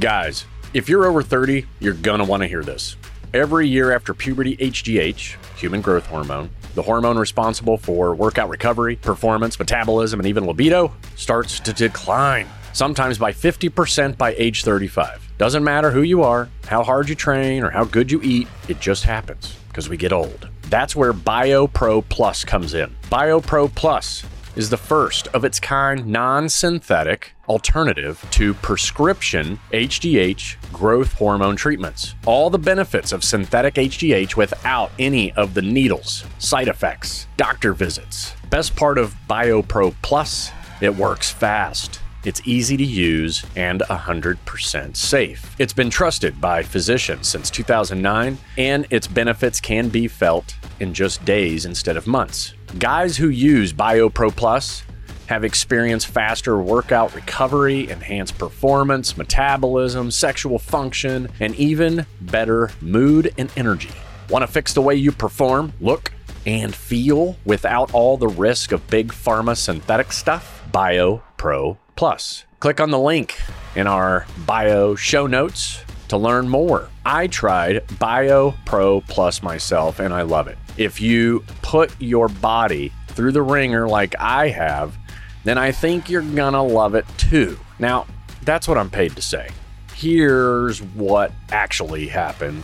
Guys, 0.00 0.46
if 0.72 0.88
you're 0.88 1.04
over 1.04 1.22
30, 1.22 1.66
you're 1.78 1.92
gonna 1.92 2.24
wanna 2.24 2.46
hear 2.46 2.62
this. 2.62 2.96
Every 3.34 3.68
year 3.68 3.92
after 3.92 4.14
puberty, 4.14 4.56
HGH, 4.56 5.36
human 5.56 5.82
growth 5.82 6.06
hormone, 6.06 6.48
the 6.74 6.82
hormone 6.82 7.18
responsible 7.18 7.76
for 7.76 8.14
workout 8.14 8.48
recovery, 8.48 8.96
performance, 8.96 9.58
metabolism, 9.58 10.18
and 10.18 10.26
even 10.26 10.46
libido, 10.46 10.94
starts 11.16 11.60
to 11.60 11.74
decline, 11.74 12.46
sometimes 12.72 13.18
by 13.18 13.32
50% 13.32 14.16
by 14.16 14.34
age 14.38 14.64
35. 14.64 15.30
Doesn't 15.36 15.62
matter 15.62 15.90
who 15.90 16.02
you 16.02 16.22
are, 16.22 16.48
how 16.66 16.82
hard 16.82 17.10
you 17.10 17.14
train, 17.14 17.62
or 17.62 17.68
how 17.68 17.84
good 17.84 18.10
you 18.10 18.22
eat, 18.22 18.48
it 18.68 18.80
just 18.80 19.04
happens 19.04 19.54
because 19.68 19.90
we 19.90 19.98
get 19.98 20.12
old. 20.12 20.48
That's 20.70 20.96
where 20.96 21.12
BioPro 21.12 22.02
Plus 22.08 22.44
comes 22.44 22.72
in. 22.72 22.94
BioPro 23.10 23.74
Plus 23.74 24.24
is 24.56 24.70
the 24.70 24.76
first 24.76 25.28
of 25.28 25.44
its 25.44 25.58
kind 25.58 26.06
non 26.06 26.48
synthetic 26.48 27.32
alternative 27.48 28.24
to 28.30 28.54
prescription 28.54 29.58
HGH 29.72 30.72
growth 30.72 31.12
hormone 31.14 31.56
treatments. 31.56 32.14
All 32.26 32.50
the 32.50 32.58
benefits 32.58 33.12
of 33.12 33.24
synthetic 33.24 33.74
HGH 33.74 34.36
without 34.36 34.90
any 34.98 35.32
of 35.32 35.54
the 35.54 35.62
needles, 35.62 36.24
side 36.38 36.68
effects, 36.68 37.26
doctor 37.36 37.72
visits. 37.72 38.34
Best 38.50 38.76
part 38.76 38.98
of 38.98 39.14
BioPro 39.28 39.94
Plus, 40.02 40.50
it 40.80 40.94
works 40.94 41.30
fast. 41.30 42.00
It's 42.24 42.40
easy 42.44 42.76
to 42.76 42.84
use 42.84 43.44
and 43.56 43.80
100% 43.80 44.96
safe. 44.96 45.56
It's 45.58 45.72
been 45.72 45.90
trusted 45.90 46.40
by 46.40 46.62
physicians 46.62 47.26
since 47.26 47.50
2009, 47.50 48.38
and 48.56 48.86
its 48.90 49.08
benefits 49.08 49.60
can 49.60 49.88
be 49.88 50.06
felt 50.06 50.54
in 50.78 50.94
just 50.94 51.24
days 51.24 51.64
instead 51.66 51.96
of 51.96 52.06
months. 52.06 52.54
Guys 52.78 53.18
who 53.18 53.28
use 53.28 53.70
BioPro 53.70 54.34
Plus 54.34 54.82
have 55.26 55.44
experienced 55.44 56.06
faster 56.06 56.58
workout 56.58 57.14
recovery, 57.14 57.90
enhanced 57.90 58.38
performance, 58.38 59.16
metabolism, 59.16 60.10
sexual 60.10 60.58
function, 60.58 61.28
and 61.38 61.54
even 61.56 62.06
better 62.22 62.70
mood 62.80 63.34
and 63.36 63.50
energy. 63.56 63.90
Want 64.30 64.42
to 64.42 64.46
fix 64.46 64.72
the 64.72 64.80
way 64.80 64.94
you 64.94 65.12
perform, 65.12 65.74
look, 65.82 66.12
and 66.46 66.74
feel 66.74 67.36
without 67.44 67.92
all 67.92 68.16
the 68.16 68.28
risk 68.28 68.72
of 68.72 68.86
big 68.88 69.12
pharma 69.12 69.54
synthetic 69.54 70.10
stuff? 70.10 70.64
BioPro 70.72 71.76
Plus. 71.94 72.46
Click 72.58 72.80
on 72.80 72.90
the 72.90 72.98
link 72.98 73.38
in 73.76 73.86
our 73.86 74.26
bio 74.46 74.94
show 74.94 75.26
notes 75.26 75.84
to 76.08 76.16
learn 76.16 76.48
more. 76.48 76.88
I 77.04 77.26
tried 77.26 77.86
BioPro 77.88 79.06
Plus 79.08 79.42
myself 79.42 79.98
and 79.98 80.14
I 80.14 80.22
love 80.22 80.48
it. 80.48 80.56
If 80.76 81.00
you 81.00 81.44
put 81.62 81.94
your 82.00 82.28
body 82.28 82.92
through 83.08 83.32
the 83.32 83.42
ringer 83.42 83.86
like 83.86 84.14
I 84.18 84.48
have, 84.48 84.96
then 85.44 85.58
I 85.58 85.72
think 85.72 86.08
you're 86.08 86.22
gonna 86.22 86.62
love 86.62 86.94
it 86.94 87.06
too. 87.18 87.58
Now, 87.78 88.06
that's 88.42 88.66
what 88.66 88.78
I'm 88.78 88.90
paid 88.90 89.14
to 89.16 89.22
say. 89.22 89.50
Here's 89.94 90.82
what 90.82 91.32
actually 91.50 92.08
happened. 92.08 92.62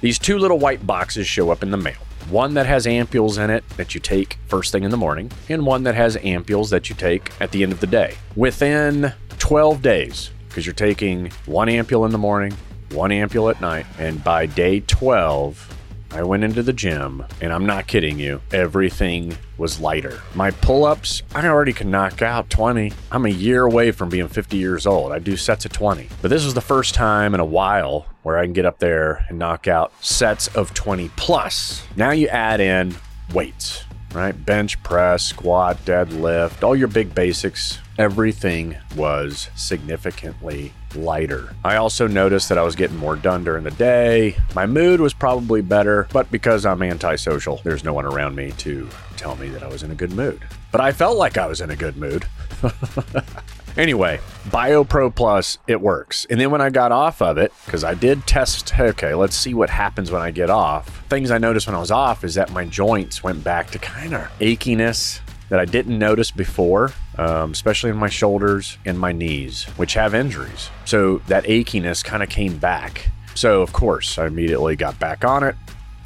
These 0.00 0.18
two 0.18 0.38
little 0.38 0.58
white 0.58 0.86
boxes 0.86 1.26
show 1.26 1.50
up 1.50 1.62
in 1.62 1.70
the 1.70 1.76
mail. 1.76 1.96
One 2.30 2.54
that 2.54 2.66
has 2.66 2.86
ampules 2.86 3.42
in 3.42 3.50
it 3.50 3.68
that 3.76 3.94
you 3.94 4.00
take 4.00 4.38
first 4.48 4.72
thing 4.72 4.84
in 4.84 4.90
the 4.90 4.96
morning, 4.96 5.30
and 5.48 5.66
one 5.66 5.82
that 5.82 5.94
has 5.94 6.16
ampules 6.16 6.70
that 6.70 6.88
you 6.88 6.96
take 6.96 7.30
at 7.40 7.50
the 7.52 7.62
end 7.62 7.72
of 7.72 7.80
the 7.80 7.86
day. 7.86 8.16
Within 8.34 9.12
12 9.38 9.82
days, 9.82 10.30
because 10.48 10.64
you're 10.64 10.74
taking 10.74 11.30
one 11.44 11.68
ampule 11.68 12.06
in 12.06 12.12
the 12.12 12.18
morning, 12.18 12.54
one 12.92 13.10
ampule 13.10 13.50
at 13.50 13.60
night, 13.60 13.84
and 13.98 14.24
by 14.24 14.46
day 14.46 14.80
12, 14.80 15.73
I 16.14 16.22
went 16.22 16.44
into 16.44 16.62
the 16.62 16.72
gym, 16.72 17.24
and 17.40 17.52
I'm 17.52 17.66
not 17.66 17.88
kidding 17.88 18.20
you, 18.20 18.40
everything 18.52 19.36
was 19.58 19.80
lighter. 19.80 20.22
My 20.36 20.52
pull 20.52 20.84
ups, 20.84 21.24
I 21.34 21.48
already 21.48 21.72
can 21.72 21.90
knock 21.90 22.22
out 22.22 22.48
20. 22.50 22.92
I'm 23.10 23.26
a 23.26 23.30
year 23.30 23.64
away 23.64 23.90
from 23.90 24.10
being 24.10 24.28
50 24.28 24.56
years 24.56 24.86
old. 24.86 25.10
I 25.10 25.18
do 25.18 25.36
sets 25.36 25.64
of 25.64 25.72
20. 25.72 26.08
But 26.22 26.28
this 26.28 26.44
was 26.44 26.54
the 26.54 26.60
first 26.60 26.94
time 26.94 27.34
in 27.34 27.40
a 27.40 27.44
while 27.44 28.06
where 28.22 28.38
I 28.38 28.44
can 28.44 28.52
get 28.52 28.64
up 28.64 28.78
there 28.78 29.26
and 29.28 29.40
knock 29.40 29.66
out 29.66 29.92
sets 30.04 30.46
of 30.54 30.72
20 30.72 31.08
plus. 31.16 31.84
Now 31.96 32.12
you 32.12 32.28
add 32.28 32.60
in 32.60 32.94
weights, 33.32 33.82
right? 34.14 34.32
Bench 34.46 34.80
press, 34.84 35.24
squat, 35.24 35.78
deadlift, 35.84 36.62
all 36.62 36.76
your 36.76 36.88
big 36.88 37.12
basics. 37.12 37.80
Everything 37.98 38.76
was 38.94 39.50
significantly 39.56 40.72
lighter. 40.96 41.54
I 41.64 41.76
also 41.76 42.06
noticed 42.06 42.48
that 42.48 42.58
I 42.58 42.62
was 42.62 42.76
getting 42.76 42.96
more 42.96 43.16
done 43.16 43.44
during 43.44 43.64
the 43.64 43.70
day. 43.72 44.36
My 44.54 44.66
mood 44.66 45.00
was 45.00 45.14
probably 45.14 45.62
better, 45.62 46.08
but 46.12 46.30
because 46.30 46.66
I'm 46.66 46.82
antisocial, 46.82 47.60
there's 47.64 47.84
no 47.84 47.92
one 47.92 48.04
around 48.04 48.34
me 48.34 48.52
to 48.58 48.88
tell 49.16 49.36
me 49.36 49.48
that 49.48 49.62
I 49.62 49.68
was 49.68 49.82
in 49.82 49.90
a 49.90 49.94
good 49.94 50.12
mood. 50.12 50.42
But 50.72 50.80
I 50.80 50.92
felt 50.92 51.16
like 51.16 51.38
I 51.38 51.46
was 51.46 51.60
in 51.60 51.70
a 51.70 51.76
good 51.76 51.96
mood. 51.96 52.26
Anyway, 53.76 54.20
BioPro 54.50 55.12
Plus, 55.12 55.58
it 55.66 55.80
works. 55.80 56.26
And 56.30 56.40
then 56.40 56.52
when 56.52 56.60
I 56.60 56.70
got 56.70 56.92
off 56.92 57.20
of 57.20 57.38
it, 57.38 57.52
because 57.64 57.82
I 57.82 57.94
did 57.94 58.24
test, 58.24 58.78
okay, 58.78 59.14
let's 59.14 59.34
see 59.34 59.52
what 59.52 59.68
happens 59.68 60.12
when 60.12 60.22
I 60.22 60.30
get 60.30 60.48
off. 60.48 61.04
Things 61.08 61.32
I 61.32 61.38
noticed 61.38 61.66
when 61.66 61.74
I 61.74 61.80
was 61.80 61.90
off 61.90 62.22
is 62.22 62.36
that 62.36 62.52
my 62.52 62.64
joints 62.66 63.24
went 63.24 63.42
back 63.42 63.72
to 63.72 63.80
kind 63.80 64.14
of 64.14 64.20
achiness 64.38 65.20
that 65.48 65.58
I 65.58 65.64
didn't 65.64 65.98
notice 65.98 66.30
before, 66.30 66.92
um, 67.18 67.52
especially 67.52 67.90
in 67.90 67.96
my 67.96 68.08
shoulders 68.08 68.78
and 68.84 68.98
my 68.98 69.12
knees, 69.12 69.64
which 69.76 69.94
have 69.94 70.14
injuries. 70.14 70.70
So 70.84 71.18
that 71.28 71.44
achiness 71.44 72.04
kind 72.04 72.22
of 72.22 72.28
came 72.28 72.58
back. 72.58 73.10
So, 73.34 73.62
of 73.62 73.72
course, 73.72 74.18
I 74.18 74.26
immediately 74.26 74.76
got 74.76 74.98
back 74.98 75.24
on 75.24 75.42
it 75.42 75.56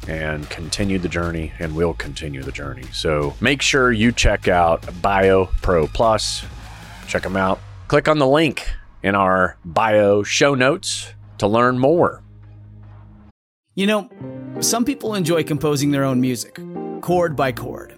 and 0.07 0.49
continued 0.49 1.01
the 1.01 1.09
journey 1.09 1.51
and 1.59 1.75
will 1.75 1.93
continue 1.93 2.41
the 2.41 2.51
journey. 2.51 2.85
So 2.93 3.35
make 3.39 3.61
sure 3.61 3.91
you 3.91 4.11
check 4.11 4.47
out 4.47 4.83
Bio 5.01 5.45
Pro 5.61 5.87
Plus. 5.87 6.43
Check 7.07 7.23
them 7.23 7.37
out. 7.37 7.59
Click 7.87 8.07
on 8.07 8.17
the 8.17 8.27
link 8.27 8.67
in 9.03 9.15
our 9.15 9.57
bio 9.63 10.23
show 10.23 10.55
notes 10.55 11.13
to 11.37 11.47
learn 11.47 11.77
more. 11.79 12.23
You 13.75 13.87
know, 13.87 14.09
some 14.59 14.83
people 14.83 15.15
enjoy 15.15 15.43
composing 15.43 15.91
their 15.91 16.03
own 16.03 16.19
music, 16.19 16.59
chord 17.01 17.35
by 17.35 17.51
chord, 17.51 17.97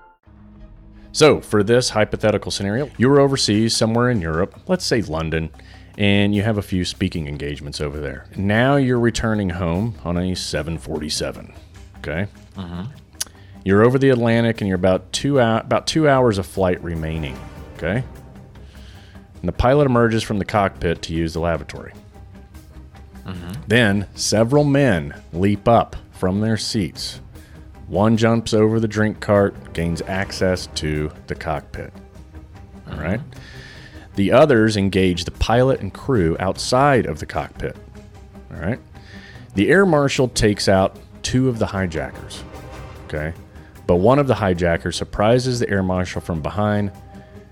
So, 1.13 1.41
for 1.41 1.61
this 1.61 1.89
hypothetical 1.89 2.51
scenario, 2.51 2.89
you 2.97 3.09
were 3.09 3.19
overseas 3.19 3.75
somewhere 3.75 4.09
in 4.09 4.21
Europe, 4.21 4.57
let's 4.67 4.85
say 4.85 5.01
London, 5.01 5.49
and 5.97 6.33
you 6.33 6.41
have 6.43 6.57
a 6.57 6.61
few 6.61 6.85
speaking 6.85 7.27
engagements 7.27 7.81
over 7.81 7.99
there. 7.99 8.25
Now 8.35 8.77
you're 8.77 8.99
returning 8.99 9.49
home 9.49 9.95
on 10.05 10.17
a 10.17 10.35
747. 10.35 11.53
Okay. 11.97 12.27
Mm-hmm. 12.55 12.83
You're 13.63 13.83
over 13.83 13.99
the 13.99 14.09
Atlantic 14.09 14.61
and 14.61 14.67
you're 14.67 14.75
about 14.75 15.11
two 15.11 15.39
about 15.39 15.85
two 15.85 16.09
hours 16.09 16.37
of 16.37 16.45
flight 16.45 16.81
remaining. 16.83 17.37
Okay. 17.75 18.03
And 19.41 19.47
the 19.47 19.53
pilot 19.53 19.85
emerges 19.85 20.23
from 20.23 20.39
the 20.39 20.45
cockpit 20.45 21.01
to 21.03 21.13
use 21.13 21.33
the 21.33 21.39
lavatory. 21.39 21.93
Mm-hmm. 23.25 23.61
Then 23.67 24.07
several 24.15 24.63
men 24.63 25.21
leap 25.33 25.67
up 25.67 25.95
from 26.11 26.41
their 26.41 26.57
seats. 26.57 27.19
One 27.91 28.15
jumps 28.15 28.53
over 28.53 28.79
the 28.79 28.87
drink 28.87 29.19
cart, 29.19 29.73
gains 29.73 30.01
access 30.03 30.67
to 30.75 31.11
the 31.27 31.35
cockpit. 31.35 31.91
All 32.89 32.95
right. 32.95 33.19
Mm-hmm. 33.19 34.15
The 34.15 34.31
others 34.31 34.77
engage 34.77 35.25
the 35.25 35.31
pilot 35.31 35.81
and 35.81 35.93
crew 35.93 36.37
outside 36.39 37.05
of 37.05 37.19
the 37.19 37.25
cockpit. 37.25 37.75
All 38.49 38.61
right. 38.61 38.79
The 39.55 39.69
air 39.69 39.85
marshal 39.85 40.29
takes 40.29 40.69
out 40.69 40.97
two 41.21 41.49
of 41.49 41.59
the 41.59 41.65
hijackers. 41.65 42.45
Okay. 43.07 43.33
But 43.87 43.97
one 43.97 44.19
of 44.19 44.27
the 44.27 44.35
hijackers 44.35 44.95
surprises 44.95 45.59
the 45.59 45.69
air 45.69 45.83
marshal 45.83 46.21
from 46.21 46.41
behind, 46.41 46.93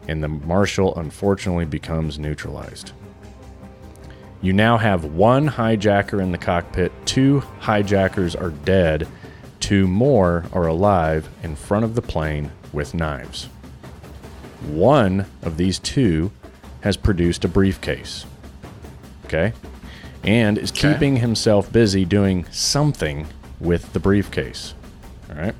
and 0.07 0.23
the 0.23 0.29
marshal 0.29 0.95
unfortunately 0.95 1.65
becomes 1.65 2.17
neutralized. 2.17 2.93
You 4.39 4.53
now 4.53 4.77
have 4.77 5.03
one 5.03 5.49
hijacker 5.49 6.23
in 6.23 6.31
the 6.31 6.37
cockpit, 6.37 6.93
two 7.05 7.41
hijackers 7.59 8.37
are 8.37 8.51
dead, 8.51 9.05
two 9.69 9.85
more 9.87 10.45
are 10.51 10.65
alive 10.65 11.29
in 11.43 11.55
front 11.55 11.85
of 11.85 11.93
the 11.93 12.01
plane 12.01 12.51
with 12.73 12.95
knives. 12.95 13.49
One 14.67 15.27
of 15.43 15.57
these 15.57 15.77
two 15.77 16.31
has 16.81 16.97
produced 16.97 17.45
a 17.45 17.47
briefcase. 17.47 18.25
Okay? 19.25 19.53
And 20.23 20.57
is 20.57 20.71
Okay. 20.71 20.91
keeping 20.93 21.17
himself 21.17 21.71
busy 21.71 22.03
doing 22.03 22.47
something 22.49 23.27
with 23.59 23.93
the 23.93 23.99
briefcase. 23.99 24.73
All 25.29 25.39
right? 25.39 25.53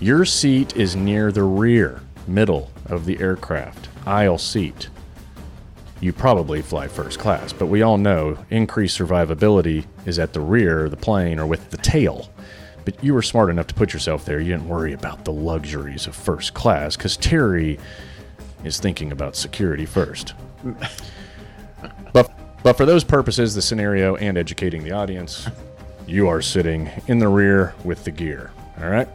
Your 0.00 0.24
seat 0.24 0.76
is 0.76 0.96
near 0.96 1.30
the 1.30 1.44
rear, 1.44 2.00
middle 2.26 2.72
of 2.86 3.06
the 3.06 3.20
aircraft, 3.20 3.88
aisle 4.04 4.38
seat. 4.38 4.88
You 6.00 6.12
probably 6.12 6.60
fly 6.60 6.88
first 6.88 7.20
class, 7.20 7.52
but 7.52 7.66
we 7.66 7.82
all 7.82 7.98
know 7.98 8.38
increased 8.50 8.98
survivability 8.98 9.84
is 10.04 10.18
at 10.18 10.32
the 10.32 10.40
rear 10.40 10.86
of 10.86 10.90
the 10.90 10.96
plane 10.96 11.38
or 11.38 11.46
with 11.46 11.70
the 11.70 11.76
tail. 11.76 12.28
But 12.84 13.02
you 13.02 13.14
were 13.14 13.22
smart 13.22 13.50
enough 13.50 13.68
to 13.68 13.74
put 13.74 13.92
yourself 13.92 14.24
there. 14.24 14.40
You 14.40 14.52
didn't 14.52 14.68
worry 14.68 14.92
about 14.92 15.24
the 15.24 15.32
luxuries 15.32 16.06
of 16.06 16.16
first 16.16 16.54
class 16.54 16.96
because 16.96 17.16
Terry 17.16 17.78
is 18.64 18.78
thinking 18.78 19.12
about 19.12 19.36
security 19.36 19.86
first. 19.86 20.34
but, 22.12 22.32
but 22.62 22.76
for 22.76 22.86
those 22.86 23.04
purposes, 23.04 23.54
the 23.54 23.62
scenario 23.62 24.16
and 24.16 24.36
educating 24.36 24.82
the 24.82 24.92
audience, 24.92 25.48
you 26.06 26.28
are 26.28 26.42
sitting 26.42 26.90
in 27.06 27.18
the 27.18 27.28
rear 27.28 27.74
with 27.84 28.04
the 28.04 28.10
gear. 28.10 28.52
All 28.80 28.88
right? 28.88 29.08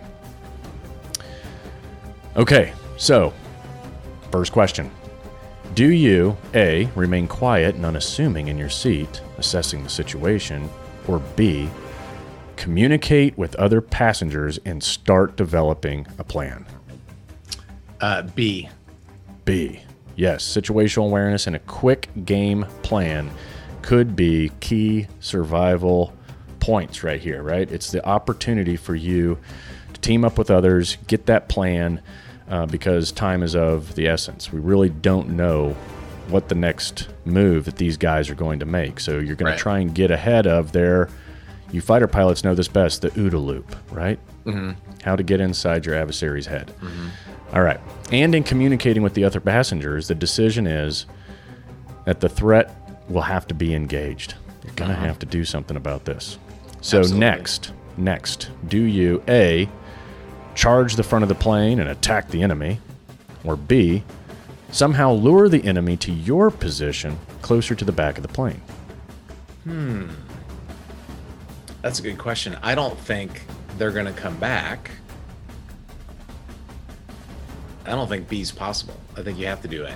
Okay, 2.35 2.73
so 2.97 3.33
first 4.31 4.51
question. 4.51 4.91
Do 5.73 5.91
you 5.91 6.37
A, 6.55 6.89
remain 6.95 7.27
quiet 7.27 7.75
and 7.75 7.85
unassuming 7.85 8.47
in 8.47 8.57
your 8.57 8.69
seat, 8.69 9.21
assessing 9.37 9.83
the 9.83 9.89
situation, 9.89 10.69
or 11.07 11.19
B, 11.35 11.69
communicate 12.57 13.38
with 13.38 13.56
other 13.56 13.80
passengers 13.81 14.59
and 14.65 14.83
start 14.83 15.38
developing 15.38 16.06
a 16.18 16.24
plan? 16.24 16.65
Uh, 18.01 18.24
B. 18.24 18.69
B. 19.45 19.81
Yes, 20.15 20.44
situational 20.45 21.06
awareness 21.06 21.48
and 21.48 21.56
a 21.56 21.59
quick 21.59 22.09
game 22.25 22.65
plan 22.81 23.31
could 23.81 24.15
be 24.15 24.51
key 24.59 25.07
survival 25.19 26.13
points 26.59 27.04
right 27.04 27.21
here, 27.21 27.42
right? 27.42 27.71
It's 27.71 27.92
the 27.92 28.06
opportunity 28.06 28.75
for 28.75 28.95
you 28.95 29.38
to 29.94 30.01
team 30.01 30.25
up 30.25 30.38
with 30.38 30.51
others, 30.51 30.98
get 31.07 31.27
that 31.27 31.48
plan, 31.50 32.01
uh, 32.50 32.65
because 32.65 33.12
time 33.12 33.44
is 33.44 33.56
of 33.56 33.95
the 33.95 34.07
essence. 34.07 34.51
We 34.51 34.60
really 34.60 34.89
don't 34.89 35.30
know 35.30 35.75
what 36.30 36.50
the 36.50 36.56
next 36.56 37.07
move 37.24 37.65
that 37.65 37.77
these 37.77 37.95
guys 37.95 38.30
are 38.30 38.36
going 38.36 38.60
to 38.60 38.65
make. 38.65 39.00
So 39.00 39.19
you're 39.19 39.36
going 39.36 39.51
Right. 39.51 39.57
to 39.57 39.62
try 39.62 39.80
and 39.80 39.94
get 39.95 40.12
ahead 40.12 40.45
of 40.48 40.71
their. 40.74 41.10
You 41.71 41.81
fighter 41.81 42.07
pilots 42.07 42.43
know 42.43 42.55
this 42.55 42.67
best 42.67 43.01
the 43.01 43.09
OODA 43.11 43.43
loop, 43.43 43.75
right? 43.91 44.19
Mm-hmm. 44.45 44.71
How 45.03 45.15
to 45.15 45.23
get 45.23 45.41
inside 45.41 45.85
your 45.85 45.95
adversary's 45.95 46.45
head. 46.45 46.67
Mm-hmm. 46.81 47.07
All 47.53 47.61
right. 47.61 47.79
And 48.11 48.33
in 48.35 48.43
communicating 48.43 49.03
with 49.03 49.13
the 49.13 49.23
other 49.23 49.39
passengers, 49.39 50.07
the 50.07 50.15
decision 50.15 50.67
is 50.67 51.05
that 52.05 52.21
the 52.21 52.29
threat 52.29 52.73
will 53.09 53.21
have 53.21 53.47
to 53.47 53.53
be 53.53 53.73
engaged. 53.73 54.35
You're 54.63 54.73
going 54.75 54.91
to 54.91 54.97
uh-huh. 54.97 55.05
have 55.05 55.19
to 55.19 55.25
do 55.25 55.45
something 55.45 55.77
about 55.77 56.05
this. 56.05 56.37
So, 56.81 56.99
Absolutely. 56.99 57.19
next, 57.19 57.71
next, 57.97 58.49
do 58.67 58.81
you 58.81 59.23
A, 59.27 59.69
charge 60.55 60.95
the 60.95 61.03
front 61.03 61.23
of 61.23 61.29
the 61.29 61.35
plane 61.35 61.79
and 61.79 61.89
attack 61.89 62.29
the 62.29 62.41
enemy, 62.41 62.79
or 63.43 63.55
B, 63.55 64.03
somehow 64.71 65.13
lure 65.13 65.49
the 65.49 65.63
enemy 65.63 65.97
to 65.97 66.11
your 66.11 66.51
position 66.51 67.17
closer 67.41 67.75
to 67.75 67.85
the 67.85 67.91
back 67.91 68.17
of 68.17 68.23
the 68.23 68.29
plane? 68.29 68.61
Hmm. 69.63 70.09
That's 71.81 72.00
a 72.00 72.01
good 72.01 72.18
question. 72.18 72.57
I 72.62 72.75
don't 72.75 72.97
think 73.00 73.44
they're 73.77 73.91
going 73.91 74.06
to 74.07 74.13
come 74.13 74.35
back. 74.38 74.91
I 77.85 77.91
don't 77.91 78.09
think 78.09 78.27
B's 78.27 78.51
possible. 78.51 78.95
I 79.15 79.21
think 79.21 79.38
you 79.38 79.45
have 79.47 79.62
to 79.62 79.68
do 79.68 79.85
A. 79.85 79.95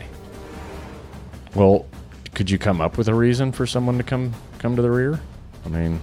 Well, 1.56 1.86
could 2.34 2.50
you 2.50 2.58
come 2.58 2.80
up 2.80 2.98
with 2.98 3.10
a 3.10 3.14
reason 3.14 3.52
for 3.52 3.66
someone 3.66 3.98
to 3.98 4.04
come 4.04 4.34
come 4.60 4.76
to 4.78 4.82
the 4.82 4.90
rear? 4.92 5.20
I 5.66 5.70
mean, 5.70 6.00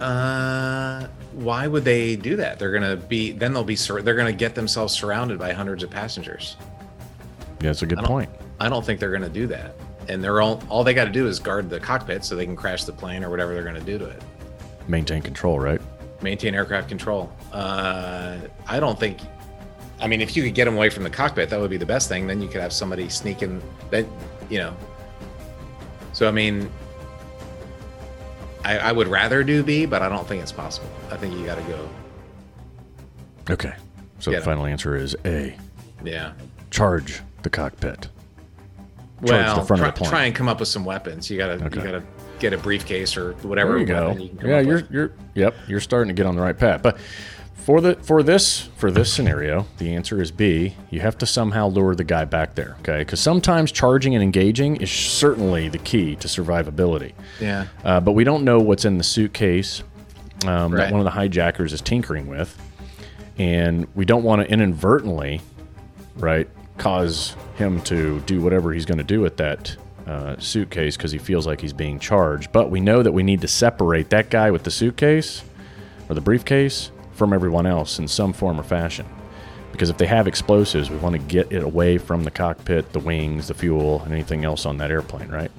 Uh, 0.00 1.06
why 1.32 1.66
would 1.66 1.84
they 1.84 2.16
do 2.16 2.36
that? 2.36 2.58
They're 2.58 2.72
gonna 2.72 2.96
be 2.96 3.32
then 3.32 3.52
they'll 3.52 3.64
be 3.64 3.76
sur- 3.76 4.02
they're 4.02 4.14
gonna 4.14 4.32
get 4.32 4.54
themselves 4.54 4.92
surrounded 4.94 5.38
by 5.38 5.52
hundreds 5.52 5.82
of 5.82 5.90
passengers. 5.90 6.56
yeah, 7.60 7.70
it's 7.70 7.82
a 7.82 7.86
good 7.86 7.98
I 7.98 8.02
point. 8.04 8.30
I 8.60 8.68
don't 8.68 8.84
think 8.84 9.00
they're 9.00 9.10
gonna 9.12 9.28
do 9.28 9.46
that. 9.48 9.74
And 10.08 10.22
they're 10.22 10.40
all 10.40 10.62
all 10.68 10.84
they 10.84 10.94
got 10.94 11.04
to 11.04 11.10
do 11.10 11.26
is 11.26 11.38
guard 11.38 11.68
the 11.68 11.80
cockpit 11.80 12.24
so 12.24 12.36
they 12.36 12.44
can 12.44 12.56
crash 12.56 12.84
the 12.84 12.92
plane 12.92 13.24
or 13.24 13.30
whatever 13.30 13.54
they're 13.54 13.64
gonna 13.64 13.80
do 13.80 13.98
to 13.98 14.06
it. 14.06 14.22
Maintain 14.88 15.22
control, 15.22 15.58
right? 15.58 15.80
Maintain 16.22 16.54
aircraft 16.54 16.88
control. 16.88 17.32
Uh, 17.52 18.38
I 18.66 18.80
don't 18.80 18.98
think. 18.98 19.18
I 20.00 20.06
mean, 20.06 20.20
if 20.20 20.36
you 20.36 20.42
could 20.42 20.54
get 20.54 20.66
them 20.66 20.76
away 20.76 20.90
from 20.90 21.02
the 21.02 21.10
cockpit, 21.10 21.50
that 21.50 21.58
would 21.58 21.70
be 21.70 21.76
the 21.76 21.86
best 21.86 22.08
thing. 22.08 22.26
Then 22.26 22.40
you 22.40 22.48
could 22.48 22.60
have 22.60 22.72
somebody 22.72 23.08
sneaking. 23.08 23.62
That 23.90 24.06
you 24.48 24.58
know. 24.58 24.76
So 26.12 26.28
I 26.28 26.30
mean, 26.30 26.70
I, 28.64 28.78
I 28.78 28.92
would 28.92 29.08
rather 29.08 29.44
do 29.44 29.62
B, 29.62 29.86
but 29.86 30.02
I 30.02 30.08
don't 30.08 30.26
think 30.26 30.42
it's 30.42 30.52
possible. 30.52 30.88
I 31.10 31.16
think 31.16 31.34
you 31.34 31.44
got 31.44 31.56
to 31.56 31.62
go. 31.62 31.88
Okay. 33.50 33.74
So 34.18 34.30
the 34.30 34.40
final 34.40 34.66
answer 34.66 34.96
is 34.96 35.16
A. 35.24 35.56
Yeah. 36.04 36.32
Charge 36.70 37.22
the 37.42 37.50
cockpit. 37.50 38.08
Well, 39.22 39.54
try, 39.54 39.62
of 39.62 39.66
the 39.66 39.92
plane. 39.92 40.10
try 40.10 40.24
and 40.24 40.34
come 40.34 40.48
up 40.48 40.60
with 40.60 40.68
some 40.68 40.84
weapons. 40.84 41.30
You 41.30 41.38
gotta 41.38 41.54
Okay. 41.64 41.78
you 41.78 41.84
gotta 41.84 42.02
get 42.38 42.52
a 42.52 42.58
briefcase 42.58 43.16
or 43.16 43.32
whatever. 43.42 43.72
There 43.72 43.78
you 43.80 43.86
go. 43.86 44.10
you 44.12 44.30
Yeah, 44.44 44.60
you're 44.60 44.76
with. 44.76 44.90
you're 44.90 45.12
yep, 45.34 45.54
you're 45.66 45.80
starting 45.80 46.08
to 46.08 46.14
get 46.14 46.26
on 46.26 46.36
the 46.36 46.42
right 46.42 46.56
path. 46.58 46.82
But 46.82 46.98
for 47.54 47.80
the 47.80 47.94
for 47.96 48.22
this 48.22 48.68
for 48.76 48.90
this 48.90 49.12
scenario, 49.12 49.66
the 49.78 49.94
answer 49.94 50.20
is 50.20 50.30
B. 50.30 50.76
You 50.90 51.00
have 51.00 51.16
to 51.18 51.26
somehow 51.26 51.68
lure 51.68 51.94
the 51.94 52.04
guy 52.04 52.24
back 52.26 52.54
there, 52.54 52.76
okay? 52.80 52.98
Because 52.98 53.18
sometimes 53.20 53.72
charging 53.72 54.14
and 54.14 54.22
engaging 54.22 54.76
is 54.76 54.90
certainly 54.90 55.68
the 55.68 55.78
key 55.78 56.14
to 56.16 56.28
survivability. 56.28 57.12
yeah. 57.40 57.66
Uh, 57.84 57.98
but 58.00 58.12
we 58.12 58.22
don't 58.22 58.44
know 58.44 58.58
what's 58.60 58.84
in 58.84 58.98
the 58.98 59.04
suitcase 59.04 59.82
um, 60.46 60.72
that 60.72 60.92
one 60.92 61.00
of 61.00 61.04
the 61.04 61.10
hijackers 61.10 61.72
is 61.72 61.80
tinkering 61.80 62.26
with, 62.28 62.56
and 63.38 63.88
we 63.94 64.04
don't 64.04 64.22
want 64.22 64.42
to 64.42 64.48
inadvertently, 64.52 65.40
right, 66.16 66.48
cause 66.78 67.36
him 67.56 67.80
to 67.82 68.20
do 68.20 68.40
whatever 68.40 68.72
he's 68.72 68.84
going 68.84 68.98
to 68.98 69.04
do 69.04 69.20
with 69.20 69.36
that 69.38 69.76
uh, 70.06 70.36
suitcase 70.38 70.96
because 70.96 71.10
he 71.10 71.18
feels 71.18 71.46
like 71.46 71.60
he's 71.60 71.72
being 71.72 71.98
charged. 71.98 72.52
But 72.52 72.70
we 72.70 72.80
know 72.80 73.02
that 73.02 73.12
we 73.12 73.22
need 73.22 73.40
to 73.40 73.48
separate 73.48 74.10
that 74.10 74.30
guy 74.30 74.50
with 74.50 74.62
the 74.62 74.70
suitcase 74.70 75.42
or 76.08 76.14
the 76.14 76.20
briefcase 76.20 76.90
from 77.12 77.32
everyone 77.32 77.66
else 77.66 77.98
in 77.98 78.06
some 78.06 78.32
form 78.32 78.60
or 78.60 78.62
fashion. 78.62 79.06
Because 79.72 79.90
if 79.90 79.98
they 79.98 80.06
have 80.06 80.26
explosives, 80.26 80.90
we 80.90 80.96
want 80.98 81.14
to 81.14 81.18
get 81.18 81.52
it 81.52 81.62
away 81.62 81.98
from 81.98 82.24
the 82.24 82.30
cockpit, 82.30 82.92
the 82.92 83.00
wings, 83.00 83.48
the 83.48 83.54
fuel, 83.54 84.00
and 84.02 84.12
anything 84.12 84.44
else 84.44 84.64
on 84.64 84.78
that 84.78 84.90
airplane, 84.90 85.28
right? 85.28 85.50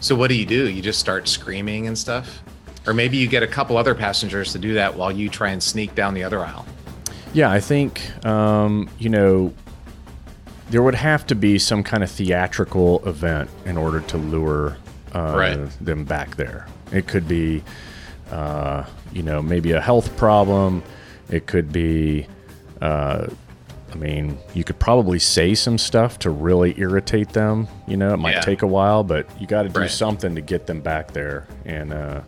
So 0.00 0.14
what 0.14 0.28
do 0.28 0.34
you 0.34 0.44
do? 0.44 0.68
You 0.68 0.82
just 0.82 0.98
start 0.98 1.28
screaming 1.28 1.86
and 1.86 1.96
stuff, 1.96 2.42
or 2.86 2.92
maybe 2.92 3.16
you 3.16 3.26
get 3.26 3.42
a 3.42 3.46
couple 3.46 3.78
other 3.78 3.94
passengers 3.94 4.52
to 4.52 4.58
do 4.58 4.74
that 4.74 4.94
while 4.94 5.10
you 5.10 5.30
try 5.30 5.50
and 5.50 5.62
sneak 5.62 5.94
down 5.94 6.12
the 6.12 6.24
other 6.24 6.40
aisle. 6.40 6.66
Yeah, 7.32 7.50
I 7.50 7.58
think 7.58 8.02
um, 8.26 8.90
you 8.98 9.08
know 9.08 9.54
there 10.70 10.82
would 10.82 10.94
have 10.94 11.26
to 11.26 11.34
be 11.34 11.58
some 11.58 11.82
kind 11.82 12.02
of 12.02 12.10
theatrical 12.10 13.06
event 13.06 13.50
in 13.66 13.76
order 13.76 14.00
to 14.00 14.16
lure 14.16 14.76
uh, 15.14 15.34
Right. 15.36 15.68
them 15.80 16.04
back 16.04 16.36
there. 16.36 16.66
It 16.92 17.06
could 17.06 17.28
be, 17.28 17.62
uh, 18.32 18.84
you 19.12 19.22
know, 19.22 19.40
maybe 19.42 19.72
a 19.72 19.80
health 19.80 20.16
problem. 20.16 20.82
It 21.30 21.46
could 21.46 21.70
be, 21.72 22.26
uh, 22.80 23.26
I 23.92 23.96
mean, 23.96 24.38
you 24.54 24.64
could 24.64 24.78
probably 24.80 25.20
say 25.20 25.54
some 25.54 25.78
stuff 25.78 26.18
to 26.20 26.30
really 26.30 26.74
irritate 26.80 27.28
them. 27.30 27.68
You 27.86 27.96
know, 27.96 28.12
it 28.14 28.16
might 28.16 28.34
Yeah. 28.36 28.40
take 28.40 28.62
a 28.62 28.66
while, 28.66 29.04
but 29.04 29.26
you 29.40 29.46
got 29.46 29.62
to 29.62 29.68
do 29.68 29.80
Right. 29.80 29.90
something 29.90 30.34
to 30.34 30.40
get 30.40 30.66
them 30.66 30.80
back 30.80 31.12
there, 31.12 31.46
and 31.64 31.92
uh, 31.92 32.20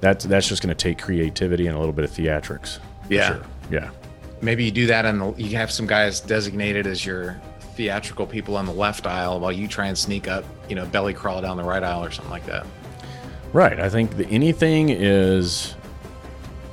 that's 0.00 0.26
that's 0.26 0.46
just 0.46 0.62
going 0.62 0.68
to 0.74 0.80
take 0.80 0.98
creativity 0.98 1.66
and 1.66 1.74
a 1.74 1.78
little 1.78 1.94
bit 1.94 2.04
of 2.04 2.10
theatrics. 2.10 2.78
Yeah. 3.08 3.28
sure. 3.28 3.40
Yeah. 3.70 3.88
Maybe 4.42 4.64
you 4.64 4.70
do 4.70 4.86
that, 4.88 5.06
and 5.06 5.34
you 5.40 5.56
have 5.56 5.70
some 5.70 5.86
guys 5.86 6.20
designated 6.20 6.86
as 6.86 7.06
your 7.06 7.40
theatrical 7.78 8.26
people 8.26 8.56
on 8.56 8.66
the 8.66 8.72
left 8.72 9.06
aisle 9.06 9.38
while 9.38 9.52
you 9.52 9.68
try 9.68 9.86
and 9.86 9.96
sneak 9.96 10.26
up, 10.26 10.44
you 10.68 10.74
know, 10.74 10.84
belly 10.86 11.14
crawl 11.14 11.40
down 11.40 11.56
the 11.56 11.62
right 11.62 11.84
aisle 11.84 12.04
or 12.04 12.10
something 12.10 12.32
like 12.32 12.44
that. 12.44 12.66
Right. 13.52 13.78
I 13.78 13.88
think 13.88 14.16
that 14.16 14.28
anything 14.30 14.88
is, 14.90 15.76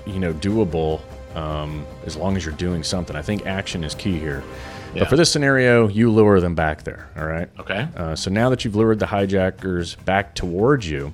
you 0.07 0.17
know, 0.17 0.33
doable 0.33 0.99
um, 1.35 1.85
as 2.07 2.17
long 2.17 2.35
as 2.35 2.43
you're 2.43 2.55
doing 2.55 2.81
something. 2.81 3.15
I 3.15 3.21
think 3.21 3.45
action 3.45 3.83
is 3.83 3.93
key 3.93 4.17
here. 4.17 4.43
Yeah. 4.95 5.01
But 5.01 5.09
for 5.09 5.15
this 5.15 5.31
scenario, 5.31 5.87
you 5.87 6.09
lure 6.11 6.41
them 6.41 6.55
back 6.55 6.83
there. 6.83 7.07
All 7.15 7.27
right. 7.27 7.49
Okay. 7.59 7.87
Uh, 7.95 8.15
so 8.15 8.31
now 8.31 8.49
that 8.49 8.65
you've 8.65 8.75
lured 8.75 8.97
the 8.97 9.05
hijackers 9.05 9.93
back 10.05 10.33
towards 10.33 10.89
you, 10.89 11.13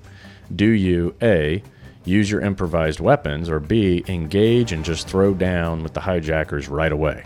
do 0.55 0.67
you 0.67 1.15
A, 1.21 1.61
use 2.05 2.31
your 2.31 2.39
improvised 2.39 3.01
weapons, 3.01 3.49
or 3.49 3.59
B, 3.59 4.05
engage 4.07 4.71
and 4.71 4.85
just 4.85 5.09
throw 5.09 5.33
down 5.33 5.83
with 5.83 5.93
the 5.93 5.99
hijackers 5.99 6.69
right 6.69 6.93
away? 6.93 7.25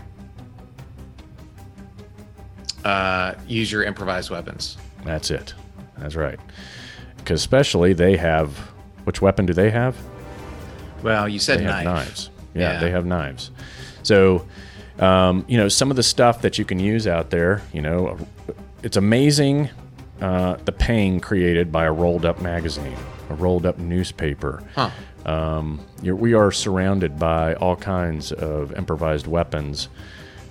Uh, 2.85 3.33
use 3.47 3.71
your 3.71 3.83
improvised 3.83 4.29
weapons. 4.29 4.77
That's 5.03 5.31
it. 5.31 5.53
That's 5.97 6.15
right. 6.15 6.39
Because 7.17 7.39
especially 7.41 7.93
they 7.93 8.15
have, 8.17 8.55
which 9.05 9.21
weapon 9.21 9.45
do 9.45 9.53
they 9.53 9.71
have? 9.71 9.95
Well, 11.01 11.27
you 11.27 11.39
said 11.39 11.59
they 11.59 11.63
knife. 11.65 11.75
have 11.77 11.85
knives. 11.85 12.29
Yeah, 12.53 12.73
Yeah. 12.73 12.79
they 12.79 12.91
have 12.91 13.05
knives. 13.05 13.51
So, 14.03 14.45
um, 14.99 15.45
you 15.47 15.57
know, 15.57 15.67
some 15.67 15.89
of 15.89 15.97
the 15.97 16.03
stuff 16.03 16.41
that 16.43 16.57
you 16.59 16.65
can 16.65 16.79
use 16.79 17.07
out 17.07 17.31
there, 17.31 17.61
you 17.73 17.81
know, 17.81 18.17
it's 18.83 18.97
amazing 18.97 19.69
uh, 20.21 20.55
the 20.65 20.71
pain 20.71 21.19
created 21.19 21.71
by 21.71 21.85
a 21.85 21.91
rolled 21.91 22.23
up 22.25 22.39
magazine, 22.41 22.95
a 23.29 23.33
rolled 23.33 23.65
up 23.65 23.77
newspaper. 23.79 24.63
Huh. 24.75 24.89
Um, 25.25 25.83
you're, 26.03 26.15
we 26.15 26.33
are 26.35 26.51
surrounded 26.51 27.17
by 27.19 27.55
all 27.55 27.75
kinds 27.75 28.31
of 28.31 28.71
improvised 28.77 29.25
weapons. 29.27 29.89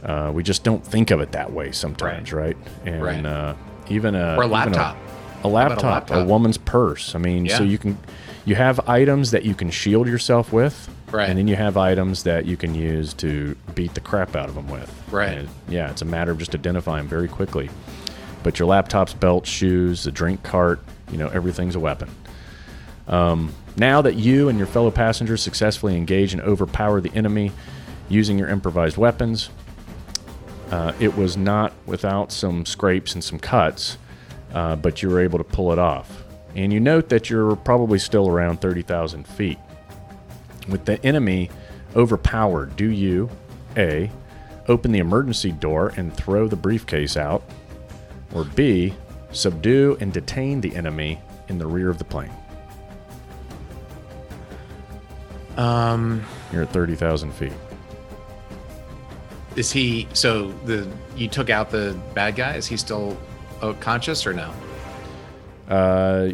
Uh, 0.05 0.31
we 0.35 0.43
just 0.43 0.65
don't 0.65 0.85
think 0.85 1.11
of 1.11 1.21
it 1.21 1.33
that 1.33 1.53
way 1.53 1.73
sometimes, 1.73 2.33
right? 2.33 2.57
And 2.85 3.03
Right. 3.03 3.25
Uh, 3.25 3.55
even 3.89 4.15
a 4.15 4.37
Or 4.37 4.43
a 4.43 4.47
laptop. 4.47 4.97
a, 5.43 5.49
laptop, 5.49 5.83
a 5.83 5.87
laptop? 5.87 6.27
woman's 6.27 6.59
purse. 6.59 7.15
I 7.15 7.19
mean, 7.19 7.49
so 7.49 7.63
you 7.63 7.79
can 7.79 7.97
you 8.45 8.55
have 8.55 8.87
items 8.89 9.31
that 9.31 9.45
you 9.45 9.55
can 9.55 9.71
shield 9.71 10.07
yourself 10.07 10.53
with, 10.53 10.89
Right. 11.11 11.29
And 11.31 11.39
then 11.39 11.47
you 11.49 11.55
have 11.57 11.77
items 11.77 12.25
that 12.25 12.45
you 12.45 12.57
can 12.57 12.75
use 12.75 13.15
to 13.15 13.55
beat 13.77 13.95
the 13.95 14.01
crap 14.01 14.35
out 14.35 14.49
of 14.49 14.55
them 14.57 14.69
with, 14.69 14.91
Right. 15.11 15.39
And 15.39 15.49
yeah, 15.69 15.91
it's 15.91 16.03
a 16.03 16.05
matter 16.05 16.33
of 16.33 16.39
just 16.39 16.55
identifying 16.55 17.07
very 17.07 17.29
quickly. 17.29 17.71
But 18.43 18.59
your 18.59 18.69
laptops, 18.69 19.19
belts, 19.19 19.49
shoes, 19.49 20.03
the 20.05 20.11
drink 20.11 20.43
cart, 20.43 20.81
you 21.11 21.17
know, 21.17 21.29
everything's 21.29 21.77
a 21.77 21.81
weapon. 21.81 22.11
Um, 23.09 23.53
now 23.77 24.03
that 24.03 24.15
you 24.17 24.49
and 24.49 24.59
your 24.59 24.67
fellow 24.67 24.91
passengers 24.91 25.41
successfully 25.43 25.97
engage 25.97 26.33
and 26.33 26.43
overpower 26.43 27.01
the 27.01 27.13
enemy 27.15 27.53
using 28.09 28.39
your 28.39 28.49
improvised 28.49 28.97
weapons, 28.97 29.51
uh, 30.71 30.92
it 30.99 31.16
was 31.16 31.37
not 31.37 31.73
without 31.87 32.33
some 32.33 32.66
scrapes 32.66 33.14
and 33.14 33.23
some 33.23 33.38
cuts, 33.38 33.99
uh, 34.52 34.76
but 34.76 35.02
you 35.02 35.09
were 35.09 35.21
able 35.21 35.38
to 35.38 35.44
pull 35.44 35.73
it 35.73 35.78
off. 35.78 36.25
And 36.54 36.73
you 36.73 36.80
note 36.80 37.09
that 37.09 37.28
you're 37.28 37.56
probably 37.56 37.99
still 37.99 38.28
around 38.28 38.61
30,000 38.61 39.26
feet. 39.26 39.59
With 40.68 40.85
the 40.85 41.04
enemy 41.04 41.50
overpowered, 41.97 42.76
do 42.76 42.90
you 42.90 43.28
A, 43.76 44.11
open 44.68 44.92
the 44.92 45.00
emergency 45.00 45.52
door 45.52 45.92
and 45.97 46.14
throw 46.14 46.49
the 46.49 46.56
briefcase 46.56 47.16
out, 47.16 47.42
or 48.33 48.44
B, 48.44 48.94
subdue 49.33 49.97
and 50.00 50.12
detain 50.12 50.61
the 50.61 50.75
enemy 50.76 51.21
in 51.49 51.59
the 51.59 51.66
rear 51.66 51.90
of 51.90 51.99
the 51.99 52.04
plane? 52.04 52.33
Um, 55.56 56.25
You're 56.52 56.62
at 56.62 56.73
30,000 56.73 57.33
feet. 57.33 57.52
Is 59.57 59.71
he 59.73 60.09
so 60.13 60.53
the 60.65 60.89
you 61.17 61.29
took 61.29 61.51
out 61.51 61.71
the 61.71 61.99
bad 62.15 62.37
guy? 62.37 62.57
Is 62.57 62.67
he 62.67 62.77
still 62.77 63.17
uh, 63.63 63.73
conscious 63.75 64.27
or 64.27 64.33
no? 64.33 64.53
Uh, 65.69 66.33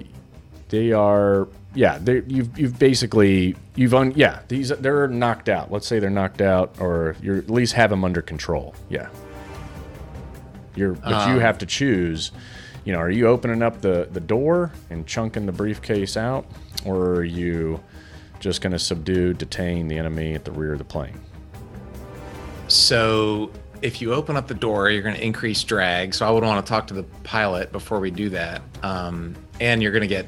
they 0.68 0.92
are 0.92 1.48
yeah. 1.74 1.98
They 1.98 2.22
you've 2.26 2.58
you've 2.58 2.78
basically 2.78 3.56
you've 3.74 3.94
un 3.94 4.12
yeah. 4.16 4.40
These 4.48 4.70
they're 4.70 5.08
knocked 5.08 5.48
out. 5.48 5.70
Let's 5.70 5.86
say 5.86 5.98
they're 5.98 6.10
knocked 6.10 6.40
out, 6.40 6.74
or 6.80 7.16
you 7.22 7.36
at 7.36 7.50
least 7.50 7.74
have 7.74 7.90
them 7.90 8.04
under 8.04 8.22
control. 8.22 8.74
Yeah. 8.88 9.08
You're 10.74 10.94
but 10.94 11.28
you 11.28 11.34
Um, 11.34 11.40
have 11.40 11.58
to 11.58 11.66
choose. 11.66 12.32
You 12.84 12.92
know, 12.94 12.98
are 13.00 13.10
you 13.10 13.26
opening 13.26 13.62
up 13.62 13.80
the 13.82 14.08
the 14.10 14.20
door 14.20 14.72
and 14.88 15.06
chunking 15.06 15.46
the 15.46 15.52
briefcase 15.52 16.16
out, 16.16 16.46
or 16.84 17.16
are 17.16 17.24
you 17.24 17.80
just 18.40 18.62
going 18.62 18.72
to 18.72 18.78
subdue, 18.78 19.34
detain 19.34 19.86
the 19.88 19.98
enemy 19.98 20.34
at 20.34 20.44
the 20.46 20.50
rear 20.52 20.72
of 20.72 20.78
the 20.78 20.84
plane? 20.84 21.20
So 22.70 23.50
if 23.82 24.00
you 24.02 24.12
open 24.14 24.36
up 24.36 24.46
the 24.48 24.54
door, 24.54 24.90
you're 24.90 25.02
going 25.02 25.14
to 25.16 25.24
increase 25.24 25.62
drag. 25.64 26.14
So 26.14 26.26
I 26.26 26.30
would 26.30 26.42
want 26.44 26.64
to 26.64 26.68
talk 26.68 26.86
to 26.88 26.94
the 26.94 27.02
pilot 27.24 27.72
before 27.72 28.00
we 28.00 28.10
do 28.10 28.28
that. 28.30 28.62
Um, 28.82 29.34
and 29.60 29.82
you're 29.82 29.92
going 29.92 30.02
to 30.02 30.08
get 30.08 30.26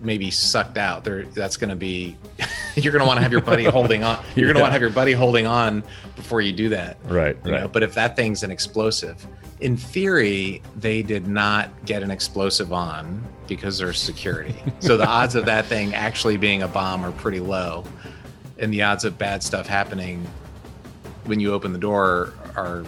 maybe 0.00 0.30
sucked 0.30 0.78
out. 0.78 1.04
There, 1.04 1.24
that's 1.24 1.56
going 1.56 1.70
to 1.70 1.76
be. 1.76 2.16
you're 2.76 2.92
going 2.92 3.00
to 3.02 3.06
want 3.06 3.18
to 3.18 3.22
have 3.22 3.32
your 3.32 3.42
buddy 3.42 3.64
holding 3.76 4.02
on. 4.04 4.22
You're 4.34 4.46
going 4.46 4.54
to 4.54 4.58
Yeah. 4.60 4.62
want 4.62 4.70
to 4.70 4.72
have 4.72 4.80
your 4.82 4.90
buddy 4.90 5.12
holding 5.12 5.46
on 5.46 5.82
before 6.16 6.40
you 6.40 6.52
do 6.52 6.68
that. 6.70 6.96
Right. 7.04 7.36
Right. 7.44 7.62
know 7.62 7.68
but 7.68 7.82
if 7.82 7.94
that 7.94 8.16
thing's 8.16 8.42
an 8.42 8.50
explosive 8.50 9.26
in 9.60 9.76
theory 9.76 10.62
they 10.76 11.02
did 11.02 11.26
not 11.26 11.68
get 11.84 12.02
an 12.02 12.10
explosive 12.10 12.72
on 12.72 13.22
because 13.46 13.76
there's 13.78 13.98
security 14.00 14.54
so 14.80 14.96
the 14.96 15.06
odds 15.06 15.34
of 15.34 15.44
that 15.46 15.66
thing 15.66 15.94
actually 15.94 16.36
being 16.38 16.62
a 16.62 16.68
bomb 16.68 17.04
are 17.04 17.12
pretty 17.12 17.40
low 17.40 17.84
and 18.58 18.72
the 18.72 18.82
odds 18.82 19.04
of 19.04 19.18
bad 19.18 19.42
stuff 19.42 19.66
happening 19.66 20.26
when 21.24 21.40
you 21.40 21.52
open 21.52 21.72
the 21.72 21.78
door 21.78 22.32
are 22.56 22.84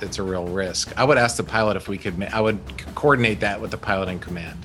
it's 0.00 0.18
a 0.18 0.22
real 0.22 0.46
risk 0.46 0.92
i 0.98 1.04
would 1.04 1.18
ask 1.18 1.36
the 1.36 1.42
pilot 1.44 1.76
if 1.76 1.88
we 1.88 1.96
could 1.98 2.18
ma- 2.18 2.26
i 2.32 2.40
would 2.40 2.58
coordinate 2.94 3.40
that 3.40 3.60
with 3.60 3.70
the 3.70 3.78
pilot 3.78 4.08
in 4.08 4.18
command 4.18 4.58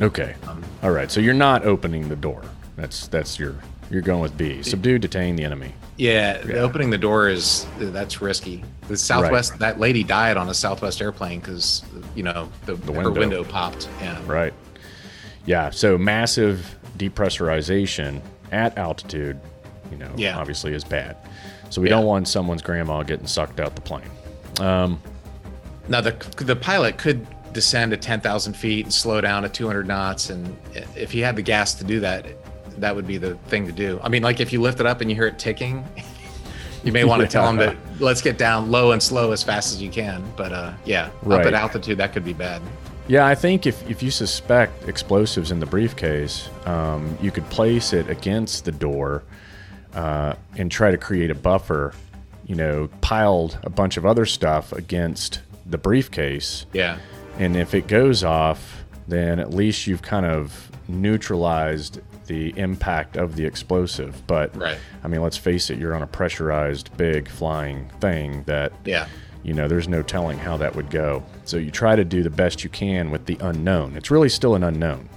Okay. 0.00 0.36
Um, 0.46 0.62
All 0.84 0.92
right. 0.92 1.10
So 1.10 1.18
you're 1.18 1.34
not 1.34 1.64
opening 1.66 2.08
the 2.08 2.14
door. 2.14 2.42
That's 2.76 3.08
that's 3.08 3.36
your 3.36 3.56
you're 3.90 4.00
going 4.00 4.20
with 4.22 4.36
B. 4.38 4.62
Subdue, 4.62 5.00
detain 5.00 5.34
the 5.34 5.42
enemy. 5.42 5.74
yeah, 5.96 6.38
the 6.38 6.60
opening 6.60 6.90
the 6.90 6.98
door 6.98 7.28
is 7.28 7.66
that's 7.80 8.20
risky 8.22 8.62
the 8.86 8.96
southwest 8.96 9.58
that 9.58 9.80
lady 9.80 10.04
died 10.04 10.36
on 10.36 10.50
a 10.50 10.54
southwest 10.54 11.02
airplane 11.02 11.40
because 11.40 11.82
you 12.14 12.22
know 12.22 12.48
the, 12.66 12.76
her 12.76 12.92
window. 13.10 13.10
window 13.20 13.42
popped 13.44 13.88
yeah 14.00 14.22
Right. 14.24 14.54
Yeah. 15.46 15.70
So 15.70 15.98
massive 15.98 16.76
depressurization 16.96 18.20
at 18.52 18.78
altitude, 18.78 19.40
you 19.90 19.96
know, 19.96 20.12
Yeah. 20.16 20.38
obviously 20.38 20.74
is 20.74 20.84
bad. 20.84 21.16
So 21.70 21.80
we 21.80 21.88
Yeah. 21.88 21.96
don't 21.96 22.06
want 22.06 22.28
someone's 22.28 22.62
grandma 22.62 23.02
getting 23.02 23.26
sucked 23.26 23.60
out 23.60 23.74
the 23.74 23.80
plane. 23.82 24.10
Um, 24.60 25.00
Now 25.88 26.00
the 26.00 26.14
the 26.38 26.56
pilot 26.56 26.98
could 26.98 27.26
descend 27.52 27.90
to 27.92 27.96
ten 27.96 28.20
thousand 28.20 28.54
feet 28.54 28.84
and 28.86 28.92
slow 28.92 29.20
down 29.20 29.42
to 29.42 29.48
two 29.48 29.66
hundred 29.66 29.86
knots, 29.86 30.30
and 30.30 30.56
if 30.96 31.10
he 31.10 31.20
had 31.20 31.36
the 31.36 31.42
gas 31.42 31.74
to 31.76 31.84
do 31.84 32.00
that, 32.00 32.26
that 32.78 32.94
would 32.94 33.06
be 33.06 33.16
the 33.18 33.34
thing 33.48 33.66
to 33.66 33.72
do. 33.72 33.98
I 34.02 34.08
mean, 34.08 34.22
like 34.22 34.40
if 34.40 34.52
you 34.52 34.60
lift 34.60 34.80
it 34.80 34.86
up 34.86 35.00
and 35.00 35.10
you 35.10 35.16
hear 35.16 35.26
it 35.26 35.38
ticking, 35.38 35.84
you 36.84 36.92
may 36.92 37.04
want 37.04 37.22
to 37.22 37.28
tell 37.28 37.48
him 37.48 37.56
that 37.56 37.76
let's 38.00 38.20
get 38.22 38.36
down 38.38 38.70
low 38.70 38.92
and 38.92 39.02
slow 39.02 39.32
as 39.32 39.42
fast 39.42 39.72
as 39.74 39.80
you 39.82 39.90
can. 39.90 40.22
But 40.36 40.52
uh, 40.52 40.72
yeah, 40.84 41.10
up 41.26 41.40
at 41.46 41.54
altitude 41.54 41.98
that 41.98 42.12
could 42.12 42.24
be 42.24 42.34
bad. 42.34 42.60
yeah, 43.08 43.26
I 43.26 43.34
think 43.34 43.66
if, 43.66 43.88
if 43.90 44.02
you 44.02 44.10
suspect 44.10 44.86
explosives 44.88 45.50
in 45.50 45.58
the 45.60 45.66
briefcase, 45.66 46.50
um, 46.66 47.16
you 47.22 47.30
could 47.30 47.48
place 47.50 47.92
it 47.94 48.08
against 48.10 48.64
the 48.66 48.72
door 48.72 49.22
uh, 49.94 50.34
and 50.56 50.70
try 50.70 50.90
to 50.90 50.98
create 50.98 51.30
a 51.30 51.34
buffer, 51.34 51.94
you 52.46 52.54
know, 52.54 52.88
piled 53.00 53.58
a 53.62 53.70
bunch 53.70 53.96
of 53.96 54.04
other 54.06 54.26
stuff 54.26 54.72
against 54.72 55.40
the 55.66 55.78
briefcase. 55.78 56.66
Yeah, 56.72 56.98
And 57.38 57.56
if 57.56 57.74
it 57.74 57.86
goes 57.86 58.24
off, 58.24 58.84
then 59.06 59.38
at 59.38 59.52
least 59.54 59.86
you've 59.86 60.02
kind 60.02 60.26
of 60.26 60.70
neutralized 60.88 62.00
the 62.26 62.52
impact 62.58 63.16
of 63.16 63.36
the 63.36 63.44
explosive. 63.46 64.22
But 64.26 64.54
Right. 64.56 64.78
I 65.02 65.08
mean, 65.08 65.22
let's 65.22 65.36
face 65.38 65.70
it, 65.70 65.78
you're 65.78 65.94
on 65.94 66.02
a 66.02 66.06
pressurized, 66.06 66.94
big 66.96 67.28
flying 67.28 67.88
thing 68.00 68.42
that, 68.46 68.72
yeah, 68.84 69.06
you 69.42 69.54
know, 69.54 69.66
there's 69.68 69.88
no 69.88 70.02
telling 70.02 70.38
how 70.38 70.56
that 70.58 70.74
would 70.76 70.90
go. 70.90 71.22
So 71.44 71.56
you 71.56 71.70
try 71.70 71.96
to 71.96 72.04
do 72.04 72.22
the 72.22 72.30
best 72.30 72.64
you 72.64 72.70
can 72.70 73.10
with 73.10 73.24
the 73.26 73.38
unknown. 73.40 73.96
It's 73.96 74.10
really 74.10 74.28
still 74.28 74.54
an 74.54 74.62
unknown. 74.64 75.08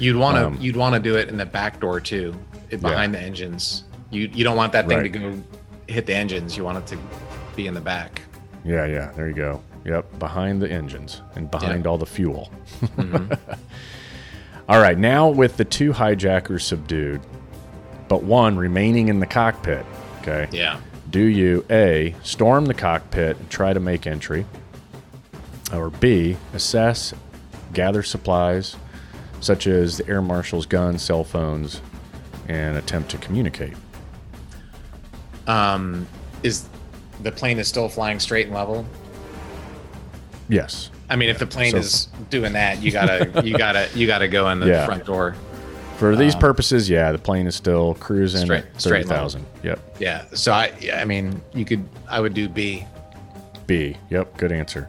you'd 0.00 0.16
want 0.16 0.36
to 0.36 0.46
Um, 0.46 0.58
you'd 0.60 0.76
want 0.76 0.94
to 0.94 1.00
do 1.00 1.16
it 1.16 1.28
in 1.28 1.36
the 1.38 1.46
back 1.46 1.80
door 1.80 1.98
too, 2.00 2.34
it- 2.70 2.80
behind 2.80 3.12
the 3.14 3.18
engines. 3.20 3.82
You 4.10 4.30
you 4.32 4.44
don't 4.44 4.56
want 4.56 4.72
that 4.72 4.88
thing 4.88 4.98
Right. 4.98 5.12
to 5.12 5.18
go 5.18 5.42
hit 5.86 6.06
the 6.06 6.14
engines. 6.14 6.56
You 6.56 6.64
want 6.64 6.78
it 6.78 6.86
to 6.88 6.98
be 7.56 7.66
in 7.66 7.74
the 7.74 7.80
back. 7.80 8.22
Yeah, 8.64 8.86
yeah, 8.86 9.10
there 9.16 9.28
you 9.28 9.34
go. 9.34 9.62
Yep, 9.84 10.18
behind 10.18 10.60
the 10.60 10.70
engines 10.70 11.22
and 11.34 11.50
behind 11.50 11.84
Yeah. 11.84 11.90
all 11.90 11.98
the 11.98 12.06
fuel. 12.06 12.50
Mm-hmm. 12.80 13.32
all 14.68 14.80
right, 14.80 14.98
now 14.98 15.28
with 15.28 15.56
the 15.56 15.64
two 15.64 15.92
hijackers 15.92 16.64
subdued, 16.64 17.20
but 18.08 18.22
one 18.24 18.56
remaining 18.58 19.08
in 19.08 19.20
the 19.20 19.26
cockpit, 19.26 19.86
okay? 20.20 20.48
Yeah. 20.50 20.80
Do 21.10 21.20
you 21.22 21.64
A, 21.70 22.14
storm 22.22 22.66
the 22.66 22.74
cockpit 22.74 23.38
and 23.38 23.48
try 23.48 23.72
to 23.72 23.80
make 23.80 24.06
entry, 24.06 24.44
or 25.72 25.88
B, 25.90 26.36
assess, 26.52 27.14
gather 27.72 28.02
supplies, 28.02 28.76
such 29.40 29.66
as 29.66 29.96
the 29.98 30.08
air 30.08 30.20
marshal's 30.20 30.66
gun, 30.66 30.98
cell 30.98 31.24
phones, 31.24 31.80
and 32.46 32.76
attempt 32.76 33.10
to 33.12 33.18
communicate? 33.18 33.74
Um, 35.48 36.06
is 36.42 36.68
the 37.22 37.32
plane 37.32 37.58
is 37.58 37.66
still 37.66 37.88
flying 37.88 38.20
straight 38.20 38.46
and 38.46 38.54
level? 38.54 38.86
Yes. 40.48 40.90
I 41.10 41.16
mean, 41.16 41.28
if 41.30 41.38
the 41.38 41.46
plane 41.46 41.72
So- 41.72 41.78
is 41.78 42.08
doing 42.30 42.52
that, 42.52 42.82
you 42.82 42.90
gotta, 42.90 43.42
you 43.44 43.56
gotta, 43.56 43.88
you 43.94 44.06
gotta 44.06 44.28
go 44.28 44.48
in 44.50 44.60
the 44.60 44.66
Yeah. 44.68 44.86
front 44.86 45.04
door. 45.04 45.34
For 45.96 46.14
these 46.14 46.36
purposes, 46.36 46.88
yeah, 46.88 47.10
the 47.10 47.18
plane 47.18 47.46
is 47.48 47.56
still 47.56 47.94
cruising 47.94 48.42
Straight- 48.44 48.64
straight 48.76 49.06
thirty 49.06 49.08
thousand. 49.08 49.44
Yep. 49.64 49.80
Yeah. 49.98 50.24
So 50.34 50.52
I, 50.52 50.70
I 50.94 51.04
mean, 51.04 51.42
you 51.52 51.64
could, 51.64 51.84
I 52.08 52.20
would 52.20 52.34
do 52.34 52.48
B. 52.48 52.86
B. 53.66 53.96
Yep. 54.10 54.36
Good 54.36 54.52
answer. 54.52 54.88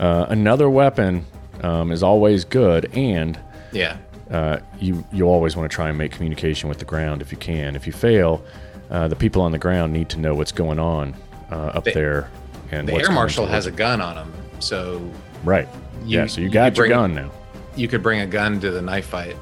Uh, 0.00 0.24
another 0.30 0.70
weapon 0.70 1.26
um, 1.62 1.92
is 1.92 2.02
always 2.02 2.44
good, 2.44 2.90
and 2.94 3.38
Yeah. 3.72 3.96
uh, 4.30 4.58
you 4.80 5.04
you 5.12 5.26
always 5.28 5.54
want 5.56 5.70
to 5.70 5.74
try 5.74 5.88
and 5.90 5.98
make 5.98 6.12
communication 6.12 6.68
with 6.68 6.78
the 6.78 6.84
ground 6.86 7.20
if 7.20 7.30
you 7.30 7.38
can. 7.38 7.76
If 7.76 7.86
you 7.86 7.92
fail, 7.92 8.42
uh, 8.90 9.08
the 9.08 9.16
people 9.16 9.42
on 9.42 9.52
the 9.52 9.58
ground 9.58 9.92
need 9.92 10.08
to 10.10 10.18
know 10.18 10.34
what's 10.34 10.52
going 10.52 10.78
on 10.78 11.14
uh, 11.50 11.54
up 11.74 11.84
The- 11.84 11.92
there. 11.92 12.30
And 12.72 12.88
The 12.88 12.94
air 12.94 13.12
marshal 13.12 13.46
has 13.46 13.66
a 13.66 13.70
gun 13.70 14.00
on 14.00 14.16
him, 14.16 14.32
so 14.58 15.00
right. 15.44 15.68
you- 16.04 16.18
yeah. 16.18 16.26
So 16.26 16.40
you 16.40 16.48
you 16.48 16.52
got 16.52 16.76
your 16.76 16.88
gun 16.88 17.14
now. 17.14 17.30
you 17.76 17.86
could 17.86 18.02
bring 18.02 18.20
a 18.20 18.26
gun 18.26 18.58
to 18.60 18.70
the 18.72 18.82
knife 18.82 19.06
fight. 19.06 19.36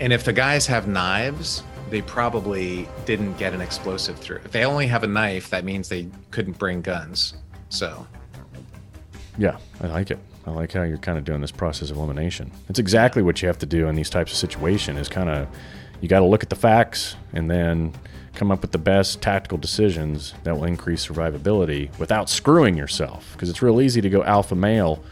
And 0.00 0.12
if 0.12 0.24
the 0.24 0.32
guys 0.32 0.66
have 0.66 0.88
knives, 0.88 1.62
they 1.90 2.00
probably 2.02 2.88
didn't 3.04 3.34
get 3.36 3.52
an 3.52 3.60
explosive 3.60 4.16
through. 4.18 4.40
If 4.44 4.52
they 4.52 4.64
only 4.64 4.86
have 4.86 5.02
a 5.04 5.06
knife, 5.06 5.50
that 5.50 5.64
means 5.64 5.88
they 5.90 6.08
couldn't 6.30 6.56
bring 6.58 6.80
guns. 6.82 7.34
So, 7.68 8.06
Yeah, 9.36 9.56
I 9.82 9.86
like 9.88 10.10
it. 10.10 10.18
I 10.46 10.50
like 10.50 10.72
how 10.72 10.82
you're 10.84 10.96
kind 10.98 11.18
of 11.18 11.24
doing 11.24 11.40
this 11.42 11.50
process 11.52 11.90
of 11.90 11.96
elimination. 11.98 12.50
It's 12.70 12.78
exactly 12.78 13.22
what 13.22 13.42
you 13.42 13.48
have 13.48 13.58
to 13.58 13.66
do 13.66 13.86
in 13.88 13.94
these 13.94 14.08
types 14.08 14.32
of 14.32 14.38
situations. 14.38 14.98
Is 14.98 15.08
kind 15.08 15.28
of 15.28 15.46
you 16.00 16.08
got 16.08 16.20
to 16.20 16.24
look 16.24 16.42
at 16.42 16.48
the 16.48 16.56
facts 16.56 17.16
and 17.34 17.50
then 17.50 17.92
come 18.38 18.50
up 18.52 18.62
with 18.62 18.72
the 18.72 18.78
best 18.78 19.20
tactical 19.20 19.58
decisions 19.58 20.32
that 20.44 20.54
will 20.56 20.64
increase 20.64 21.06
survivability 21.06 21.96
without 21.98 22.30
screwing 22.30 22.76
yourself. 22.76 23.30
Because 23.32 23.50
it's 23.50 23.60
real 23.62 23.80
easy 23.80 24.00
to 24.00 24.08
go 24.08 24.22
alpha 24.22 24.54
male 24.54 25.02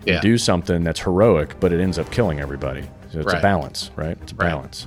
and 0.00 0.08
Yeah. 0.08 0.20
do 0.20 0.38
something 0.38 0.84
that's 0.84 1.00
heroic, 1.00 1.58
but 1.58 1.72
it 1.72 1.80
ends 1.80 1.98
up 1.98 2.10
killing 2.10 2.38
everybody. 2.40 2.84
So 3.12 3.20
it's 3.20 3.32
a 3.32 3.40
balance, 3.40 3.90
right? 3.96 4.16
It's 4.22 4.32
a 4.32 4.36
Right. 4.36 4.50
balance. 4.50 4.86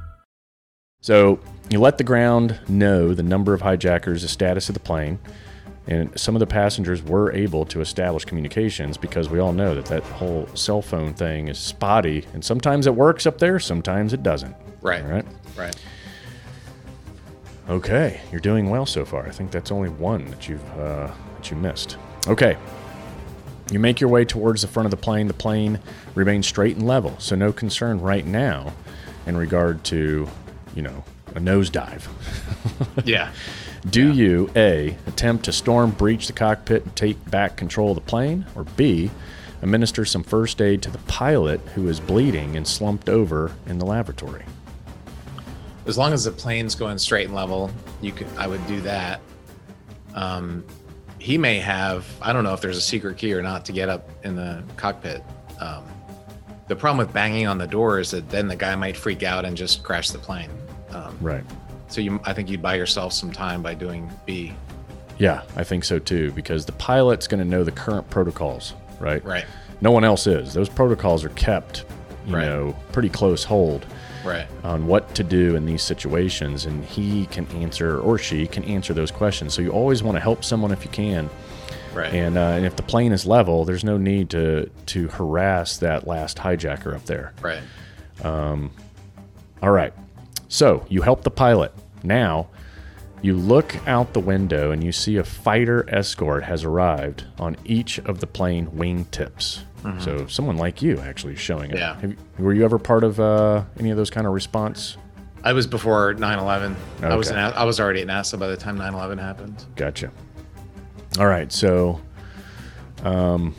So 1.01 1.39
you 1.71 1.79
let 1.79 1.97
the 1.97 2.03
ground 2.03 2.59
know 2.67 3.13
the 3.15 3.23
number 3.23 3.55
of 3.55 3.61
hijackers, 3.61 4.21
the 4.21 4.27
status 4.27 4.69
of 4.69 4.73
the 4.73 4.79
plane, 4.79 5.17
and 5.87 6.17
some 6.19 6.35
of 6.35 6.39
the 6.39 6.45
passengers 6.47 7.01
were 7.01 7.31
able 7.33 7.65
to 7.65 7.81
establish 7.81 8.23
communications 8.23 8.97
because 8.97 9.27
we 9.27 9.39
all 9.39 9.51
know 9.51 9.73
that 9.73 9.85
that 9.85 10.03
whole 10.03 10.47
cell 10.53 10.81
phone 10.81 11.13
thing 11.15 11.47
is 11.47 11.57
spotty, 11.57 12.25
and 12.33 12.45
sometimes 12.45 12.85
it 12.85 12.93
works 12.93 13.25
up 13.25 13.39
there, 13.39 13.59
sometimes 13.59 14.13
it 14.13 14.21
doesn't. 14.21 14.55
right, 14.81 15.03
All 15.03 15.09
right. 15.09 15.25
right. 15.57 15.75
Okay, 17.67 18.21
you're 18.31 18.39
doing 18.41 18.69
well 18.69 18.85
so 18.85 19.03
far. 19.03 19.25
I 19.25 19.31
think 19.31 19.49
that's 19.49 19.71
only 19.71 19.89
one 19.89 20.25
that 20.25 20.47
you've 20.47 20.63
uh, 20.77 21.09
that 21.37 21.49
you 21.49 21.57
missed. 21.57 21.97
Okay. 22.27 22.57
You 23.71 23.79
make 23.79 24.01
your 24.01 24.09
way 24.09 24.25
towards 24.25 24.61
the 24.61 24.67
front 24.67 24.85
of 24.85 24.91
the 24.91 24.97
plane. 24.97 25.27
The 25.27 25.33
plane 25.33 25.79
remains 26.13 26.45
straight 26.45 26.75
and 26.75 26.85
level, 26.85 27.15
so 27.19 27.35
no 27.35 27.53
concern 27.53 28.01
right 28.01 28.25
now 28.25 28.73
in 29.25 29.37
regard 29.37 29.83
to, 29.85 30.27
you 30.75 30.81
know, 30.81 31.03
a 31.35 31.39
nosedive. 31.39 32.07
Yeah. 33.05 33.31
Do 33.89 34.13
you 34.13 34.49
A, 34.55 34.95
attempt 35.07 35.45
to 35.45 35.51
storm 35.51 35.91
breach 35.91 36.27
the 36.27 36.33
cockpit 36.33 36.83
and 36.83 36.95
take 36.95 37.29
back 37.31 37.57
control 37.57 37.91
of 37.91 37.95
the 37.95 38.01
plane, 38.01 38.45
or 38.55 38.63
B, 38.63 39.09
administer 39.63 40.05
some 40.05 40.23
first 40.23 40.61
aid 40.61 40.83
to 40.83 40.91
the 40.91 40.99
pilot 40.99 41.59
who 41.73 41.87
is 41.87 41.99
bleeding 41.99 42.55
and 42.55 42.67
slumped 42.67 43.09
over 43.09 43.51
in 43.65 43.79
the 43.79 43.85
lavatory? 43.85 44.45
As 45.87 45.97
long 45.97 46.13
as 46.13 46.25
the 46.25 46.31
plane's 46.31 46.75
going 46.75 46.99
straight 46.99 47.25
and 47.25 47.35
level, 47.35 47.71
you 48.01 48.11
could. 48.11 48.27
I 48.37 48.45
would 48.45 48.65
do 48.67 48.81
that. 48.81 49.19
Um, 50.13 50.63
he 51.17 51.37
may 51.37 51.59
have. 51.59 52.05
I 52.21 52.33
don't 52.33 52.43
know 52.43 52.53
if 52.53 52.61
there's 52.61 52.77
a 52.77 52.81
secret 52.81 53.17
key 53.17 53.33
or 53.33 53.41
not 53.41 53.65
to 53.65 53.71
get 53.71 53.89
up 53.89 54.07
in 54.23 54.35
the 54.35 54.63
cockpit. 54.77 55.23
Um, 55.59 55.83
the 56.71 56.75
problem 56.77 57.05
with 57.05 57.13
banging 57.13 57.47
on 57.47 57.57
the 57.57 57.67
door 57.67 57.99
is 57.99 58.11
that 58.11 58.29
then 58.29 58.47
the 58.47 58.55
guy 58.55 58.73
might 58.77 58.95
freak 58.95 59.23
out 59.23 59.43
and 59.43 59.57
just 59.57 59.83
crash 59.83 60.09
the 60.11 60.17
plane. 60.17 60.49
Um, 60.91 61.17
Right. 61.19 61.43
so 61.89 61.99
you, 61.99 62.21
I 62.23 62.31
think 62.31 62.49
you'd 62.49 62.61
buy 62.61 62.75
yourself 62.75 63.11
some 63.11 63.29
time 63.29 63.61
by 63.61 63.73
doing 63.73 64.09
B. 64.25 64.53
Yeah, 65.17 65.41
I 65.57 65.65
think 65.65 65.83
so 65.83 65.99
too, 65.99 66.31
because 66.31 66.65
the 66.65 66.71
pilot's 66.71 67.27
going 67.27 67.43
to 67.43 67.45
know 67.45 67.65
the 67.65 67.73
current 67.73 68.09
protocols, 68.09 68.73
right? 69.01 69.21
Right. 69.25 69.43
No 69.81 69.91
one 69.91 70.05
else 70.05 70.27
is. 70.27 70.53
Those 70.53 70.69
protocols 70.69 71.25
are 71.25 71.29
kept, 71.31 71.83
you 72.25 72.37
Right. 72.37 72.45
know, 72.45 72.73
pretty 72.93 73.09
close 73.09 73.43
hold 73.43 73.85
Right. 74.23 74.47
on 74.63 74.87
what 74.87 75.13
to 75.15 75.25
do 75.25 75.57
in 75.57 75.65
these 75.65 75.83
situations, 75.83 76.65
and 76.67 76.85
he 76.85 77.25
can 77.25 77.47
answer 77.47 77.99
or 77.99 78.17
she 78.17 78.47
can 78.47 78.63
answer 78.63 78.93
those 78.93 79.11
questions. 79.11 79.53
So 79.53 79.61
you 79.61 79.71
always 79.71 80.03
want 80.03 80.15
to 80.15 80.21
help 80.21 80.45
someone 80.45 80.71
if 80.71 80.85
you 80.85 80.89
can. 80.91 81.29
Right. 81.93 82.13
And, 82.13 82.37
uh, 82.37 82.41
and 82.41 82.65
if 82.65 82.75
the 82.75 82.83
plane 82.83 83.11
is 83.11 83.25
level, 83.25 83.65
there's 83.65 83.83
no 83.83 83.97
need 83.97 84.29
to 84.31 84.69
to 84.87 85.07
harass 85.09 85.77
that 85.77 86.07
last 86.07 86.37
hijacker 86.37 86.95
up 86.95 87.05
there. 87.05 87.33
right. 87.41 87.61
Um, 88.23 88.71
All 89.61 89.71
right. 89.71 89.93
So 90.47 90.85
you 90.89 91.01
help 91.01 91.23
the 91.23 91.31
pilot. 91.31 91.73
Now 92.03 92.47
you 93.21 93.35
look 93.35 93.75
out 93.87 94.13
the 94.13 94.19
window 94.19 94.71
and 94.71 94.83
you 94.83 94.91
see 94.91 95.17
a 95.17 95.23
fighter 95.23 95.85
escort 95.87 96.43
has 96.43 96.63
arrived 96.63 97.25
on 97.39 97.55
each 97.65 97.99
of 97.99 98.19
the 98.19 98.27
plane 98.27 98.67
wingtips. 98.67 99.59
So 99.99 100.27
someone 100.27 100.57
like 100.57 100.83
you 100.83 100.99
actually 100.99 101.35
showing 101.35 101.71
up. 101.71 101.77
Yeah. 101.77 101.99
Have 102.01 102.15
were 102.37 102.53
you 102.53 102.63
ever 102.63 102.77
part 102.77 103.03
of 103.03 103.19
uh, 103.19 103.63
any 103.79 103.89
of 103.89 103.97
those 103.97 104.11
kind 104.11 104.27
of 104.27 104.33
response? 104.33 104.95
I 105.43 105.53
was 105.53 105.65
before 105.65 106.13
9/11. 106.13 106.75
I 107.01 107.15
was 107.15 107.31
in, 107.31 107.37
I 107.37 107.63
was 107.63 107.79
already 107.79 108.01
at 108.01 108.07
NASA 108.07 108.37
by 108.37 108.45
the 108.47 108.57
time 108.57 108.77
9/11 108.77 109.17
happened. 109.19 109.65
Gotcha. 109.75 110.11
All 111.19 111.27
right. 111.27 111.51
So 111.51 111.99
um, 113.03 113.55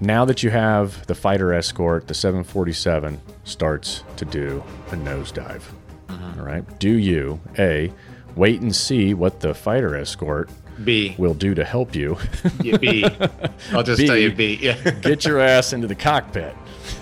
now 0.00 0.24
that 0.24 0.42
you 0.42 0.50
have 0.50 1.06
the 1.06 1.14
fighter 1.14 1.52
escort, 1.52 2.08
the 2.08 2.14
747 2.14 3.20
starts 3.44 4.04
to 4.16 4.24
do 4.24 4.62
a 4.90 4.94
nosedive. 4.96 5.62
All 6.10 6.44
right. 6.44 6.64
Do 6.78 6.90
you, 6.90 7.40
A, 7.58 7.92
wait 8.36 8.60
and 8.60 8.74
see 8.74 9.14
what 9.14 9.40
the 9.40 9.54
fighter 9.54 9.96
escort 9.96 10.50
B. 10.84 11.14
will 11.18 11.34
do 11.34 11.54
to 11.54 11.64
help 11.64 11.94
you 11.94 12.16
Yeah, 12.62 12.76
B. 12.76 13.04
I'll 13.72 13.82
just 13.82 14.00
B. 14.00 14.06
tell 14.06 14.16
you 14.16 14.32
B. 14.32 14.58
Yeah. 14.60 14.90
get 15.02 15.24
your 15.24 15.40
ass 15.40 15.72
into 15.72 15.86
the 15.86 15.94
cockpit? 15.94 16.54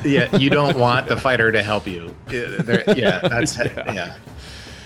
yeah. 0.04 0.34
You 0.36 0.50
don't 0.50 0.76
want 0.78 1.08
the 1.08 1.16
fighter 1.16 1.50
to 1.52 1.62
help 1.62 1.86
you. 1.86 2.14
Yeah. 2.30 2.82
yeah 2.94 3.20
that's 3.20 3.58
yeah. 3.58 4.16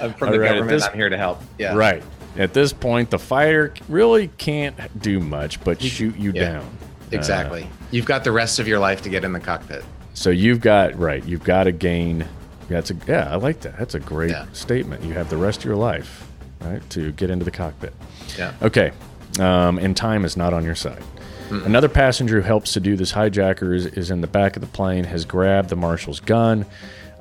I'm 0.00 0.12
from 0.14 0.28
All 0.28 0.34
the 0.34 0.40
right, 0.40 0.48
government. 0.48 0.70
this- 0.70 0.84
I'm 0.88 0.94
here 0.94 1.08
to 1.08 1.16
help. 1.18 1.40
Yeah. 1.58 1.74
Right. 1.74 2.02
At 2.36 2.52
this 2.52 2.72
point, 2.72 3.10
the 3.10 3.18
fighter 3.18 3.72
really 3.88 4.28
can't 4.38 4.76
do 5.00 5.20
much 5.20 5.62
but 5.62 5.80
shoot 5.80 6.16
you 6.16 6.32
yeah. 6.32 6.52
down. 6.52 6.78
Exactly. 7.12 7.68
You've 7.90 8.06
got 8.06 8.24
the 8.24 8.32
rest 8.32 8.58
of 8.58 8.66
your 8.66 8.78
life 8.80 9.02
to 9.02 9.08
get 9.08 9.24
in 9.24 9.32
the 9.32 9.40
cockpit. 9.40 9.84
So 10.14 10.30
you've 10.30 10.60
got 10.60 10.98
right. 10.98 11.24
You've 11.24 11.44
got 11.44 11.64
to 11.64 11.72
gain. 11.72 12.26
That's 12.68 12.90
a 12.90 12.96
yeah. 13.06 13.32
I 13.32 13.36
like 13.36 13.60
that. 13.60 13.78
That's 13.78 13.94
a 13.94 14.00
great 14.00 14.30
Yeah. 14.30 14.46
statement. 14.52 15.04
You 15.04 15.12
have 15.14 15.30
the 15.30 15.36
rest 15.36 15.60
of 15.60 15.64
your 15.66 15.76
life, 15.76 16.26
right, 16.60 16.88
to 16.90 17.12
get 17.12 17.30
into 17.30 17.44
the 17.44 17.50
cockpit. 17.50 17.92
Yeah. 18.36 18.52
Okay. 18.62 18.92
Um, 19.38 19.78
and 19.78 19.96
time 19.96 20.24
is 20.24 20.36
not 20.36 20.52
on 20.52 20.64
your 20.64 20.74
side. 20.74 21.02
Another 21.50 21.88
passenger 21.88 22.40
who 22.40 22.46
helps 22.46 22.72
to 22.72 22.80
do 22.80 22.96
this 22.96 23.12
hijacker 23.12 23.76
is, 23.76 23.86
is 23.86 24.10
in 24.10 24.22
the 24.22 24.26
back 24.26 24.56
of 24.56 24.62
the 24.62 24.66
plane, 24.68 25.04
has 25.04 25.24
grabbed 25.24 25.68
the 25.68 25.76
marshal's 25.76 26.18
gun, 26.18 26.66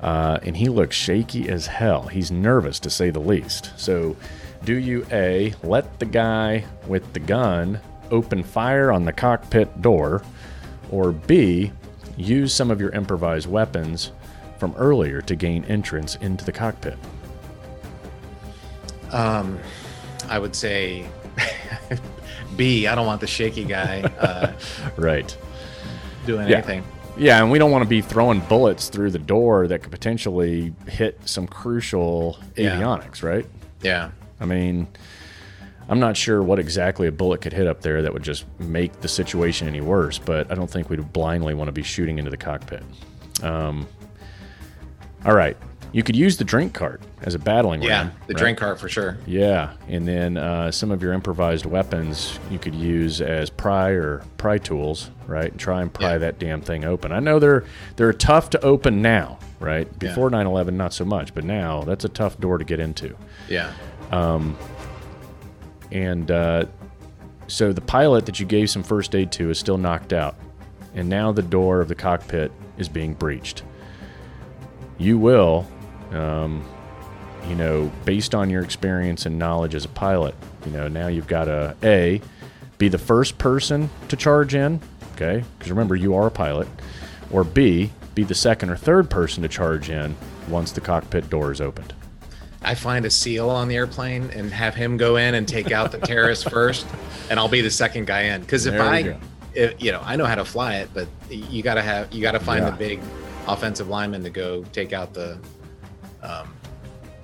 uh, 0.00 0.38
and 0.42 0.56
he 0.56 0.68
looks 0.68 0.96
shaky 0.96 1.48
as 1.48 1.66
hell. 1.66 2.08
He's 2.08 2.32
nervous 2.32 2.80
to 2.80 2.90
say 2.90 3.10
the 3.10 3.20
least. 3.20 3.70
So, 3.76 4.16
do 4.64 4.74
you 4.74 5.06
A, 5.12 5.54
let 5.62 5.98
the 5.98 6.06
guy 6.06 6.64
with 6.86 7.12
the 7.12 7.20
gun 7.20 7.80
open 8.10 8.42
fire 8.42 8.90
on 8.92 9.04
the 9.04 9.12
cockpit 9.12 9.82
door, 9.82 10.22
or 10.90 11.12
B, 11.12 11.72
use 12.16 12.54
some 12.54 12.70
of 12.70 12.80
your 12.80 12.90
improvised 12.90 13.48
weapons 13.48 14.12
from 14.58 14.74
earlier 14.76 15.20
to 15.22 15.34
gain 15.34 15.64
entrance 15.64 16.16
into 16.16 16.44
the 16.44 16.52
cockpit? 16.52 16.96
Um, 19.10 19.58
I 20.28 20.38
would 20.38 20.54
say 20.56 21.06
B. 22.56 22.86
I 22.86 22.94
don't 22.94 23.06
want 23.06 23.20
the 23.20 23.26
shaky 23.26 23.64
guy 23.64 24.02
uh, 24.18 24.52
Right. 24.96 25.36
doing 26.26 26.48
Yeah. 26.48 26.56
anything. 26.58 26.84
Yeah, 27.16 27.40
and 27.40 27.50
we 27.50 27.58
don't 27.60 27.70
want 27.70 27.82
to 27.84 27.88
be 27.88 28.00
throwing 28.00 28.40
bullets 28.40 28.88
through 28.88 29.10
the 29.12 29.20
door 29.20 29.68
that 29.68 29.82
could 29.82 29.92
potentially 29.92 30.72
hit 30.88 31.20
some 31.28 31.46
crucial 31.46 32.38
Yeah. 32.56 32.76
avionics, 32.80 33.22
right? 33.22 33.46
Yeah. 33.82 34.10
I 34.44 34.46
mean, 34.46 34.86
I'm 35.88 35.98
not 36.00 36.16
sure 36.16 36.42
what 36.42 36.58
exactly 36.58 37.06
a 37.06 37.12
bullet 37.12 37.40
could 37.40 37.52
hit 37.54 37.66
up 37.66 37.80
there 37.80 38.02
that 38.02 38.12
would 38.12 38.22
just 38.22 38.44
make 38.58 39.00
the 39.00 39.08
situation 39.08 39.66
any 39.66 39.80
worse, 39.80 40.18
but 40.18 40.50
I 40.50 40.54
don't 40.54 40.70
think 40.70 40.90
we'd 40.90 41.12
blindly 41.12 41.54
want 41.54 41.68
to 41.68 41.72
be 41.72 41.82
shooting 41.82 42.18
into 42.18 42.30
the 42.30 42.36
cockpit. 42.36 42.82
Um, 43.42 43.86
all 45.24 45.34
right. 45.34 45.56
You 45.92 46.02
could 46.02 46.16
use 46.16 46.36
the 46.36 46.44
drink 46.44 46.74
cart 46.74 47.00
as 47.22 47.34
a 47.36 47.38
battling 47.38 47.80
Yeah. 47.80 47.98
ram. 47.98 48.12
The 48.26 48.34
right? 48.34 48.40
drink 48.40 48.58
cart 48.58 48.80
for 48.80 48.88
sure. 48.88 49.16
Yeah, 49.26 49.74
and 49.88 50.08
then 50.08 50.36
uh, 50.36 50.72
some 50.72 50.90
of 50.90 51.00
your 51.02 51.12
improvised 51.12 51.66
weapons 51.66 52.38
you 52.50 52.58
could 52.58 52.74
use 52.74 53.20
as 53.20 53.48
pry 53.48 53.90
or 53.90 54.24
pry 54.36 54.58
tools, 54.58 55.10
right? 55.28 55.52
And 55.52 55.58
try 55.60 55.82
and 55.82 55.92
pry 55.94 56.12
Yeah. 56.12 56.18
that 56.18 56.40
damn 56.40 56.60
thing 56.62 56.84
open. 56.84 57.12
I 57.12 57.20
know 57.20 57.38
they're 57.38 57.62
they're 57.94 58.12
tough 58.12 58.50
to 58.50 58.60
open 58.64 59.02
now, 59.02 59.38
right? 59.60 59.86
Yeah. 59.86 60.08
Before 60.08 60.30
9/11, 60.30 60.76
not 60.76 60.92
so 60.92 61.04
much, 61.04 61.32
but 61.32 61.44
now 61.44 61.84
that's 61.84 62.04
a 62.04 62.08
tough 62.08 62.40
door 62.40 62.58
to 62.58 62.64
get 62.64 62.80
into. 62.80 63.14
Yeah. 63.48 63.70
And 65.90 66.30
uh, 66.30 66.66
so 67.46 67.72
the 67.72 67.80
pilot 67.80 68.26
that 68.26 68.40
you 68.40 68.46
gave 68.46 68.70
some 68.70 68.82
first 68.82 69.14
aid 69.14 69.30
to 69.32 69.50
is 69.50 69.58
still 69.58 69.78
knocked 69.78 70.12
out, 70.12 70.34
and 70.94 71.08
now 71.08 71.32
the 71.32 71.42
door 71.42 71.80
of 71.80 71.88
the 71.88 71.94
cockpit 71.94 72.50
is 72.78 72.88
being 72.88 73.14
breached. 73.14 73.62
You 74.98 75.18
will 75.18 75.66
um, 76.12 76.64
you 77.48 77.54
know, 77.54 77.92
based 78.04 78.34
on 78.34 78.48
your 78.50 78.62
experience 78.62 79.26
and 79.26 79.38
knowledge 79.38 79.74
as 79.74 79.84
a 79.84 79.88
pilot, 79.88 80.34
you 80.64 80.72
know, 80.72 80.88
now 80.88 81.08
you've 81.08 81.26
got 81.26 81.44
to 81.44 81.76
a 81.82 82.20
be 82.78 82.88
the 82.88 82.98
first 82.98 83.38
person 83.38 83.90
to 84.08 84.16
charge 84.16 84.54
in, 84.54 84.80
okay? 85.14 85.44
Because 85.58 85.70
remember, 85.70 85.94
you 85.94 86.14
are 86.14 86.26
a 86.26 86.30
pilot, 86.30 86.68
or 87.30 87.44
b 87.44 87.90
be 88.14 88.22
the 88.22 88.34
second 88.34 88.70
or 88.70 88.76
third 88.76 89.10
person 89.10 89.42
to 89.42 89.48
charge 89.48 89.90
in 89.90 90.16
once 90.48 90.72
the 90.72 90.80
cockpit 90.80 91.28
door 91.28 91.50
is 91.52 91.60
opened. 91.60 91.92
I 92.64 92.74
find 92.74 93.04
a 93.04 93.10
SEAL 93.10 93.48
on 93.50 93.68
the 93.68 93.76
airplane 93.76 94.30
and 94.30 94.52
have 94.52 94.74
him 94.74 94.96
go 94.96 95.16
in 95.16 95.34
and 95.34 95.46
take 95.46 95.70
out 95.72 95.92
the 95.92 95.98
terrorists 95.98 96.44
first, 96.48 96.86
and 97.30 97.38
I'll 97.38 97.48
be 97.48 97.60
the 97.60 97.70
second 97.70 98.06
guy 98.06 98.22
in. 98.22 98.40
Because 98.40 98.66
if 98.66 98.80
I, 98.80 99.16
if, 99.54 99.80
you 99.82 99.92
know, 99.92 100.00
I 100.04 100.16
know 100.16 100.24
how 100.24 100.34
to 100.36 100.44
fly 100.44 100.76
it, 100.76 100.90
but 100.94 101.08
you 101.30 101.62
gotta 101.62 101.82
have, 101.82 102.12
you 102.12 102.22
gotta 102.22 102.40
find 102.40 102.64
Yeah. 102.64 102.70
the 102.70 102.76
big 102.76 103.00
offensive 103.46 103.88
lineman 103.88 104.22
to 104.24 104.30
go 104.30 104.64
take 104.72 104.92
out 104.92 105.12
the, 105.14 105.38
um, 106.22 106.48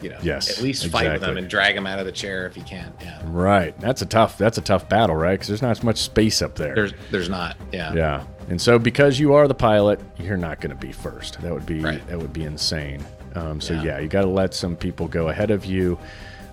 you 0.03 0.09
know, 0.11 0.19
Yes, 0.23 0.51
at 0.59 0.63
least 0.65 0.83
fight 0.87 1.05
with 1.05 1.15
exactly. 1.15 1.31
him 1.31 1.37
and 1.39 1.49
drag 1.49 1.75
them 1.75 1.87
out 1.87 1.99
of 1.99 2.07
the 2.07 2.13
chair 2.13 2.47
if 2.47 2.57
you 2.57 2.63
can. 2.63 2.93
Yeah, 3.03 3.21
Right. 3.27 3.79
That's 3.81 4.01
a 4.03 4.07
tough. 4.07 4.39
That's 4.39 4.57
a 4.59 4.63
tough 4.63 4.89
battle, 4.89 5.15
right? 5.17 5.33
Because 5.33 5.49
there's 5.49 5.63
not 5.63 5.73
as 5.73 5.83
much 5.83 5.99
space 5.99 6.41
up 6.43 6.55
there. 6.55 6.75
there's, 6.75 6.93
there's 7.11 7.29
not. 7.29 7.57
Yeah. 7.73 7.93
Yeah. 7.95 8.25
And 8.49 8.61
so 8.61 8.79
because 8.79 9.19
you 9.21 9.35
are 9.35 9.47
the 9.47 9.55
pilot, 9.55 10.01
you're 10.19 10.37
not 10.39 10.61
going 10.61 10.71
to 10.71 10.87
be 10.87 10.91
first. 10.93 11.41
That 11.43 11.53
would 11.53 11.67
be 11.67 11.81
Right. 11.81 12.07
that 12.09 12.19
would 12.19 12.33
be 12.33 12.45
insane. 12.45 13.05
Um, 13.35 13.61
so 13.61 13.75
Yeah. 13.75 13.83
yeah, 13.85 13.99
you 14.01 14.09
got 14.09 14.23
to 14.23 14.29
let 14.29 14.55
some 14.55 14.77
people 14.77 15.09
go 15.09 15.29
ahead 15.29 15.51
of 15.51 15.65
you. 15.65 15.99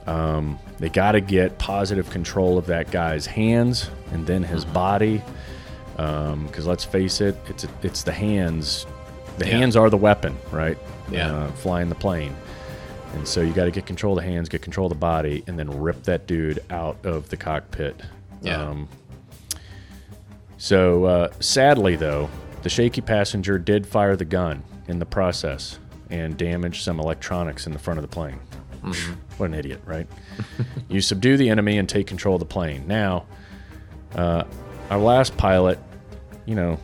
Um, 0.05 0.57
they 0.79 0.89
got 0.89 1.13
to 1.13 1.21
get 1.21 1.57
positive 1.57 2.09
control 2.09 2.57
of 2.57 2.67
that 2.67 2.91
guy's 2.91 3.25
hands 3.25 3.89
and 4.11 4.25
then 4.27 4.43
his 4.43 4.63
Mm-hmm. 4.63 4.73
body. 4.73 5.21
Because 5.95 6.67
let's 6.67 6.83
face 6.83 7.21
it, 7.21 7.35
it's 7.47 7.65
it's 7.81 8.03
the 8.03 8.11
hands. 8.11 8.85
The 9.39 9.45
Yeah. 9.47 9.57
hands 9.57 9.75
are 9.75 9.89
the 9.89 9.97
weapon, 9.97 10.35
right? 10.51 10.77
Yeah. 11.11 11.33
Uh, 11.33 11.47
flying 11.53 11.89
the 11.89 11.95
plane. 11.95 12.35
And 13.15 13.27
so 13.27 13.41
you 13.41 13.51
got 13.53 13.65
to 13.65 13.71
get 13.71 13.85
control 13.87 14.17
of 14.17 14.23
the 14.23 14.29
hands, 14.29 14.47
get 14.49 14.61
control 14.61 14.85
of 14.87 14.91
the 14.91 14.99
body, 14.99 15.43
and 15.47 15.57
then 15.57 15.69
rip 15.81 16.03
that 16.03 16.27
dude 16.27 16.59
out 16.69 16.97
of 17.03 17.29
the 17.29 17.37
cockpit. 17.37 17.99
Yeah. 18.43 18.61
Um, 18.61 18.87
so 20.57 21.05
uh, 21.05 21.29
sadly, 21.39 21.95
though, 21.95 22.29
the 22.63 22.69
shaky 22.69 23.01
passenger 23.01 23.57
did 23.57 23.87
fire 23.87 24.15
the 24.15 24.25
gun 24.25 24.63
in 24.87 24.99
the 24.99 25.05
process 25.05 25.79
and 26.09 26.37
damage 26.37 26.81
some 26.81 26.99
electronics 26.99 27.67
in 27.67 27.73
the 27.73 27.79
front 27.79 27.97
of 27.97 28.01
the 28.01 28.07
plane. 28.07 28.39
Mm-hmm. 28.81 29.13
What 29.37 29.47
an 29.47 29.55
idiot, 29.55 29.81
right? 29.85 30.07
you 30.89 31.01
subdue 31.01 31.37
the 31.37 31.49
enemy 31.49 31.77
and 31.77 31.87
take 31.87 32.07
control 32.07 32.35
of 32.35 32.39
the 32.39 32.45
plane. 32.45 32.87
Now, 32.87 33.25
uh, 34.15 34.43
our 34.89 34.99
last 34.99 35.35
pilot, 35.37 35.79
you 36.45 36.55
know, 36.55 36.79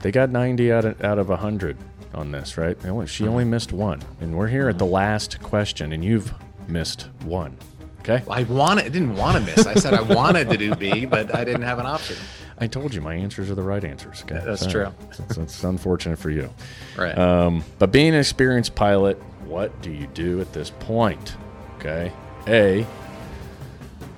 they 0.00 0.10
got 0.10 0.30
90 0.30 0.72
out 0.72 0.84
of, 0.84 1.04
out 1.04 1.18
of 1.18 1.28
100 1.28 1.76
on 2.14 2.30
this, 2.30 2.56
right? 2.56 2.76
Only- 2.84 3.06
She 3.06 3.24
mm-hmm. 3.24 3.32
only 3.32 3.44
missed 3.44 3.72
one. 3.72 4.02
And 4.20 4.36
we're 4.36 4.48
here 4.48 4.68
at 4.68 4.78
the 4.78 4.84
mm-hmm. 4.84 4.94
last 4.94 5.40
question, 5.42 5.92
and 5.92 6.04
you've 6.04 6.32
missed 6.68 7.08
one. 7.24 7.56
Okay? 8.00 8.22
I 8.30 8.44
wanted, 8.44 8.84
I 8.84 8.88
didn't 8.88 9.16
want 9.16 9.36
to 9.36 9.42
miss. 9.42 9.66
I 9.66 9.74
said 9.74 9.94
I 9.94 10.02
wanted 10.02 10.48
to 10.50 10.56
do 10.56 10.74
B, 10.76 11.06
but 11.06 11.34
I 11.34 11.44
didn't 11.44 11.62
have 11.62 11.78
an 11.78 11.86
option. 11.86 12.16
I 12.58 12.66
told 12.66 12.94
you 12.94 13.00
my 13.02 13.14
answers 13.14 13.50
are 13.50 13.54
the 13.54 13.62
right 13.62 13.84
answers. 13.84 14.22
Okay? 14.24 14.40
That's 14.44 14.66
true. 14.66 14.92
That's, 15.10 15.36
that's 15.36 15.64
unfortunate 15.64 16.18
for 16.18 16.30
you. 16.30 16.50
Right. 16.96 17.16
Um, 17.16 17.64
but 17.78 17.92
being 17.92 18.14
an 18.14 18.20
experienced 18.20 18.74
pilot, 18.74 19.20
what 19.44 19.82
do 19.82 19.90
you 19.90 20.06
do 20.08 20.40
at 20.40 20.52
this 20.52 20.70
point? 20.70 21.36
Okay. 21.76 22.12
A. 22.48 22.86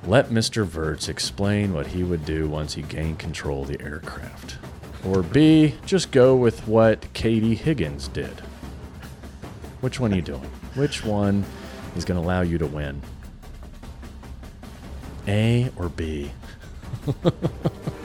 Let 0.04 0.30
Mr. 0.30 0.64
Verts 0.64 1.08
explain 1.08 1.72
what 1.72 1.88
he 1.88 2.02
would 2.04 2.24
do 2.24 2.48
once 2.48 2.74
he 2.74 2.82
gained 2.82 3.18
control 3.18 3.62
of 3.62 3.68
the 3.68 3.80
aircraft. 3.82 4.58
Or 5.04 5.22
B. 5.22 5.74
Just 5.84 6.12
go 6.12 6.36
with 6.36 6.66
what 6.66 7.12
Katie 7.12 7.54
Higgins 7.56 8.08
did. 8.08 8.40
Which 9.80 10.00
one 10.00 10.12
are 10.12 10.16
you 10.16 10.22
doing? 10.22 10.50
Which 10.74 11.04
one 11.04 11.44
is 11.96 12.04
going 12.04 12.20
to 12.20 12.26
allow 12.26 12.42
you 12.42 12.58
to 12.58 12.66
win? 12.66 13.02
A 15.26 15.70
or 15.76 15.88
B? 15.88 16.30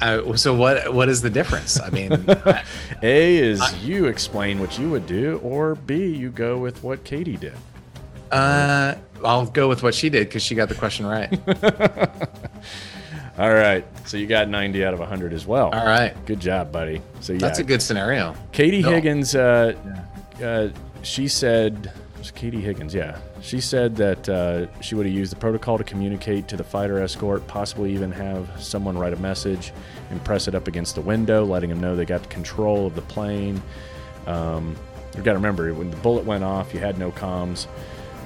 Uh, 0.00 0.36
so 0.36 0.54
what? 0.54 0.92
What 0.94 1.08
is 1.08 1.22
the 1.22 1.30
difference? 1.30 1.80
I 1.80 1.90
mean, 1.90 2.12
I- 2.28 2.62
A 3.02 3.36
is 3.38 3.60
you 3.84 4.06
explain 4.06 4.60
what 4.60 4.78
you 4.78 4.90
would 4.90 5.06
do, 5.06 5.38
or 5.42 5.74
B, 5.74 6.06
you 6.06 6.30
go 6.30 6.56
with 6.58 6.82
what 6.82 7.02
Katie 7.04 7.36
did. 7.36 7.54
uh, 8.30 8.94
I'll 9.24 9.46
go 9.46 9.68
with 9.68 9.82
what 9.82 9.94
she 9.94 10.08
did 10.10 10.28
because 10.28 10.42
she 10.42 10.54
got 10.54 10.68
the 10.68 10.76
question 10.76 11.04
right. 11.06 11.32
All 13.38 13.52
right. 13.52 13.84
So 14.06 14.16
you 14.16 14.26
got 14.26 14.48
90 14.48 14.84
out 14.84 14.94
of 14.94 15.00
100 15.00 15.32
as 15.32 15.46
well. 15.46 15.66
All 15.72 15.86
right. 15.86 16.14
Good 16.26 16.40
job, 16.40 16.72
buddy. 16.72 17.00
So 17.20 17.32
yeah, 17.32 17.38
That's 17.40 17.58
a 17.60 17.64
good 17.64 17.80
scenario. 17.82 18.34
Katie 18.52 18.82
No. 18.82 18.90
Higgins, 18.90 19.34
uh, 19.34 19.74
uh, 20.42 20.68
she 21.02 21.28
said, 21.28 21.92
it 22.14 22.18
was 22.18 22.30
Katie 22.32 22.60
Higgins, 22.60 22.94
yeah. 22.94 23.18
She 23.40 23.60
said 23.60 23.96
that 23.96 24.28
uh, 24.28 24.66
she 24.80 24.94
would 24.94 25.06
have 25.06 25.14
used 25.14 25.32
the 25.32 25.36
protocol 25.36 25.78
to 25.78 25.84
communicate 25.84 26.48
to 26.48 26.56
the 26.56 26.64
fighter 26.64 27.00
escort, 27.00 27.46
possibly 27.46 27.92
even 27.94 28.10
have 28.12 28.50
someone 28.62 28.98
write 28.98 29.12
a 29.12 29.16
message 29.16 29.72
and 30.10 30.22
press 30.24 30.48
it 30.48 30.54
up 30.54 30.68
against 30.68 30.94
the 30.96 31.00
window, 31.00 31.44
letting 31.44 31.70
them 31.70 31.80
know 31.80 31.96
they 31.96 32.04
got 32.04 32.28
control 32.28 32.86
of 32.86 32.94
the 32.94 33.02
plane. 33.02 33.62
Um, 34.26 34.76
you 35.16 35.22
got 35.22 35.32
to 35.32 35.38
remember, 35.38 35.72
when 35.72 35.90
the 35.90 35.96
bullet 35.98 36.24
went 36.24 36.44
off, 36.44 36.74
you 36.74 36.80
had 36.80 36.98
no 36.98 37.10
comms, 37.10 37.66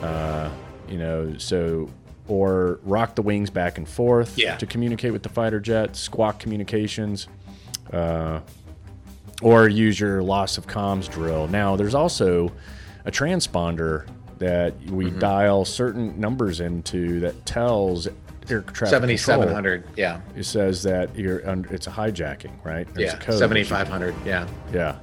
uh, 0.03 0.51
you 0.89 0.99
know, 0.99 1.35
so. 1.39 1.89
Or 2.29 2.79
rock 2.85 3.17
the 3.17 3.23
wings 3.23 3.51
back 3.51 3.79
and 3.79 3.87
forth 3.87 4.39
Yeah. 4.39 4.57
to 4.57 4.65
communicate 4.65 5.13
with 5.13 5.25
the 5.25 5.29
fighter 5.29 5.59
jet, 5.59 5.97
squawk 5.97 6.39
communications 6.39 7.27
or 9.43 9.69
use 9.69 9.99
your 9.99 10.23
loss 10.23 10.57
of 10.57 10.67
comms 10.69 11.11
drill. 11.11 11.49
Now, 11.49 11.75
there's 11.75 11.97
also 11.97 12.53
a 13.05 13.11
transponder 13.11 14.07
that 14.43 14.75
we 14.91 15.07
Mm-hmm. 15.07 15.19
dial 15.21 15.65
certain 15.65 16.19
numbers 16.21 16.61
into 16.61 17.21
that 17.21 17.47
tells 17.47 18.09
air 18.51 18.63
traffic 18.63 18.89
Seventy-seven 18.89 19.41
control. 19.41 19.55
hundred. 19.55 19.85
Yeah. 19.97 20.21
It 20.37 20.45
says 20.45 20.83
that 20.83 21.17
you're 21.17 21.49
under, 21.49 21.73
it's 21.73 21.87
a 21.87 21.91
hijacking, 21.91 22.51
right? 22.65 22.87
There's 22.95 23.13
Yeah. 23.13 23.17
a 23.17 23.21
code 23.21 23.27
that 23.27 23.33
you- 23.35 23.39
Seventy-five 23.39 23.89
hundred. 23.89 24.15
Yeah. 24.27 24.47
Yeah. 24.73 24.97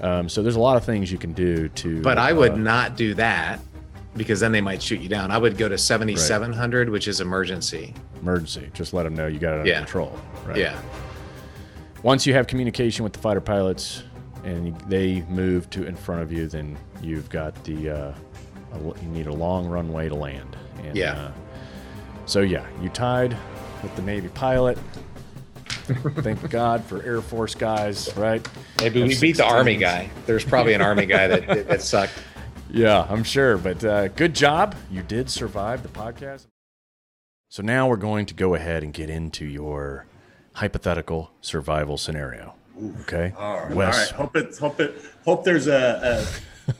Um, 0.00 0.28
so 0.28 0.42
there's 0.42 0.56
a 0.56 0.60
lot 0.60 0.76
of 0.76 0.84
things 0.84 1.10
you 1.12 1.18
can 1.18 1.32
do 1.32 1.68
to. 1.68 2.00
But 2.00 2.16
I 2.16 2.32
would 2.32 2.52
uh, 2.52 2.56
not 2.56 2.96
do 2.96 3.12
that 3.14 3.60
because 4.16 4.40
then 4.40 4.52
they 4.52 4.60
might 4.60 4.80
shoot 4.82 5.00
you 5.00 5.08
down. 5.08 5.30
I 5.30 5.36
would 5.38 5.58
go 5.58 5.68
to 5.68 5.76
seventy-seven 5.76 6.52
hundred, 6.52 6.88
which 6.88 7.06
is 7.08 7.20
emergency. 7.20 7.92
emergency. 8.22 8.70
Just 8.72 8.92
let 8.94 9.02
them 9.02 9.14
know 9.14 9.26
you 9.26 9.38
got 9.40 9.54
it 9.54 9.60
under 9.60 9.70
Yeah. 9.70 9.78
control. 9.78 10.16
Right? 10.46 10.58
Yeah. 10.58 10.80
Once 12.02 12.24
you 12.26 12.32
have 12.34 12.46
communication 12.46 13.02
with 13.04 13.12
the 13.12 13.18
fighter 13.18 13.40
pilots 13.40 14.04
and 14.44 14.74
they 14.88 15.20
move 15.28 15.68
to 15.70 15.84
in 15.84 15.94
front 15.96 16.22
of 16.22 16.32
you, 16.32 16.46
then 16.46 16.78
you've 17.02 17.28
got 17.28 17.62
the 17.64 17.90
uh, 17.90 18.12
a 18.72 18.76
l- 18.76 18.96
you 19.02 19.08
need 19.08 19.26
a 19.26 19.32
long 19.32 19.66
runway 19.66 20.08
to 20.08 20.14
land. 20.14 20.56
And, 20.84 20.96
Yeah. 20.96 21.12
Uh, 21.12 21.32
so 22.26 22.40
yeah, 22.40 22.66
you 22.80 22.88
tied 22.90 23.36
with 23.82 23.94
the 23.96 24.02
Navy 24.02 24.28
pilot. 24.28 24.78
Thank 25.64 26.48
God 26.50 26.84
for 26.84 27.02
Air 27.02 27.20
Force 27.20 27.54
guys, 27.54 28.14
right? 28.16 28.46
Maybe 28.80 29.02
we 29.02 29.18
beat 29.18 29.36
the 29.36 29.44
army 29.44 29.76
guy. 29.76 30.10
There's 30.26 30.44
probably 30.44 30.74
an 30.74 30.80
army 30.82 31.06
guy 31.06 31.26
that 31.26 31.46
that, 31.48 31.68
that 31.68 31.82
sucked. 31.82 32.12
Yeah, 32.70 33.04
I'm 33.08 33.24
sure. 33.24 33.56
But 33.58 33.84
uh, 33.84 34.08
good 34.08 34.34
job. 34.34 34.76
You 34.90 35.02
did 35.02 35.28
survive 35.28 35.82
the 35.82 35.88
podcast. 35.88 36.46
So 37.48 37.62
now 37.64 37.88
we're 37.88 37.96
going 37.96 38.26
to 38.26 38.34
go 38.34 38.54
ahead 38.54 38.84
and 38.84 38.92
get 38.92 39.10
into 39.10 39.44
your 39.44 40.06
hypothetical 40.52 41.32
survival 41.40 41.96
scenario. 41.98 42.54
Okay. 43.00 43.32
All 43.36 43.60
right. 43.64 43.74
Wes, 43.74 43.94
All 43.94 44.00
right. 44.02 44.10
Hope 44.12 44.36
it. 44.36 44.58
Hope 44.58 44.80
it. 44.80 44.94
Hope 45.24 45.44
there's 45.44 45.66
a, 45.66 46.00
a 46.24 46.26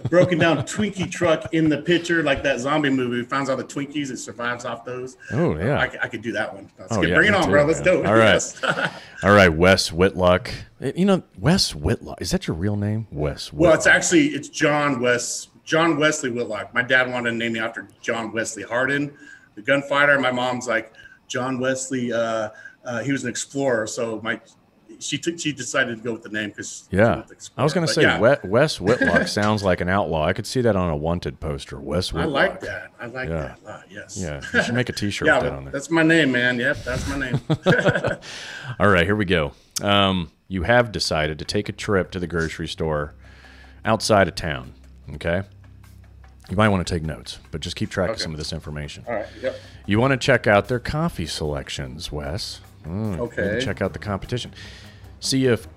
broken 0.08 0.38
down 0.38 0.58
Twinkie 0.58 1.10
truck 1.10 1.52
in 1.54 1.68
the 1.68 1.78
picture, 1.78 2.22
like 2.22 2.42
that 2.42 2.60
zombie 2.60 2.90
movie. 2.90 3.22
Finds 3.22 3.48
all 3.50 3.56
the 3.56 3.64
Twinkies 3.64 4.10
and 4.10 4.18
survives 4.18 4.64
off 4.64 4.84
those. 4.84 5.16
Oh, 5.32 5.56
yeah. 5.56 5.78
I 5.80 6.08
could 6.08 6.22
do 6.22 6.32
that 6.32 6.52
one. 6.54 6.70
Let's 6.78 6.92
Oh, 6.96 7.00
get, 7.00 7.10
yeah, 7.10 7.14
bring 7.16 7.28
it 7.28 7.34
on, 7.34 7.44
too, 7.44 7.50
bro. 7.50 7.64
Let's 7.64 7.84
man. 7.84 7.94
do 7.94 8.00
it. 8.00 8.06
All 8.06 8.16
right, 8.16 8.92
all 9.22 9.32
right, 9.32 9.48
Wes 9.48 9.92
Whitlock. 9.92 10.50
Eh, 10.80 10.92
You 10.96 11.04
know, 11.04 11.22
Wes 11.38 11.74
Whitlock. 11.74 12.20
Is 12.20 12.30
that 12.30 12.46
your 12.46 12.56
real 12.56 12.76
name? 12.76 13.06
Wes 13.10 13.52
Whitlock. 13.52 13.68
well, 13.70 13.74
it's 13.76 13.86
actually 13.86 14.28
it's 14.28 14.48
John 14.48 15.00
West. 15.00 15.48
John 15.64 15.98
Wesley 15.98 16.30
Whitlock. 16.30 16.74
My 16.74 16.82
dad 16.82 17.10
wanted 17.10 17.30
to 17.30 17.36
name 17.36 17.52
me 17.52 17.60
after 17.60 17.86
John 18.02 18.32
Wesley 18.32 18.64
Hardin, 18.64 19.12
the 19.54 19.62
gunfighter. 19.62 20.18
My 20.18 20.32
mom's 20.32 20.66
like 20.66 20.92
John 21.28 21.60
Wesley. 21.60 22.12
Uh, 22.12 22.48
uh, 22.84 23.02
he 23.02 23.12
was 23.12 23.22
an 23.24 23.30
explorer, 23.30 23.86
so 23.86 24.20
my 24.24 24.40
she 25.00 25.18
took 25.18 25.38
she 25.38 25.52
decided 25.52 25.96
to 25.98 26.02
go 26.02 26.12
with 26.12 26.22
the 26.22 26.28
name 26.28 26.50
because 26.50 26.88
yeah. 26.90 27.22
I 27.56 27.62
was 27.64 27.72
going 27.72 27.86
to 27.86 27.92
say 27.92 28.02
yeah, 28.02 28.18
Wes 28.44 28.80
Whitlock 28.80 29.26
sounds 29.28 29.62
like 29.62 29.80
an 29.80 29.88
outlaw. 29.88 30.24
I 30.26 30.32
could 30.32 30.46
see 30.46 30.60
that 30.60 30.76
on 30.76 30.90
a 30.90 30.96
wanted 30.96 31.40
poster. 31.40 31.78
Wes 31.80 32.12
Whitlock. 32.12 32.28
I 32.50 32.50
like 32.50 32.60
that. 32.60 32.92
I 33.00 33.06
like 33.06 33.28
Yeah. 33.28 33.34
that 33.42 33.58
a 33.60 33.64
lot. 33.64 33.84
Yes. 33.90 34.16
Yeah, 34.20 34.40
you 34.54 34.62
should 34.62 34.74
make 34.74 34.88
a 34.88 34.92
T-shirt 34.92 35.26
yeah, 35.26 35.34
with 35.36 35.44
that 35.44 35.52
on 35.52 35.64
there. 35.64 35.72
that's 35.72 35.90
my 35.90 36.02
name, 36.02 36.32
man. 36.32 36.58
Yep, 36.58 36.84
that's 36.84 37.08
my 37.08 37.18
name. 37.18 37.40
All 38.78 38.88
right, 38.88 39.04
here 39.04 39.16
we 39.16 39.24
go. 39.24 39.52
Um, 39.82 40.30
you 40.48 40.62
have 40.64 40.92
decided 40.92 41.38
to 41.38 41.44
take 41.44 41.68
a 41.68 41.72
trip 41.72 42.10
to 42.12 42.18
the 42.18 42.26
grocery 42.26 42.68
store 42.68 43.14
outside 43.84 44.28
of 44.28 44.34
town. 44.34 44.72
Okay. 45.14 45.42
You 46.48 46.56
might 46.56 46.68
want 46.68 46.84
to 46.86 46.92
take 46.94 47.04
notes, 47.04 47.38
but 47.52 47.60
just 47.60 47.76
keep 47.76 47.90
track 47.90 48.10
of 48.10 48.20
some 48.20 48.32
of 48.32 48.38
this 48.38 48.52
information. 48.52 49.04
All 49.06 49.14
right. 49.14 49.26
Yep. 49.40 49.56
You 49.86 50.00
want 50.00 50.10
to 50.12 50.16
check 50.16 50.46
out 50.48 50.66
their 50.68 50.80
coffee 50.80 51.26
selections, 51.26 52.10
Wes. 52.10 52.60
Mm, 52.84 53.18
Okay. 53.20 53.60
Check 53.62 53.80
out 53.80 53.92
the 53.92 53.98
competition. 54.00 54.52
See 55.20 55.46
if 55.46 55.68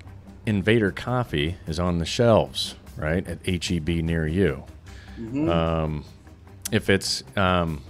Invader 0.45 0.91
Coffee 0.91 1.58
is 1.67 1.79
on 1.79 1.99
the 1.99 2.06
shelves, 2.06 2.75
right, 2.97 3.25
at 3.27 3.45
HEB 3.45 3.89
near 3.89 4.25
you. 4.25 4.63
Um, 5.49 6.03
if 6.71 6.89
it's 6.89 7.23
um, 7.38 7.82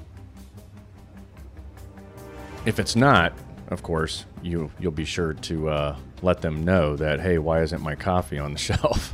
if 2.65 2.79
it's 2.79 2.95
not, 2.95 3.33
of 3.69 3.81
course, 3.83 4.25
you 4.41 4.71
you'll 4.79 4.91
be 4.91 5.05
sure 5.05 5.33
to 5.33 5.69
uh, 5.69 5.95
let 6.21 6.41
them 6.41 6.63
know 6.65 6.95
that 6.95 7.21
hey, 7.21 7.37
why 7.37 7.61
isn't 7.61 7.81
my 7.81 7.95
coffee 7.95 8.39
on 8.39 8.53
the 8.53 8.59
shelf? 8.69 9.13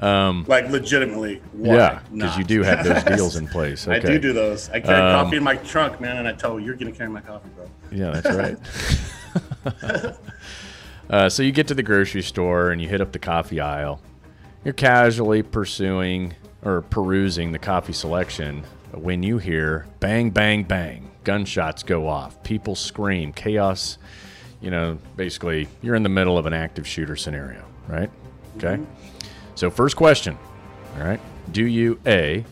um, 0.00 0.44
Like 0.48 0.68
legitimately. 0.68 1.42
Why 1.52 1.74
yeah, 1.76 2.00
because 2.12 2.36
you 2.38 2.44
do 2.44 2.62
have 2.62 2.84
those 2.84 3.02
deals 3.16 3.36
in 3.36 3.48
place. 3.48 3.88
I 3.88 3.98
do 3.98 4.18
do 4.18 4.32
those. 4.32 4.68
I 4.70 4.80
carry 4.80 5.00
Um, 5.00 5.24
coffee 5.24 5.36
in 5.38 5.42
my 5.44 5.56
trunk, 5.56 6.00
man, 6.00 6.18
and 6.18 6.28
I 6.28 6.32
tell 6.32 6.60
you, 6.60 6.66
you're 6.66 6.76
gonna 6.76 6.92
carry 6.92 7.10
my 7.10 7.20
coffee, 7.20 7.48
bro. 7.56 7.68
Yeah, 7.90 8.20
that's 8.20 8.36
right. 8.36 10.16
uh, 11.10 11.28
so 11.28 11.42
you 11.42 11.52
get 11.52 11.66
to 11.68 11.74
the 11.74 11.82
grocery 11.82 12.22
store 12.22 12.70
and 12.70 12.80
you 12.80 12.88
hit 12.88 13.00
up 13.00 13.12
the 13.12 13.18
coffee 13.18 13.60
aisle. 13.60 14.00
You're 14.64 14.74
casually 14.74 15.42
pursuing 15.42 16.34
or 16.62 16.82
perusing 16.82 17.52
the 17.52 17.58
coffee 17.58 17.92
selection 17.92 18.64
when 18.92 19.22
you 19.22 19.38
hear 19.38 19.86
bang, 19.98 20.30
bang, 20.30 20.62
bang. 20.62 21.10
Gunshots 21.24 21.82
go 21.82 22.06
off. 22.06 22.42
People 22.42 22.74
scream. 22.74 23.32
Chaos. 23.32 23.98
You 24.60 24.70
know, 24.70 24.98
basically, 25.16 25.68
you're 25.82 25.94
in 25.94 26.02
the 26.02 26.08
middle 26.08 26.38
of 26.38 26.46
an 26.46 26.52
active 26.52 26.86
shooter 26.86 27.16
scenario, 27.16 27.64
right? 27.88 28.10
Okay. 28.56 28.80
So, 29.54 29.70
first 29.70 29.96
question. 29.96 30.38
All 30.96 31.04
right. 31.04 31.20
Do 31.50 31.66
you 31.66 31.98
A, 32.06 32.44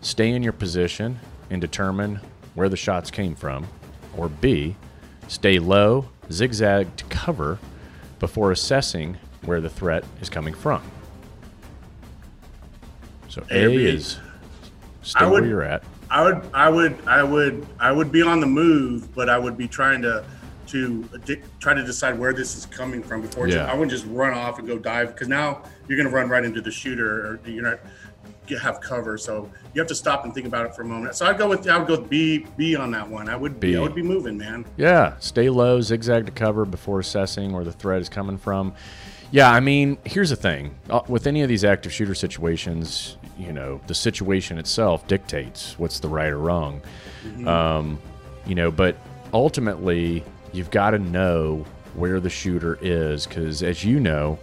stay 0.00 0.30
in 0.30 0.42
your 0.42 0.52
position 0.52 1.18
and 1.50 1.60
determine 1.60 2.20
where 2.54 2.68
the 2.68 2.76
shots 2.76 3.10
came 3.10 3.34
from, 3.34 3.66
or 4.16 4.28
B, 4.28 4.76
stay 5.28 5.58
low, 5.58 6.08
zigzag 6.30 6.96
to 6.96 7.04
cover 7.04 7.58
before 8.18 8.52
assessing 8.52 9.16
where 9.42 9.60
the 9.60 9.70
threat 9.70 10.04
is 10.20 10.28
coming 10.28 10.54
from? 10.54 10.82
So 13.28 13.44
A, 13.50 13.64
A 13.64 13.70
is 13.70 14.18
stay 15.02 15.24
would- 15.24 15.42
where 15.42 15.46
you're 15.46 15.62
at. 15.62 15.82
I 16.10 16.22
would, 16.24 16.50
I 16.54 16.70
would, 16.70 16.96
I 17.06 17.22
would, 17.22 17.66
I 17.78 17.92
would 17.92 18.10
be 18.10 18.22
on 18.22 18.40
the 18.40 18.46
move, 18.46 19.14
but 19.14 19.28
I 19.28 19.38
would 19.38 19.58
be 19.58 19.68
trying 19.68 20.00
to, 20.00 20.24
to 20.68 21.06
try 21.60 21.74
to 21.74 21.84
decide 21.84 22.18
where 22.18 22.32
this 22.32 22.56
is 22.56 22.64
coming 22.64 23.02
from 23.02 23.20
before. 23.20 23.46
Yeah. 23.46 23.70
I 23.70 23.74
wouldn't 23.74 23.90
just 23.90 24.06
run 24.06 24.32
off 24.32 24.58
and 24.58 24.66
go 24.66 24.78
dive 24.78 25.08
because 25.08 25.28
now 25.28 25.62
you're 25.86 25.98
going 25.98 26.08
to 26.08 26.14
run 26.14 26.30
right 26.30 26.42
into 26.44 26.62
the 26.62 26.70
shooter, 26.70 27.26
or 27.26 27.40
you're 27.46 27.62
not 27.62 27.80
have 28.56 28.80
cover. 28.80 29.18
So 29.18 29.50
you 29.74 29.80
have 29.80 29.88
to 29.88 29.94
stop 29.94 30.24
and 30.24 30.32
think 30.32 30.46
about 30.46 30.64
it 30.64 30.74
for 30.74 30.82
a 30.82 30.86
moment. 30.86 31.16
So 31.16 31.26
I'd 31.26 31.36
go 31.36 31.48
with, 31.48 31.68
I 31.68 31.76
would 31.76 31.88
go 31.88 31.98
with 31.98 32.08
B, 32.08 32.46
B 32.56 32.76
on 32.76 32.90
that 32.92 33.06
one. 33.06 33.28
I 33.28 33.36
would 33.36 33.60
B. 33.60 33.76
I 33.76 33.80
would 33.80 33.94
be 33.94 34.02
moving, 34.02 34.38
man. 34.38 34.64
Yeah, 34.76 35.18
stay 35.18 35.50
low, 35.50 35.80
zigzag 35.80 36.24
to 36.26 36.32
cover 36.32 36.64
before 36.64 37.00
assessing 37.00 37.52
where 37.52 37.64
the 37.64 37.72
threat 37.72 38.00
is 38.00 38.08
coming 38.08 38.38
from. 38.38 38.72
Yeah, 39.30 39.50
I 39.50 39.60
mean, 39.60 39.98
here's 40.04 40.30
the 40.30 40.36
thing. 40.36 40.74
Uh, 40.88 41.02
With 41.06 41.26
any 41.26 41.42
of 41.42 41.50
these 41.50 41.62
active 41.62 41.92
shooter 41.92 42.14
situations, 42.14 43.18
you 43.38 43.52
know, 43.52 43.80
the 43.86 43.94
situation 43.94 44.56
itself 44.56 45.06
dictates 45.06 45.78
what's 45.78 46.00
the 46.00 46.08
right 46.08 46.32
or 46.32 46.38
wrong. 46.38 46.80
Um, 47.46 47.98
you 48.46 48.54
know, 48.54 48.70
but 48.70 48.96
ultimately, 49.34 50.24
you've 50.52 50.70
got 50.70 50.90
to 50.90 50.98
know 50.98 51.66
where 51.94 52.20
the 52.20 52.30
shooter 52.30 52.78
is 52.80 53.26
because, 53.26 53.62
as 53.62 53.84
you 53.84 54.00
know, 54.00 54.38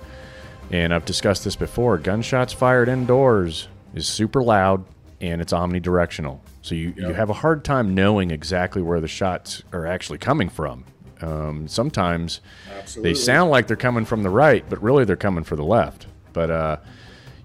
and 0.72 0.94
I've 0.94 1.06
discussed 1.06 1.44
this 1.44 1.56
before, 1.56 1.98
gunshots 1.98 2.54
fired 2.54 2.88
indoors 2.90 3.68
is 3.96 4.08
super 4.08 4.44
loud 4.44 4.86
and 5.22 5.42
it's 5.42 5.54
omnidirectional. 5.54 6.40
So 6.62 6.76
you, 6.76 6.94
you 6.98 7.14
have 7.14 7.30
a 7.30 7.34
hard 7.34 7.64
time 7.64 7.94
knowing 7.94 8.32
exactly 8.32 8.82
where 8.82 9.00
the 9.00 9.08
shots 9.08 9.64
are 9.72 9.86
actually 9.86 10.18
coming 10.18 10.50
from. 10.50 10.84
Um, 11.22 11.68
sometimes 11.68 12.42
Absolutely. 12.78 13.12
they 13.12 13.16
sound 13.16 13.50
like 13.50 13.68
they're 13.68 13.78
coming 13.78 14.04
from 14.04 14.24
the 14.24 14.30
right, 14.30 14.66
but 14.70 14.82
really 14.82 15.06
they're 15.06 15.16
coming 15.16 15.44
for 15.44 15.56
the 15.56 15.64
left. 15.64 16.08
But 16.34 16.50
uh, 16.50 16.78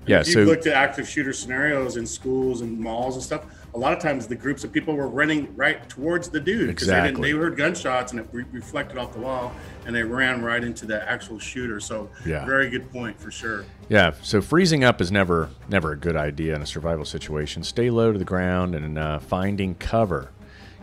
yeah, 0.07 0.21
if 0.21 0.29
you 0.29 0.33
so 0.33 0.43
looked 0.43 0.67
at 0.67 0.75
active 0.75 1.09
shooter 1.09 1.33
scenarios 1.33 1.97
in 1.97 2.07
schools 2.07 2.63
and 2.63 2.79
malls 2.81 3.15
and 3.15 3.23
stuff, 3.23 3.45
a 3.75 3.79
lot 3.79 3.93
of 3.93 4.01
times 4.01 4.27
the 4.27 4.35
groups 4.35 4.65
of 4.65 4.73
people 4.73 4.95
were 4.95 5.07
running 5.09 5.55
right 5.57 5.89
towards 5.89 6.29
the 6.29 6.41
dude 6.41 6.69
because 6.69 6.89
they, 6.89 6.99
Exactly. 6.99 7.33
they 7.33 7.39
heard 7.39 7.57
gunshots 7.57 8.11
and 8.13 8.21
it 8.21 8.27
re- 8.33 8.45
reflected 8.53 8.99
off 8.99 9.13
the 9.13 9.21
wall 9.21 9.53
and 9.87 9.95
they 9.95 10.03
ran 10.03 10.43
right 10.43 10.65
into 10.65 10.87
the 10.87 11.09
actual 11.09 11.39
shooter. 11.39 11.79
So, 11.81 12.11
Yeah. 12.27 12.45
very 12.47 12.69
good 12.69 12.91
point 12.91 13.21
for 13.21 13.31
sure. 13.31 13.65
Yeah, 13.89 14.13
so 14.23 14.41
freezing 14.41 14.83
up 14.85 15.01
is 15.01 15.13
never 15.13 15.51
never 15.69 15.93
a 15.93 15.97
good 15.97 16.17
idea 16.17 16.55
in 16.57 16.63
a 16.63 16.67
survival 16.67 17.05
situation. 17.05 17.63
Stay 17.63 17.91
low 17.91 18.13
to 18.13 18.19
the 18.19 18.25
ground, 18.25 18.75
and 18.75 18.99
uh, 18.99 19.19
finding 19.21 19.75
cover 19.77 20.31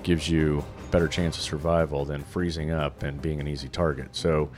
gives 0.03 0.29
you 0.29 0.63
better 0.91 1.07
chance 1.09 1.35
of 1.37 1.43
survival 1.43 2.05
than 2.05 2.23
freezing 2.23 2.71
up 2.71 3.03
and 3.03 3.21
being 3.21 3.41
an 3.41 3.47
easy 3.47 3.67
target. 3.67 4.07
So 4.15 4.49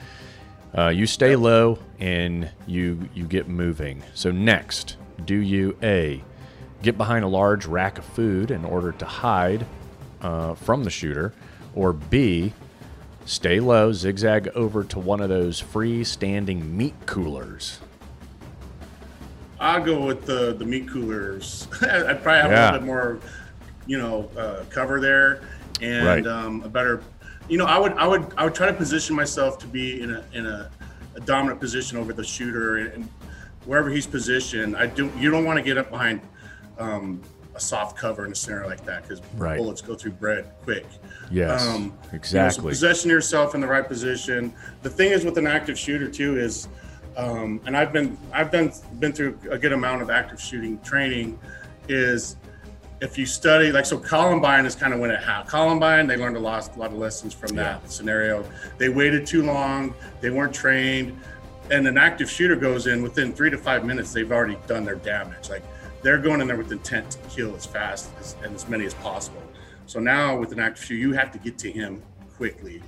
uh, 0.77 0.89
you 0.89 1.07
stay 1.07 1.35
low 1.35 1.79
and 1.99 2.49
you 2.67 3.09
you 3.15 3.25
get 3.25 3.47
moving. 3.47 4.03
So 4.13 4.29
next, 4.31 4.97
do 5.25 5.35
you 5.35 5.75
a 5.81 6.23
get 6.81 6.97
behind 6.97 7.23
a 7.25 7.27
large 7.27 7.65
rack 7.65 7.97
of 7.97 8.05
food 8.05 8.51
in 8.51 8.63
order 8.65 8.91
to 8.93 9.05
hide 9.05 9.65
uh, 10.21 10.53
from 10.55 10.83
the 10.83 10.89
shooter, 10.89 11.33
or 11.75 11.93
b 11.93 12.53
stay 13.25 13.59
low, 13.59 13.91
zigzag 13.93 14.47
over 14.49 14.83
to 14.83 14.99
one 14.99 15.21
of 15.21 15.29
those 15.29 15.61
freestanding 15.61 16.65
meat 16.71 16.95
coolers. 17.05 17.79
I'll 19.59 19.83
go 19.83 20.05
with 20.05 20.25
the 20.25 20.53
the 20.53 20.65
meat 20.65 20.87
coolers. 20.89 21.67
I'd 21.81 22.23
probably 22.23 22.41
have 22.41 22.51
Yeah. 22.51 22.63
a 22.63 22.71
little 22.71 22.79
bit 22.79 22.85
more, 22.85 23.19
you 23.85 23.97
know, 23.97 24.29
uh, 24.37 24.63
cover 24.69 24.99
there 25.01 25.41
and 25.81 26.05
Right. 26.07 26.27
um, 26.27 26.63
a 26.63 26.69
better. 26.69 27.01
You 27.49 27.57
know, 27.57 27.65
I 27.65 27.77
would 27.77 27.93
I 27.93 28.07
would 28.07 28.31
I 28.37 28.45
would 28.45 28.55
try 28.55 28.67
to 28.67 28.73
position 28.73 29.15
myself 29.15 29.57
to 29.59 29.67
be 29.67 30.01
in 30.01 30.11
a 30.11 30.23
in 30.33 30.45
a, 30.45 30.69
a 31.15 31.19
dominant 31.21 31.59
position 31.59 31.97
over 31.97 32.13
the 32.13 32.23
shooter 32.23 32.77
and 32.77 33.09
wherever 33.65 33.89
he's 33.89 34.07
positioned. 34.07 34.77
I 34.77 34.85
do. 34.87 35.11
You 35.17 35.29
don't 35.29 35.43
want 35.45 35.57
to 35.57 35.63
get 35.63 35.77
up 35.77 35.89
behind 35.89 36.21
um, 36.79 37.21
a 37.55 37.59
soft 37.59 37.97
cover 37.97 38.25
in 38.25 38.31
a 38.31 38.35
scenario 38.35 38.67
like 38.67 38.83
that 38.85 39.03
because 39.03 39.21
Right. 39.37 39.57
bullets 39.57 39.81
go 39.81 39.93
through 39.95 40.11
bread 40.11 40.45
quick. 40.63 40.85
Yes, 41.29 41.67
Um, 41.67 41.75
you 41.75 41.79
know, 41.89 41.93
so 42.11 42.15
exactly. 42.15 42.69
position 42.69 43.09
yourself 43.09 43.53
in 43.53 43.61
the 43.61 43.67
right 43.67 43.87
position. 43.87 44.53
The 44.81 44.89
thing 44.89 45.11
is 45.11 45.25
with 45.25 45.37
an 45.37 45.47
active 45.47 45.77
shooter 45.77 46.07
too 46.07 46.39
is, 46.39 46.67
um, 47.17 47.59
and 47.65 47.75
I've 47.75 47.91
been 47.91 48.17
I've 48.31 48.51
been 48.51 48.71
been 48.99 49.11
through 49.13 49.37
a 49.51 49.57
good 49.57 49.73
amount 49.73 50.01
of 50.01 50.09
active 50.09 50.39
shooting 50.39 50.79
training, 50.81 51.37
is 51.89 52.37
if 53.01 53.17
you 53.17 53.25
study 53.25 53.71
like 53.71 53.85
so 53.85 53.97
Columbine 53.97 54.65
is 54.65 54.75
kind 54.75 54.93
of 54.93 54.99
when 54.99 55.11
it 55.11 55.19
happened. 55.21 55.49
Columbine 55.49 56.07
they 56.07 56.17
learned 56.17 56.37
a 56.37 56.39
lot 56.39 56.75
a 56.75 56.79
lot 56.79 56.91
of 56.91 56.97
lessons 56.97 57.33
from 57.33 57.55
that 57.55 57.89
scenario. 57.91 58.45
They 58.77 58.89
waited 58.89 59.25
too 59.25 59.43
long. 59.43 59.93
They 60.21 60.29
weren't 60.29 60.53
trained. 60.53 61.17
And 61.71 61.87
an 61.87 61.97
active 61.97 62.29
shooter 62.29 62.55
goes 62.55 62.87
in 62.87 63.03
within 63.03 63.31
three 63.33 63.49
to 63.51 63.57
five 63.57 63.85
minutes. 63.85 64.11
They've 64.13 64.31
already 64.31 64.57
done 64.65 64.85
their 64.85 64.95
damage. 64.95 65.49
Like 65.49 65.63
they're 66.01 66.17
going 66.17 66.41
in 66.41 66.47
there 66.47 66.57
with 66.57 66.71
intent 66.71 67.11
to 67.11 67.17
kill 67.29 67.55
as 67.55 67.65
fast 67.65 68.09
as, 68.19 68.35
and 68.43 68.53
as 68.55 68.67
many 68.67 68.85
as 68.85 68.93
possible. 68.95 69.41
So 69.85 69.99
now 69.99 70.37
with 70.37 70.51
an 70.51 70.59
active 70.59 70.83
shooter, 70.83 70.99
you 70.99 71.13
have 71.13 71.31
to 71.31 71.39
get 71.39 71.57
to 71.59 71.71
him 71.71 72.01
quickly. 72.37 72.81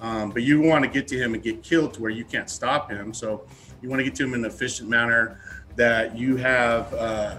Um, 0.00 0.30
but 0.30 0.42
you 0.42 0.60
want 0.60 0.84
to 0.84 0.90
get 0.90 1.08
to 1.08 1.18
him 1.18 1.34
and 1.34 1.42
get 1.42 1.62
killed 1.62 1.94
to 1.94 2.02
where 2.02 2.10
you 2.10 2.24
can't 2.24 2.48
stop 2.48 2.90
him. 2.90 3.12
So 3.12 3.46
you 3.82 3.88
want 3.88 4.00
to 4.00 4.04
get 4.04 4.14
to 4.16 4.24
him 4.24 4.34
in 4.34 4.44
an 4.44 4.50
efficient 4.50 4.88
manner 4.88 5.40
that 5.76 6.16
you 6.16 6.36
have 6.36 6.92
uh, 6.94 7.38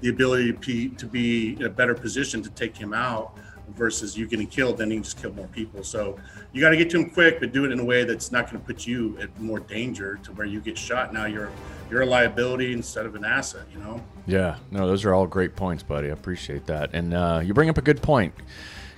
the 0.00 0.08
ability 0.08 0.52
to 0.52 0.58
be, 0.58 0.88
to 0.88 1.06
be 1.06 1.54
in 1.54 1.64
a 1.64 1.70
better 1.70 1.94
position 1.94 2.42
to 2.42 2.50
take 2.50 2.76
him 2.76 2.92
out 2.92 3.36
versus 3.70 4.16
you 4.16 4.26
getting 4.26 4.46
killed, 4.46 4.78
then 4.78 4.90
you 4.90 5.00
just 5.00 5.20
kill 5.20 5.32
more 5.32 5.48
people. 5.48 5.82
So 5.82 6.18
you 6.52 6.60
got 6.60 6.70
to 6.70 6.76
get 6.76 6.90
to 6.90 6.98
them 6.98 7.10
quick, 7.10 7.40
but 7.40 7.52
do 7.52 7.64
it 7.64 7.72
in 7.72 7.80
a 7.80 7.84
way 7.84 8.04
that's 8.04 8.30
not 8.30 8.50
going 8.50 8.60
to 8.60 8.66
put 8.66 8.86
you 8.86 9.18
at 9.20 9.38
more 9.40 9.60
danger 9.60 10.18
to 10.22 10.32
where 10.32 10.46
you 10.46 10.60
get 10.60 10.78
shot. 10.78 11.12
Now 11.12 11.26
you're 11.26 11.50
you're 11.90 12.02
a 12.02 12.06
liability 12.06 12.72
instead 12.72 13.06
of 13.06 13.14
an 13.14 13.24
asset. 13.24 13.66
You 13.72 13.80
know. 13.80 14.02
Yeah, 14.26 14.56
no, 14.70 14.86
those 14.86 15.04
are 15.04 15.14
all 15.14 15.26
great 15.26 15.56
points, 15.56 15.82
buddy. 15.82 16.08
I 16.08 16.12
appreciate 16.12 16.66
that. 16.66 16.90
And 16.94 17.12
uh, 17.14 17.42
you 17.44 17.54
bring 17.54 17.68
up 17.68 17.78
a 17.78 17.82
good 17.82 18.02
point 18.02 18.34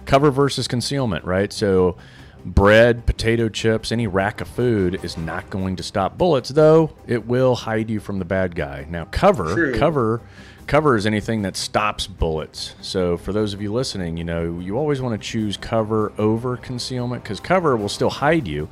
cover 0.06 0.30
versus 0.30 0.66
concealment, 0.66 1.24
right? 1.24 1.52
So, 1.52 1.96
bread, 2.44 3.06
potato 3.06 3.48
chips, 3.48 3.92
any 3.92 4.06
rack 4.06 4.40
of 4.40 4.48
food 4.48 5.04
is 5.04 5.16
not 5.16 5.50
going 5.50 5.76
to 5.76 5.82
stop 5.82 6.16
bullets, 6.16 6.48
though 6.50 6.92
it 7.06 7.26
will 7.26 7.54
hide 7.54 7.90
you 7.90 8.00
from 8.00 8.18
the 8.18 8.24
bad 8.24 8.54
guy. 8.54 8.86
Now, 8.88 9.04
cover, 9.06 9.52
True. 9.52 9.78
cover, 9.78 10.22
cover 10.66 10.96
is 10.96 11.06
anything 11.06 11.42
that 11.42 11.56
stops 11.56 12.06
bullets. 12.06 12.74
So, 12.80 13.16
for 13.16 13.32
those 13.32 13.54
of 13.54 13.62
you 13.62 13.72
listening, 13.72 14.16
you 14.16 14.24
know, 14.24 14.58
you 14.58 14.76
always 14.76 15.00
want 15.00 15.20
to 15.20 15.26
choose 15.28 15.56
cover 15.56 16.12
over 16.18 16.56
concealment 16.56 17.22
because 17.22 17.40
cover 17.40 17.76
will 17.76 17.88
still 17.88 18.10
hide 18.10 18.46
you. 18.48 18.68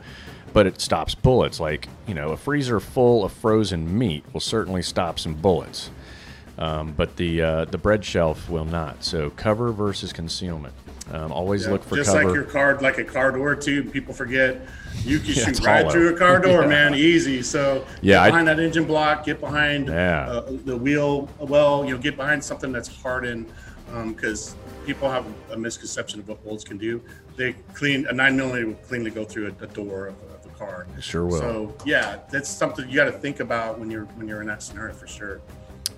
But 0.53 0.67
it 0.67 0.81
stops 0.81 1.17
bullets. 1.17 1.59
Like, 1.59 1.89
you 2.07 2.15
know, 2.15 2.31
a 2.31 2.37
freezer 2.37 2.79
full 2.79 3.25
of 3.25 3.33
frozen 3.33 3.99
meat 3.99 4.25
will 4.33 4.41
certainly 4.41 4.83
stop 4.83 5.19
some 5.19 5.35
bullets. 5.35 5.91
Um, 6.57 6.93
but 6.93 7.17
the 7.17 7.43
uh, 7.43 7.65
the 7.65 7.79
bread 7.79 8.05
shelf 8.05 8.49
will 8.49 8.65
not. 8.65 9.03
So 9.03 9.31
cover 9.31 9.73
versus 9.73 10.13
concealment. 10.13 10.73
Um, 11.11 11.33
always 11.33 11.65
Yeah, 11.65 11.73
look 11.73 11.83
for 11.83 11.97
just 11.97 12.13
cover. 12.13 12.25
like 12.27 12.35
your 12.35 12.45
card, 12.45 12.81
like 12.83 12.99
a 12.99 13.05
car 13.05 13.33
door 13.33 13.57
too. 13.57 13.83
People 13.83 14.15
forget 14.15 14.61
you 15.05 15.19
can 15.19 15.35
Yeah, 15.35 15.45
shoot 15.45 15.61
right 15.65 15.91
through 15.91 16.15
a 16.15 16.19
car 16.19 16.39
door, 16.41 16.63
Yeah. 16.63 16.69
man, 16.69 16.95
easy. 16.95 17.43
So 17.43 17.85
Yeah, 18.01 18.15
get 18.17 18.23
I- 18.23 18.29
behind 18.31 18.49
that 18.49 18.61
engine 18.61 18.85
block, 18.85 19.25
get 19.25 19.41
behind 19.41 19.89
Yeah. 19.89 20.27
uh, 20.29 20.53
the 20.65 20.77
wheel. 20.77 21.29
Well, 21.39 21.85
you 21.85 21.95
know, 21.95 21.99
get 22.01 22.17
behind 22.17 22.43
something 22.43 22.73
that's 22.73 22.89
hardened 23.03 23.47
because 24.09 24.57
people 24.87 25.09
have 25.11 25.25
a 25.53 25.57
misconception 25.57 26.21
of 26.21 26.29
what 26.29 26.43
bullets 26.45 26.65
can 26.65 26.79
do. 26.79 27.01
They 27.37 27.53
clean 27.75 28.07
a 28.09 28.13
nine 28.13 28.37
millimeter 28.37 28.67
will 28.67 28.75
cleanly 28.75 29.11
go 29.11 29.25
through 29.25 29.47
a, 29.61 29.65
a 29.65 29.67
door 29.69 30.07
of, 30.09 30.15
of 30.33 30.43
the 30.43 30.49
car. 30.51 30.87
Sure 31.01 31.27
will. 31.27 31.39
So 31.39 31.75
yeah, 31.85 32.19
that's 32.31 32.49
something 32.49 32.89
you 32.89 32.97
got 32.97 33.05
to 33.05 33.13
think 33.13 33.41
about 33.41 33.79
when 33.79 33.91
you're 33.91 34.05
when 34.17 34.27
you're 34.29 34.41
in 34.41 34.47
that 34.49 34.63
scenario 34.63 34.95
for 34.95 35.07
sure. 35.07 35.41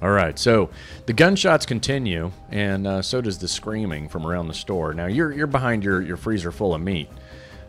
All 0.03 0.11
right, 0.11 0.39
so 0.39 0.69
the 1.07 1.15
gunshots 1.15 1.65
continue, 1.65 2.31
and 2.51 2.87
uh, 2.87 3.01
so 3.01 3.23
does 3.23 3.39
the 3.39 3.49
screaming 3.49 4.11
from 4.11 4.27
around 4.27 4.49
the 4.49 4.55
store. 4.55 4.93
Now 4.93 5.07
you're 5.07 5.33
you're 5.33 5.47
behind 5.47 5.85
your, 5.85 6.03
your 6.03 6.19
freezer 6.19 6.53
full 6.53 6.75
of 6.75 6.83
meat, 6.83 7.09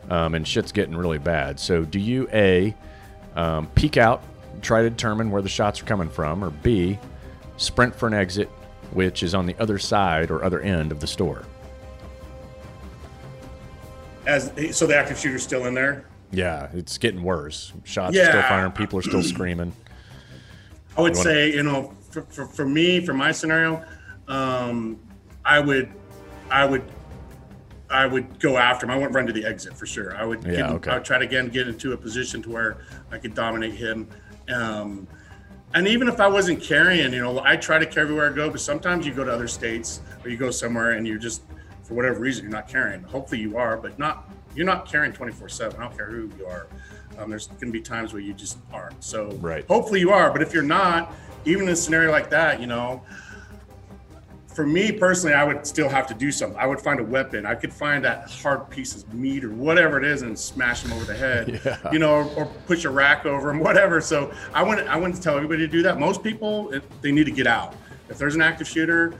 um, 0.09 0.35
and 0.35 0.47
shit's 0.47 0.71
getting 0.71 0.95
really 0.95 1.17
bad. 1.17 1.59
So 1.59 1.83
do 1.83 1.99
you 1.99 2.27
a 2.33 2.75
um, 3.35 3.67
peek 3.75 3.97
out, 3.97 4.23
try 4.61 4.81
to 4.81 4.89
determine 4.89 5.31
where 5.31 5.41
the 5.41 5.49
shots 5.49 5.81
are 5.81 5.85
coming 5.85 6.09
from, 6.09 6.43
or 6.43 6.49
b 6.49 6.97
sprint 7.57 7.95
for 7.95 8.07
an 8.07 8.13
exit, 8.13 8.49
which 8.91 9.23
is 9.23 9.33
on 9.35 9.45
the 9.45 9.55
other 9.59 9.77
side 9.77 10.31
or 10.31 10.43
other 10.43 10.61
end 10.61 10.91
of 10.91 10.99
the 10.99 11.07
store? 11.07 11.43
As 14.25 14.51
so, 14.71 14.85
the 14.85 14.95
active 14.95 15.17
shooter's 15.17 15.43
still 15.43 15.65
in 15.65 15.73
there. 15.73 16.05
Yeah, 16.31 16.67
it's 16.73 16.97
getting 16.97 17.23
worse. 17.23 17.71
Shots 17.85 18.17
are 18.17 18.25
still 18.25 18.41
firing, 18.43 18.71
people 18.73 18.99
are 18.99 19.03
still 19.03 19.23
screaming. 19.23 19.71
I 20.97 21.01
would 21.01 21.13
You 21.13 21.19
wanna- 21.19 21.29
say, 21.29 21.53
you 21.53 21.63
know, 21.63 21.93
for, 22.11 22.23
for, 22.23 22.45
for 22.45 22.65
me, 22.65 23.05
for 23.05 23.13
my 23.13 23.31
scenario, 23.31 23.83
um, 24.27 24.99
I 25.45 25.59
would, 25.59 25.89
I 26.49 26.65
would, 26.65 26.83
I 27.89 28.05
would 28.05 28.39
go 28.39 28.57
after 28.57 28.85
him. 28.85 28.91
I 28.91 28.95
wouldn't 28.95 29.13
run 29.15 29.27
to 29.27 29.33
the 29.33 29.45
exit 29.45 29.73
for 29.77 29.85
sure. 29.85 30.15
I 30.17 30.25
would, 30.25 30.43
Yeah, 30.43 30.51
get, 30.51 30.69
okay. 30.71 30.91
I 30.91 30.95
would 30.95 31.05
try 31.05 31.17
to 31.19 31.25
again 31.25 31.47
get 31.49 31.67
into 31.67 31.93
a 31.93 31.97
position 31.97 32.41
to 32.43 32.49
where 32.49 32.77
I 33.11 33.17
could 33.17 33.33
dominate 33.33 33.73
him. 33.75 34.07
Um, 34.53 35.07
and 35.73 35.87
even 35.87 36.07
if 36.07 36.19
I 36.19 36.27
wasn't 36.27 36.61
carrying, 36.61 37.13
you 37.13 37.19
know, 37.21 37.41
I 37.43 37.55
try 37.57 37.77
to 37.79 37.85
carry 37.85 38.05
everywhere 38.05 38.31
I 38.31 38.35
go. 38.35 38.49
But 38.49 38.61
sometimes 38.61 39.05
you 39.05 39.13
go 39.13 39.23
to 39.23 39.31
other 39.31 39.47
states 39.47 40.01
or 40.23 40.29
you 40.29 40.37
go 40.37 40.51
somewhere 40.51 40.91
and 40.91 41.07
you're 41.07 41.17
just, 41.17 41.43
for 41.83 41.93
whatever 41.93 42.19
reason, 42.19 42.43
you're 42.43 42.51
not 42.51 42.67
carrying. 42.67 43.03
Hopefully 43.03 43.41
you 43.41 43.57
are, 43.57 43.77
but 43.77 43.97
not. 43.99 44.29
You're 44.55 44.65
not 44.65 44.89
carrying 44.89 45.13
24 45.13 45.49
seven. 45.49 45.79
I 45.79 45.83
don't 45.83 45.95
care 45.95 46.07
who 46.07 46.31
you 46.37 46.45
are. 46.47 46.67
Um, 47.19 47.29
there's 47.29 47.47
going 47.47 47.67
to 47.67 47.71
be 47.71 47.81
times 47.81 48.11
where 48.13 48.21
you 48.21 48.33
just 48.33 48.57
aren't. 48.73 49.03
So 49.03 49.31
Right. 49.33 49.65
hopefully 49.67 49.99
you 49.99 50.11
are. 50.11 50.31
But 50.31 50.41
if 50.41 50.53
you're 50.53 50.63
not, 50.63 51.13
even 51.45 51.63
in 51.63 51.69
a 51.69 51.75
scenario 51.75 52.11
like 52.11 52.29
that, 52.31 52.59
you 52.59 52.67
know, 52.67 53.03
for 54.57 54.65
me 54.65 54.91
personally, 54.91 55.35
I 55.35 55.43
would 55.43 55.67
still 55.67 55.87
have 55.87 56.07
to 56.07 56.15
do 56.15 56.31
something. 56.31 56.57
I 56.59 56.65
would 56.65 56.81
find 56.81 56.99
a 56.99 57.03
weapon. 57.03 57.45
I 57.45 57.53
could 57.53 57.71
find 57.71 58.03
that 58.03 58.27
hard 58.31 58.67
piece 58.71 58.95
of 58.95 59.13
meat 59.13 59.43
or 59.43 59.51
whatever 59.51 59.99
it 59.99 60.03
is 60.03 60.23
and 60.23 60.37
smash 60.37 60.81
them 60.81 60.93
over 60.93 61.05
the 61.05 61.13
head, 61.13 61.61
Yeah. 61.63 61.91
you 61.91 61.99
know, 61.99 62.15
or, 62.15 62.23
or 62.35 62.45
push 62.65 62.83
a 62.83 62.89
rack 62.89 63.27
over 63.27 63.51
him, 63.51 63.59
whatever. 63.69 64.01
So 64.01 64.33
I 64.55 64.63
wouldn't, 64.63 64.87
I 64.87 64.95
wouldn't 64.95 65.21
tell 65.21 65.35
everybody 65.35 65.59
to 65.59 65.67
do 65.67 65.83
that. 65.83 65.99
Most 65.99 66.23
people, 66.23 66.71
it, 66.73 66.81
they 67.03 67.11
need 67.11 67.25
to 67.25 67.31
get 67.31 67.45
out. 67.45 67.75
If 68.09 68.17
there's 68.17 68.33
an 68.33 68.41
active 68.41 68.67
shooter, 68.67 69.13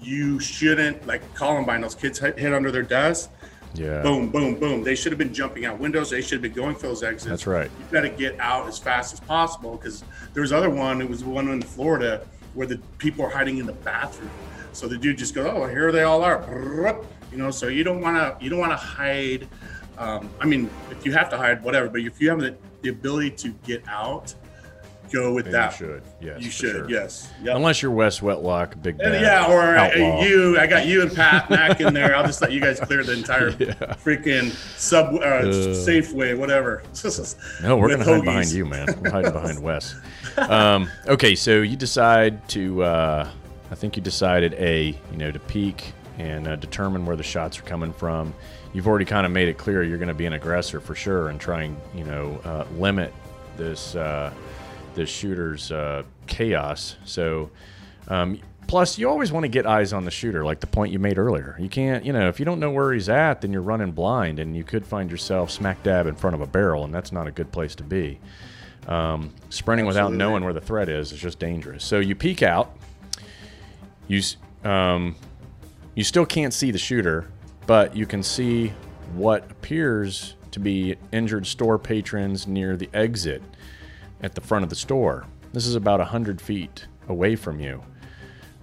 you 0.00 0.40
shouldn't 0.40 1.06
like 1.06 1.20
Columbine. 1.34 1.82
Those 1.82 1.94
kids 1.94 2.18
hit, 2.18 2.38
hit 2.38 2.54
under 2.54 2.70
their 2.70 2.82
desk. 2.82 3.30
Yeah. 3.74 4.00
Boom, 4.00 4.30
boom, 4.30 4.58
boom. 4.58 4.82
They 4.84 4.94
should 4.94 5.12
have 5.12 5.18
been 5.18 5.34
jumping 5.34 5.66
out 5.66 5.78
windows. 5.78 6.08
They 6.08 6.22
should 6.22 6.42
have 6.42 6.42
been 6.42 6.54
going 6.54 6.76
for 6.76 6.86
those 6.86 7.02
exits. 7.02 7.26
That's 7.28 7.46
right. 7.46 7.70
You 7.78 7.84
got 7.92 8.00
to 8.00 8.08
get 8.08 8.40
out 8.40 8.66
as 8.66 8.78
fast 8.78 9.12
as 9.12 9.20
possible 9.20 9.76
because 9.76 10.02
there 10.32 10.40
was 10.40 10.50
other 10.50 10.70
one. 10.70 11.02
It 11.02 11.10
was 11.10 11.20
the 11.22 11.28
one 11.28 11.46
in 11.50 11.60
Florida 11.60 12.26
where 12.54 12.66
the 12.66 12.78
people 12.96 13.26
are 13.26 13.28
hiding 13.28 13.58
in 13.58 13.66
the 13.66 13.74
bathroom. 13.74 14.30
So 14.72 14.86
the 14.88 14.96
dude 14.98 15.18
just 15.18 15.34
goes, 15.34 15.46
"Oh, 15.50 15.66
here 15.66 15.90
they 15.92 16.02
all 16.02 16.22
are," 16.22 16.44
you 17.32 17.38
know. 17.38 17.50
So 17.50 17.68
you 17.68 17.84
don't 17.84 18.00
want 18.00 18.16
to 18.16 18.42
you 18.44 18.50
don't 18.50 18.60
want 18.60 18.72
to 18.72 18.76
hide. 18.76 19.48
Um, 19.98 20.30
I 20.40 20.46
mean, 20.46 20.70
if 20.90 21.04
you 21.04 21.12
have 21.12 21.28
to 21.30 21.36
hide, 21.36 21.62
whatever. 21.62 21.88
But 21.88 22.02
if 22.02 22.20
you 22.20 22.30
have 22.30 22.40
the, 22.40 22.54
the 22.82 22.90
ability 22.90 23.30
to 23.32 23.48
get 23.66 23.82
out, 23.88 24.32
go 25.12 25.32
with 25.34 25.46
Then 25.46 25.52
that. 25.54 25.72
you 25.80 25.86
should. 25.86 26.02
Yes. 26.20 26.42
You 26.44 26.50
should. 26.50 26.70
sure. 26.70 26.90
Yes. 26.90 27.32
Yep. 27.42 27.56
Unless 27.56 27.82
you're 27.82 27.90
Wes 27.90 28.22
Whitlock, 28.22 28.80
big 28.80 29.00
And 29.00 29.12
bad 29.14 29.22
yeah, 29.22 29.46
or 29.52 29.76
uh, 29.76 29.86
outlaw. 29.88 30.22
you. 30.22 30.56
I 30.56 30.68
got 30.68 30.86
you 30.86 31.02
and 31.02 31.12
Pat 31.12 31.50
Mac 31.50 31.80
in 31.80 31.94
there. 31.94 32.14
I'll 32.14 32.26
just 32.26 32.40
let 32.40 32.52
you 32.52 32.60
guys 32.60 32.78
clear 32.78 33.02
the 33.02 33.14
entire 33.14 33.50
freaking 34.04 34.52
sub 34.78 35.14
uh, 35.16 35.42
Safeway, 35.42 36.38
whatever. 36.38 36.82
No, 37.62 37.76
we're 37.76 37.88
gonna 37.88 38.04
hide 38.04 38.20
hoagies. 38.20 38.24
behind 38.24 38.50
you, 38.52 38.66
man. 38.66 38.86
We're 39.00 39.10
hiding 39.10 39.32
behind 39.32 39.60
Wes. 39.62 39.96
Um, 40.36 40.88
okay, 41.08 41.34
so 41.34 41.62
you 41.62 41.76
decide 41.76 42.48
to. 42.50 42.82
Uh, 42.84 43.30
I 43.70 43.74
think 43.74 43.96
you 43.96 44.02
decided 44.02 44.54
a, 44.54 44.98
you 45.10 45.16
know, 45.16 45.30
to 45.30 45.38
peek 45.38 45.92
and 46.18 46.48
uh, 46.48 46.56
determine 46.56 47.06
where 47.06 47.16
the 47.16 47.22
shots 47.22 47.58
are 47.58 47.62
coming 47.62 47.92
from. 47.92 48.34
You've 48.72 48.88
already 48.88 49.04
kind 49.04 49.24
of 49.24 49.32
made 49.32 49.48
it 49.48 49.58
clear 49.58 49.82
you're 49.82 49.98
going 49.98 50.08
to 50.08 50.14
be 50.14 50.26
an 50.26 50.32
aggressor 50.32 50.80
for 50.80 50.94
sure 50.94 51.28
and 51.28 51.40
try 51.40 51.64
and 51.64 51.76
you 51.94 52.04
know 52.04 52.40
uh, 52.44 52.64
limit 52.76 53.12
this 53.56 53.94
uh, 53.94 54.32
this 54.94 55.10
shooter's 55.10 55.72
uh, 55.72 56.02
chaos. 56.26 56.96
So. 57.04 57.50
Um, 58.08 58.40
Plus, 58.68 58.98
you 58.98 59.08
always 59.08 59.32
want 59.32 59.44
to 59.44 59.48
get 59.48 59.66
eyes 59.66 59.94
on 59.94 60.04
the 60.04 60.10
shooter, 60.10 60.44
like 60.44 60.60
the 60.60 60.66
point 60.66 60.92
you 60.92 60.98
made 60.98 61.16
earlier. 61.16 61.56
You 61.58 61.70
can't, 61.70 62.04
you 62.04 62.12
know, 62.12 62.28
if 62.28 62.38
you 62.38 62.44
don't 62.44 62.60
know 62.60 62.70
where 62.70 62.92
he's 62.92 63.08
at, 63.08 63.40
then 63.40 63.50
you're 63.50 63.62
running 63.62 63.92
blind, 63.92 64.38
and 64.38 64.54
you 64.54 64.62
could 64.62 64.84
find 64.84 65.10
yourself 65.10 65.50
smack 65.50 65.82
dab 65.82 66.06
in 66.06 66.14
front 66.14 66.34
of 66.34 66.42
a 66.42 66.46
barrel, 66.46 66.84
and 66.84 66.92
that's 66.92 67.10
not 67.10 67.26
a 67.26 67.30
good 67.30 67.50
place 67.50 67.74
to 67.76 67.82
be. 67.82 68.20
Um, 68.86 69.32
sprinting 69.48 69.86
without 69.86 70.12
knowing 70.12 70.44
where 70.44 70.52
the 70.52 70.60
threat 70.60 70.90
is 70.90 71.12
is 71.12 71.18
just 71.18 71.38
dangerous. 71.38 71.82
So 71.82 71.98
you 71.98 72.14
peek 72.14 72.42
out. 72.42 72.76
You 74.08 74.22
um, 74.64 75.14
you 75.94 76.02
still 76.02 76.26
can't 76.26 76.54
see 76.54 76.70
the 76.70 76.78
shooter, 76.78 77.30
but 77.66 77.94
you 77.94 78.06
can 78.06 78.22
see 78.22 78.72
what 79.14 79.50
appears 79.50 80.34
to 80.50 80.60
be 80.60 80.96
injured 81.12 81.46
store 81.46 81.78
patrons 81.78 82.46
near 82.46 82.76
the 82.76 82.88
exit 82.94 83.42
at 84.22 84.34
the 84.34 84.40
front 84.40 84.64
of 84.64 84.70
the 84.70 84.76
store. 84.76 85.26
This 85.52 85.66
is 85.66 85.74
about 85.74 86.00
100 86.00 86.40
feet 86.40 86.86
away 87.08 87.36
from 87.36 87.60
you. 87.60 87.82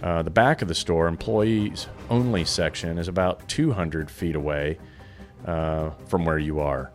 Uh, 0.02 0.24
the 0.24 0.30
back 0.30 0.62
of 0.62 0.68
the 0.68 0.76
store, 0.76 1.08
employees 1.08 1.88
only 2.10 2.46
section, 2.46 2.98
is 2.98 3.08
about 3.08 3.48
200 3.48 4.10
feet 4.10 4.36
away 4.36 4.78
uh, 5.46 5.92
from 6.08 6.26
where 6.26 6.38
you 6.40 6.60
are, 6.60 6.92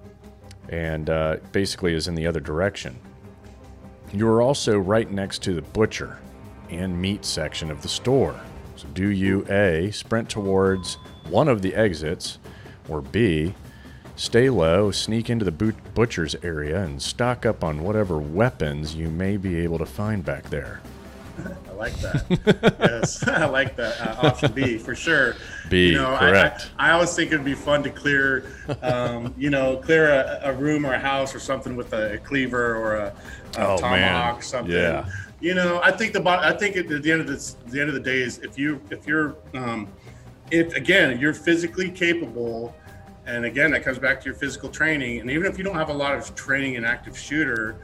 and 0.68 1.08
uh, 1.08 1.36
basically 1.52 1.94
is 1.94 2.08
in 2.08 2.14
the 2.14 2.26
other 2.26 2.40
direction. 2.40 2.98
You 4.12 4.28
are 4.28 4.42
also 4.42 4.78
right 4.78 5.10
next 5.10 5.42
to 5.44 5.54
the 5.54 5.62
butcher 5.62 6.18
and 6.70 7.00
meat 7.00 7.24
section 7.24 7.70
of 7.70 7.82
the 7.82 7.88
store. 7.88 8.38
So, 8.76 8.86
do 8.94 9.08
you 9.08 9.44
A, 9.50 9.90
sprint 9.90 10.28
towards 10.28 10.94
one 11.28 11.48
of 11.48 11.62
the 11.62 11.74
exits, 11.74 12.38
or 12.88 13.00
B, 13.02 13.54
stay 14.16 14.48
low, 14.50 14.90
sneak 14.90 15.28
into 15.30 15.44
the 15.44 15.52
but- 15.52 15.94
butcher's 15.94 16.34
area, 16.42 16.82
and 16.82 17.00
stock 17.00 17.44
up 17.44 17.62
on 17.62 17.82
whatever 17.82 18.18
weapons 18.18 18.94
you 18.94 19.08
may 19.10 19.36
be 19.36 19.56
able 19.60 19.78
to 19.78 19.86
find 19.86 20.24
back 20.24 20.48
there? 20.50 20.80
I 21.68 21.72
like 21.74 21.94
that. 22.00 22.74
yes, 22.80 23.22
I 23.28 23.46
like 23.46 23.76
that 23.76 23.98
uh, 24.00 24.26
option 24.26 24.52
B 24.52 24.76
for 24.76 24.94
sure. 24.94 25.36
B, 25.70 25.90
you 25.92 25.94
know, 25.98 26.14
I- 26.14 26.18
correct. 26.30 26.70
I, 26.78 26.90
I, 26.90 26.92
always 26.92 27.14
think 27.14 27.32
it'd 27.32 27.44
be 27.44 27.54
fun 27.54 27.82
to 27.84 27.90
clear, 27.90 28.44
um, 28.82 29.34
you 29.38 29.48
know, 29.48 29.76
clear 29.78 30.10
a, 30.10 30.40
a 30.50 30.52
room 30.52 30.84
or 30.84 30.92
a 30.92 30.98
house 30.98 31.34
or 31.34 31.38
something 31.40 31.76
with 31.76 31.92
a 31.94 32.18
cleaver 32.24 32.76
or 32.76 32.96
a, 32.96 33.06
a 33.56 33.66
Oh, 33.66 33.76
tomahawk 33.78 33.90
man. 33.90 34.34
or 34.36 34.42
something. 34.42 34.74
Yeah. 34.74 35.08
You 35.40 35.54
know, 35.54 35.80
I 35.82 35.90
think 35.90 36.12
the 36.12 36.22
I 36.28 36.52
think 36.52 36.76
at 36.76 36.88
the 36.88 37.10
end 37.10 37.22
of 37.22 37.26
this, 37.26 37.56
the 37.66 37.80
end 37.80 37.88
of 37.88 37.94
the 37.94 38.00
day 38.00 38.20
is 38.20 38.38
if 38.38 38.58
you 38.58 38.80
if 38.90 39.06
you're 39.06 39.36
um, 39.54 39.88
if 40.50 40.74
again 40.74 41.18
you're 41.18 41.32
physically 41.32 41.90
capable, 41.90 42.74
and 43.26 43.46
again 43.46 43.70
that 43.70 43.82
comes 43.82 43.98
back 43.98 44.20
to 44.20 44.26
your 44.26 44.34
physical 44.34 44.68
training, 44.68 45.20
and 45.20 45.30
even 45.30 45.46
if 45.46 45.56
you 45.56 45.64
don't 45.64 45.76
have 45.76 45.88
a 45.88 45.94
lot 45.94 46.14
of 46.14 46.34
training 46.34 46.74
in 46.74 46.84
active 46.84 47.18
shooter, 47.18 47.76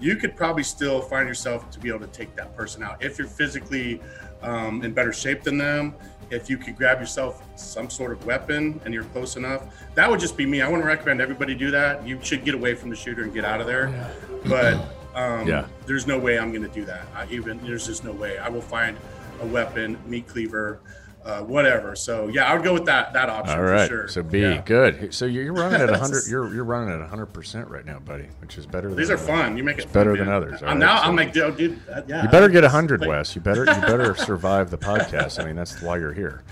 you 0.00 0.16
could 0.16 0.34
probably 0.34 0.64
still 0.64 1.00
find 1.00 1.28
yourself 1.28 1.70
to 1.70 1.78
be 1.78 1.88
able 1.88 2.00
to 2.00 2.08
take 2.08 2.34
that 2.34 2.56
person 2.56 2.82
out 2.82 3.02
if 3.02 3.16
you're 3.16 3.28
physically 3.28 4.00
um, 4.42 4.82
in 4.82 4.92
better 4.92 5.12
shape 5.12 5.42
than 5.44 5.56
them. 5.56 5.94
If 6.30 6.50
you 6.50 6.56
could 6.56 6.76
grab 6.76 6.98
yourself 6.98 7.44
some 7.54 7.88
sort 7.90 8.10
of 8.10 8.26
weapon 8.26 8.80
and 8.84 8.92
you're 8.92 9.04
close 9.04 9.36
enough, 9.36 9.62
that 9.94 10.10
would 10.10 10.18
just 10.18 10.36
be 10.36 10.46
me. 10.46 10.62
I 10.62 10.66
wouldn't 10.66 10.86
recommend 10.86 11.20
everybody 11.20 11.54
do 11.54 11.70
that. 11.70 12.04
You 12.04 12.18
should 12.22 12.44
get 12.44 12.54
away 12.54 12.74
from 12.74 12.90
the 12.90 12.96
shooter 12.96 13.22
and 13.22 13.32
get 13.32 13.44
out 13.44 13.60
of 13.60 13.68
there. 13.68 14.10
But 14.46 15.03
um, 15.14 15.46
Yeah. 15.46 15.66
there's 15.86 16.06
no 16.06 16.18
way 16.18 16.38
I'm 16.38 16.50
going 16.50 16.62
to 16.62 16.68
do 16.74 16.84
that. 16.86 17.02
I 17.14 17.26
even 17.30 17.58
there's 17.64 17.86
just 17.86 18.04
no 18.04 18.12
way. 18.12 18.38
I 18.38 18.48
will 18.48 18.60
find 18.62 18.96
a 19.40 19.46
weapon, 19.46 19.98
meat 20.06 20.26
cleaver, 20.28 20.80
uh, 21.24 21.40
whatever. 21.40 21.96
So 21.96 22.28
yeah, 22.28 22.50
I 22.50 22.54
would 22.54 22.62
go 22.64 22.72
with 22.74 22.84
that 22.86 23.12
that 23.14 23.28
option 23.30 23.56
All 23.58 23.64
right. 23.64 23.88
for 23.88 23.94
sure. 23.94 24.08
So 24.08 24.22
B, 24.22 24.40
Yeah. 24.42 24.60
good. 24.64 25.14
So 25.14 25.24
you're 25.24 25.52
running 25.52 25.80
at 25.80 25.90
100. 25.90 26.24
You're 26.28 26.54
you're 26.54 26.64
running 26.64 26.90
at 26.92 27.00
100 27.00 27.26
percent 27.32 27.68
right 27.68 27.84
now, 27.84 27.98
buddy, 27.98 28.28
which 28.40 28.58
is 28.58 28.66
better. 28.66 28.92
These 28.94 29.10
are 29.10 29.16
fun. 29.18 29.56
You 29.56 29.64
make 29.64 29.78
it 29.78 29.92
better 29.92 30.16
fun, 30.16 30.26
than 30.26 30.34
others, 30.34 30.60
I'm 30.62 30.68
right, 30.68 30.78
now 30.78 30.98
so- 30.98 31.04
I'm 31.08 31.16
like, 31.16 31.32
dude, 31.32 31.56
dude 31.56 31.80
uh, 31.90 32.02
yeah. 32.06 32.22
You 32.24 32.28
better 32.28 32.48
get 32.48 32.62
Like- 32.62 32.72
100, 32.72 33.06
Wes. 33.06 33.34
You 33.34 33.40
better 33.50 33.60
you 33.64 33.80
better 33.80 34.14
survive 34.16 34.70
the 34.70 34.78
podcast. 34.78 35.40
I 35.42 35.46
mean, 35.46 35.56
that's 35.56 35.80
why 35.80 35.96
you're 35.98 36.12
here. 36.12 36.42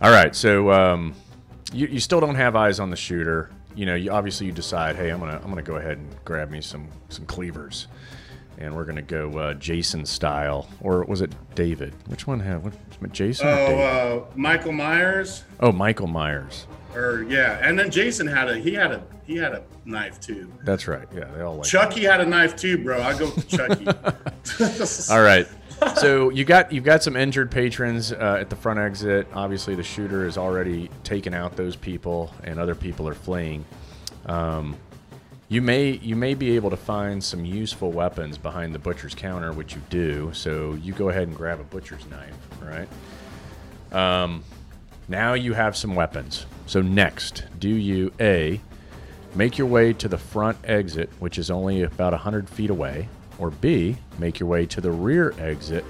All 0.00 0.10
right. 0.10 0.34
So 0.36 0.70
um, 0.70 1.14
you 1.72 1.86
you 1.88 2.00
still 2.00 2.20
don't 2.20 2.34
have 2.36 2.54
eyes 2.56 2.78
on 2.80 2.90
the 2.90 2.96
shooter. 2.96 3.50
You 3.76 3.86
know, 3.86 3.94
you 3.94 4.10
obviously 4.10 4.46
you 4.46 4.52
decide, 4.52 4.96
hey, 4.96 5.10
I'm 5.10 5.20
gonna 5.20 5.40
I'm 5.42 5.48
gonna 5.50 5.62
go 5.62 5.76
ahead 5.76 5.98
and 5.98 6.08
grab 6.24 6.50
me 6.50 6.60
some 6.60 6.88
some 7.10 7.26
cleavers, 7.26 7.86
and 8.58 8.74
we're 8.74 8.86
gonna 8.86 9.02
go 9.02 9.30
uh, 9.38 9.54
Jason 9.54 10.04
style, 10.06 10.68
or 10.80 11.04
was 11.04 11.20
it 11.20 11.32
David? 11.54 11.94
Which 12.06 12.26
one 12.26 12.40
had 12.40 12.64
what, 12.64 12.72
Jason? 13.12 13.46
Oh, 13.46 13.78
uh, 13.78 14.24
Michael 14.34 14.72
Myers, 14.72 15.44
oh, 15.60 15.70
Michael 15.72 16.06
Myers. 16.06 16.66
or 16.94 17.24
yeah, 17.28 17.58
and 17.62 17.78
then 17.78 17.90
Jason 17.90 18.26
had 18.26 18.48
a 18.48 18.56
he 18.58 18.72
had 18.72 18.92
a 18.92 19.02
he 19.26 19.36
had 19.36 19.52
a 19.52 19.62
knife 19.84 20.20
too. 20.20 20.50
That's 20.64 20.88
right. 20.88 21.06
Yeah, 21.14 21.24
they 21.26 21.42
all 21.42 21.56
like. 21.56 21.66
Chucky 21.66 22.04
had 22.04 22.20
a 22.20 22.26
knife 22.26 22.56
too, 22.56 22.78
bro. 22.82 23.02
I 23.02 23.18
go 23.18 23.26
with 23.26 23.46
Chucky. 23.48 23.86
All 25.12 25.22
right. 25.22 25.46
So 25.96 26.30
you 26.30 26.44
got 26.44 26.72
you've 26.72 26.84
got 26.84 27.02
some 27.02 27.16
injured 27.16 27.50
patrons 27.50 28.12
uh, 28.12 28.38
at 28.40 28.50
the 28.50 28.56
front 28.56 28.78
exit. 28.78 29.26
Obviously, 29.34 29.74
the 29.74 29.82
shooter 29.82 30.24
has 30.24 30.36
already 30.38 30.90
taken 31.04 31.34
out 31.34 31.56
those 31.56 31.76
people, 31.76 32.32
and 32.44 32.58
other 32.58 32.74
people 32.74 33.08
are 33.08 33.14
fleeing. 33.14 33.64
Um, 34.26 34.76
You 35.48 35.62
may 35.62 35.92
you 36.02 36.16
may 36.16 36.34
be 36.34 36.56
able 36.56 36.70
to 36.70 36.76
find 36.76 37.22
some 37.22 37.44
useful 37.44 37.92
weapons 37.92 38.36
behind 38.36 38.74
the 38.74 38.80
butcher's 38.80 39.14
counter, 39.14 39.52
which 39.52 39.74
you 39.76 39.82
do. 39.90 40.30
So 40.32 40.74
you 40.82 40.92
go 40.92 41.08
ahead 41.08 41.28
and 41.28 41.36
grab 41.36 41.60
a 41.60 41.64
butcher's 41.64 42.04
knife, 42.08 42.36
right? 42.60 42.88
Um, 43.92 44.42
now 45.08 45.34
you 45.34 45.54
have 45.54 45.76
some 45.76 45.94
weapons. 45.94 46.46
So 46.66 46.82
next, 46.82 47.44
do 47.60 47.68
you 47.68 48.12
a 48.18 48.60
make 49.36 49.56
your 49.56 49.68
way 49.68 49.92
to 49.92 50.08
the 50.08 50.18
front 50.18 50.58
exit, 50.64 51.10
which 51.20 51.38
is 51.38 51.48
only 51.48 51.82
about 51.82 52.12
hundred 52.14 52.48
feet 52.48 52.70
away, 52.70 53.08
or 53.38 53.50
b 53.50 53.96
make 54.18 54.38
your 54.40 54.48
way 54.48 54.66
to 54.66 54.80
the 54.80 54.90
rear 54.90 55.34
exit, 55.38 55.84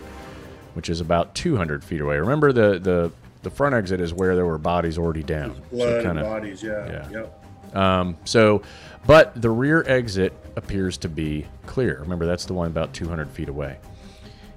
which 0.74 0.88
is 0.88 1.00
about 1.00 1.34
two 1.34 1.56
hundred 1.56 1.84
feet 1.84 2.00
away. 2.00 2.18
Remember 2.18 2.52
the 2.52 2.78
the 2.78 3.10
the 3.42 3.50
front 3.50 3.74
exit 3.74 4.00
is 4.00 4.12
where 4.12 4.34
there 4.34 4.46
were 4.46 4.58
bodies 4.58 4.98
already 4.98 5.22
down. 5.22 5.54
Blood 5.70 6.02
kinda- 6.02 6.20
and 6.22 6.28
bodies. 6.28 6.62
Yeah. 6.62 7.06
yeah. 7.10 7.26
Yep. 7.70 7.76
um, 7.76 8.16
so, 8.24 8.62
but 9.06 9.40
the 9.40 9.50
rear 9.50 9.84
exit 9.86 10.32
appears 10.56 10.96
to 10.98 11.08
be 11.08 11.46
clear. 11.64 11.98
Remember, 12.00 12.26
that's 12.26 12.46
the 12.46 12.54
one 12.54 12.66
about 12.66 12.92
200 12.92 13.30
feet 13.30 13.48
away. 13.48 13.78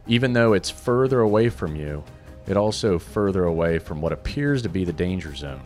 Even 0.07 0.33
though 0.33 0.53
it's 0.53 0.71
further 0.71 1.19
away 1.19 1.49
from 1.49 1.75
you, 1.75 2.03
it 2.47 2.57
also 2.57 2.97
further 2.97 3.43
away 3.43 3.77
from 3.77 4.01
what 4.01 4.11
appears 4.11 4.63
to 4.63 4.69
be 4.69 4.85
the 4.85 4.93
danger 4.93 5.35
zone. 5.35 5.61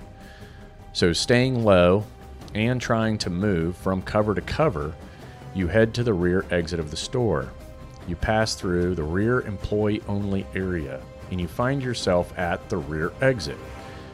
So, 0.92 1.14
staying 1.14 1.64
low 1.64 2.04
and 2.54 2.82
trying 2.82 3.18
to 3.20 3.30
move 3.30 3.78
from 3.78 4.02
cover 4.02 4.36
to 4.36 4.42
cover, 4.42 4.94
you 5.56 5.68
head 5.68 5.94
to 5.96 6.04
the 6.04 6.14
rear 6.14 6.46
exit 6.52 6.80
of 6.80 6.92
the 6.92 6.98
store. 6.98 7.52
You 8.08 8.16
pass 8.16 8.56
through 8.56 8.96
the 8.96 9.04
rear 9.04 9.42
employee 9.42 10.02
only 10.08 10.46
area 10.56 11.02
and 11.32 11.40
you 11.40 11.48
find 11.48 11.82
yourself 11.82 12.38
at 12.38 12.68
the 12.70 12.78
rear 12.78 13.12
exit. 13.22 13.58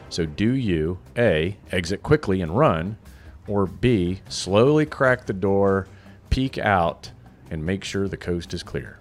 So, 0.08 0.26
do 0.26 0.52
you 0.52 0.98
A, 1.16 1.56
exit 1.70 2.02
quickly 2.02 2.40
and 2.40 2.56
run, 2.56 2.98
or 3.46 3.66
B, 3.66 4.20
slowly 4.28 4.86
crack 4.86 5.26
the 5.26 5.32
door, 5.32 5.86
peek 6.30 6.58
out, 6.58 7.10
and 7.50 7.64
make 7.64 7.84
sure 7.84 8.08
the 8.08 8.16
coast 8.16 8.54
is 8.54 8.62
clear? 8.62 8.98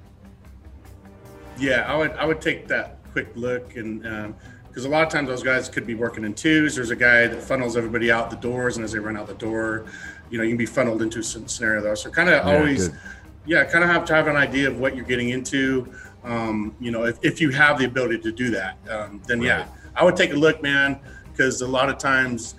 Yeah, 1.58 1.92
I 1.92 1.98
would 1.98 2.12
I 2.12 2.26
would 2.26 2.42
take 2.42 2.68
that 2.68 3.00
quick 3.12 3.30
look 3.36 3.76
and 3.76 4.06
um, 4.06 4.36
because 4.68 4.86
a 4.86 4.90
lot 4.90 5.04
of 5.04 5.10
times 5.10 5.28
those 5.28 5.44
guys 5.44 5.68
could 5.68 5.88
be 5.88 5.96
working 5.96 6.24
in 6.24 6.34
twos. 6.34 6.76
There's 6.76 6.92
a 6.92 6.96
guy 6.96 7.28
that 7.28 7.42
funnels 7.42 7.76
everybody 7.76 8.12
out 8.12 8.30
the 8.30 8.38
doors, 8.38 8.78
and 8.78 8.84
as 8.84 8.92
they 8.92 9.00
run 9.00 9.18
out 9.18 9.28
the 9.28 9.34
door, 9.34 9.86
you 10.30 10.38
know, 10.38 10.44
you 10.44 10.52
can 10.52 10.58
be 10.58 10.66
funneled 10.66 11.02
into 11.02 11.22
some 11.24 11.48
scenario 11.48 11.82
though. 11.82 11.96
So 11.96 12.10
kind 12.10 12.30
of 12.30 12.46
Yeah, 12.46 12.56
always, 12.58 12.90
good. 12.90 13.00
yeah, 13.46 13.64
kind 13.66 13.84
of 13.84 13.90
have 13.90 14.06
to 14.06 14.14
have 14.14 14.28
an 14.28 14.36
idea 14.36 14.68
of 14.70 14.80
what 14.80 14.96
you're 14.96 15.06
getting 15.06 15.30
into. 15.30 15.92
Um, 16.24 16.76
you 16.80 16.92
know, 16.92 17.06
if, 17.06 17.18
if 17.24 17.40
you 17.42 17.50
have 17.52 17.80
the 17.80 17.86
ability 17.86 18.20
to 18.20 18.32
do 18.32 18.50
that, 18.52 18.78
um, 18.90 19.22
then 19.28 19.42
yeah, 19.42 19.68
I 19.96 20.04
would 20.04 20.16
take 20.16 20.32
a 20.32 20.36
look, 20.36 20.62
man, 20.62 21.00
because 21.32 21.62
a 21.62 21.68
lot 21.68 21.90
of 21.90 21.98
times 21.98 22.56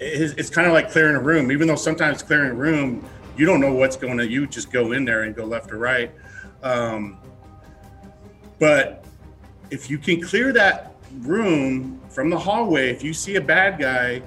it's, 0.00 0.34
it's 0.34 0.50
kind 0.50 0.66
of 0.66 0.72
like 0.72 0.90
clearing 0.90 1.16
a 1.16 1.20
room. 1.20 1.50
Even 1.52 1.66
though 1.68 1.76
sometimes 1.76 2.22
clearing 2.22 2.50
a 2.50 2.54
room, 2.54 3.04
you 3.36 3.46
don't 3.46 3.60
know 3.60 3.72
what's 3.72 3.96
going 3.96 4.18
on. 4.20 4.30
You 4.30 4.46
just 4.46 4.72
go 4.72 4.92
in 4.92 5.04
there 5.04 5.22
and 5.22 5.34
go 5.34 5.44
left 5.44 5.72
or 5.72 5.78
right. 5.78 6.12
Um, 6.62 7.18
but 8.58 9.04
if 9.70 9.90
you 9.90 9.98
can 9.98 10.20
clear 10.20 10.52
that 10.52 10.94
room 11.20 12.00
from 12.08 12.30
the 12.30 12.38
hallway, 12.38 12.90
if 12.90 13.02
you 13.02 13.12
see 13.12 13.36
a 13.36 13.40
bad 13.40 13.78
guy, 13.78 14.22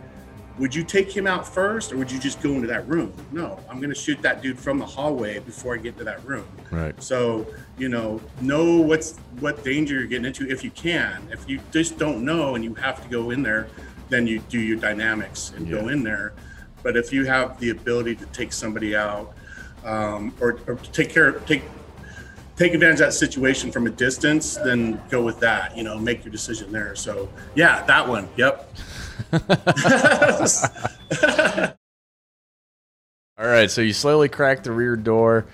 would 0.58 0.76
you 0.76 0.84
take 0.84 1.16
him 1.16 1.28
out 1.28 1.48
first 1.48 1.92
or 1.92 1.98
would 1.98 2.12
you 2.12 2.20
just 2.20 2.42
go 2.42 2.52
into 2.52 2.68
that 2.68 2.88
room? 2.88 3.14
No, 3.32 3.60
I'm 3.70 3.78
going 3.78 3.90
to 3.90 3.96
shoot 3.96 4.22
that 4.22 4.42
dude 4.42 4.60
from 4.60 4.80
the 4.80 4.86
hallway 4.86 5.40
before 5.40 5.74
I 5.76 5.78
get 5.78 5.98
to 5.98 6.04
that 6.04 6.24
room. 6.26 6.48
Right. 6.70 7.02
So, 7.02 7.48
you 7.78 7.90
know, 7.90 8.22
know 8.42 8.80
what's 8.80 9.18
what 9.40 9.64
danger 9.64 9.96
you're 9.96 10.08
getting 10.08 10.26
into 10.26 10.50
if 10.50 10.64
you 10.64 10.72
can. 10.72 11.28
If 11.32 11.50
you 11.50 11.60
just 11.72 11.98
don't 11.98 12.24
know 12.24 12.56
and 12.56 12.64
you 12.64 12.74
have 12.76 13.02
to 13.02 13.10
go 13.10 13.32
in 13.32 13.44
there, 13.44 13.68
then 14.10 14.28
you 14.28 14.40
do 14.40 14.60
your 14.60 14.78
dynamics 14.78 15.54
and 15.56 15.70
go 15.70 15.88
in 15.88 16.04
there. 16.04 16.34
But 16.84 16.98
if 16.98 17.14
you 17.14 17.26
have 17.26 17.60
the 17.60 17.70
ability 17.70 18.16
to 18.16 18.26
take 18.28 18.52
somebody 18.52 18.96
out 18.96 19.34
um, 19.86 20.34
or, 20.40 20.60
or 20.68 20.76
take 20.76 21.10
care 21.10 21.32
take 21.32 21.64
take 22.58 22.74
advantage 22.74 23.00
of 23.00 23.08
that 23.08 23.14
situation 23.14 23.72
from 23.72 23.88
a 23.88 23.90
distance, 23.90 24.56
then 24.58 25.02
go 25.10 25.24
with 25.24 25.40
that. 25.40 25.76
You 25.76 25.84
know, 25.84 25.98
make 25.98 26.24
your 26.24 26.32
decision 26.32 26.72
there. 26.72 26.96
So 26.96 27.30
yeah, 27.56 27.84
that 27.86 28.08
one. 28.08 28.30
Yep. 28.36 28.74
All 33.38 33.48
right, 33.48 33.72
so 33.72 33.82
you 33.82 33.94
slowly 33.94 34.30
crack 34.30 34.64
the 34.64 34.72
rear 34.72 34.96
door, 34.96 35.46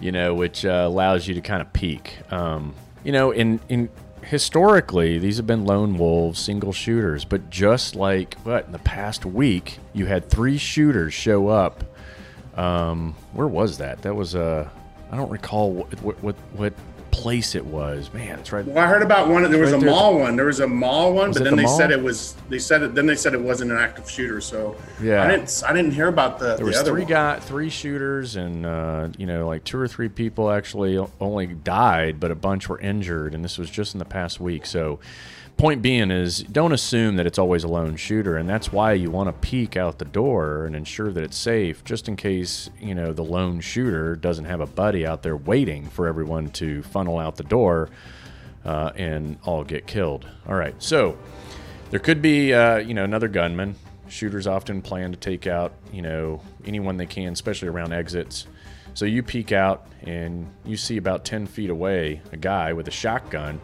you 0.00 0.12
know, 0.12 0.34
which 0.34 0.64
uh, 0.64 0.84
allows 0.86 1.26
you 1.26 1.34
to 1.34 1.40
kind 1.40 1.62
of 1.62 1.72
peek. 1.72 2.18
Um, 2.30 2.74
you 3.02 3.12
know, 3.12 3.30
in 3.30 3.60
in 3.68 3.88
historically, 4.22 5.18
these 5.18 5.38
have 5.38 5.46
been 5.46 5.64
lone 5.64 5.96
wolves, 5.96 6.38
single 6.38 6.72
shooters, 6.72 7.24
but 7.24 7.50
just 7.50 7.96
like 7.96 8.34
what 8.42 8.66
in 8.66 8.72
the 8.72 8.78
past 8.78 9.24
week, 9.24 9.78
you 9.92 10.06
had 10.06 10.28
three 10.28 10.58
shooters 10.58 11.14
show 11.14 11.48
up. 11.48 11.84
Um, 12.56 13.14
where 13.32 13.48
was 13.48 13.78
that? 13.78 14.02
That 14.02 14.14
was 14.14 14.34
uh, 14.34 14.68
I 15.10 15.16
don't 15.16 15.30
recall 15.30 15.72
what 15.72 16.22
what, 16.22 16.36
what 16.52 16.74
place 17.20 17.54
it 17.54 17.64
was. 17.64 18.12
Man, 18.12 18.38
it's 18.38 18.52
right. 18.52 18.64
Well, 18.64 18.78
I 18.78 18.86
heard 18.86 19.02
about 19.02 19.28
one. 19.28 19.42
There 19.50 19.60
was 19.60 19.72
Right 19.72 19.82
a 19.82 19.84
there. 19.84 19.90
mall 19.94 20.18
one. 20.18 20.36
There 20.36 20.46
was 20.46 20.60
a 20.60 20.66
mall 20.66 21.12
one, 21.12 21.28
Was 21.28 21.38
but 21.38 21.44
then 21.44 21.56
the 21.56 21.62
they 21.62 21.68
said 21.68 21.90
it 21.90 22.02
was. 22.02 22.34
They 22.48 22.58
said 22.58 22.82
it. 22.82 22.94
Then 22.94 23.06
they 23.06 23.16
said 23.16 23.34
it 23.34 23.40
wasn't 23.40 23.70
an 23.72 23.78
active 23.78 24.10
shooter. 24.10 24.40
So 24.40 24.76
Yeah. 25.02 25.22
I 25.22 25.28
didn't. 25.30 25.62
I 25.66 25.72
didn't 25.72 25.92
hear 25.92 26.08
about 26.08 26.38
the, 26.38 26.48
There 26.48 26.56
the 26.58 26.64
was 26.64 26.76
other 26.78 26.90
three 26.92 27.02
one. 27.02 27.10
guy, 27.10 27.38
three 27.40 27.70
shooters, 27.70 28.36
and 28.36 28.64
uh, 28.66 29.08
you 29.18 29.26
know, 29.26 29.46
like 29.46 29.64
two 29.64 29.78
or 29.78 29.88
three 29.88 30.08
people 30.08 30.50
actually 30.50 30.98
only 31.20 31.46
died, 31.46 32.20
but 32.20 32.30
a 32.30 32.34
bunch 32.36 32.68
were 32.68 32.80
injured, 32.80 33.34
and 33.34 33.44
this 33.44 33.58
was 33.58 33.70
just 33.70 33.94
in 33.94 33.98
the 33.98 34.04
past 34.04 34.40
week. 34.40 34.66
So, 34.66 34.98
point 35.56 35.82
being 35.82 36.10
is, 36.10 36.38
don't 36.44 36.72
assume 36.72 37.16
that 37.16 37.26
it's 37.26 37.38
always 37.38 37.64
a 37.64 37.68
lone 37.68 37.94
shooter, 37.96 38.36
and 38.38 38.48
that's 38.48 38.72
why 38.72 38.94
you 38.94 39.10
want 39.10 39.28
to 39.28 39.32
peek 39.46 39.76
out 39.76 39.98
the 39.98 40.06
door 40.06 40.64
and 40.64 40.74
ensure 40.74 41.12
that 41.12 41.22
it's 41.22 41.36
safe, 41.36 41.84
just 41.84 42.08
in 42.08 42.16
case 42.16 42.70
you 42.80 42.94
know 42.94 43.12
the 43.12 43.22
lone 43.24 43.60
shooter 43.60 44.16
doesn't 44.16 44.46
have 44.46 44.60
a 44.60 44.66
buddy 44.66 45.04
out 45.06 45.22
there 45.22 45.36
waiting 45.36 45.86
for 45.86 46.06
everyone 46.06 46.48
to 46.50 46.82
funnel 46.84 47.09
out 47.18 47.36
the 47.36 47.44
door 47.44 47.90
uh, 48.64 48.92
and 48.96 49.38
all 49.44 49.64
get 49.64 49.86
killed. 49.86 50.26
All 50.46 50.54
right, 50.54 50.74
so 50.78 51.18
there 51.90 52.00
could 52.00 52.22
be 52.22 52.52
uh, 52.52 52.78
you 52.78 52.94
know 52.94 53.04
another 53.04 53.28
gunman. 53.28 53.76
Shooters 54.08 54.46
often 54.46 54.82
plan 54.82 55.12
to 55.12 55.18
take 55.18 55.46
out 55.46 55.72
you 55.92 56.02
know 56.02 56.42
anyone 56.64 56.96
they 56.96 57.06
can 57.06 57.32
especially 57.32 57.68
around 57.68 57.92
exits. 57.92 58.46
So 58.94 59.04
you 59.04 59.22
peek 59.22 59.52
out 59.52 59.86
and 60.02 60.50
you 60.64 60.76
see 60.76 60.96
about 60.96 61.24
10 61.24 61.46
feet 61.46 61.70
away 61.70 62.22
a 62.32 62.36
guy 62.36 62.72
with 62.72 62.88
a 62.88 62.90
shotgun 62.90 63.60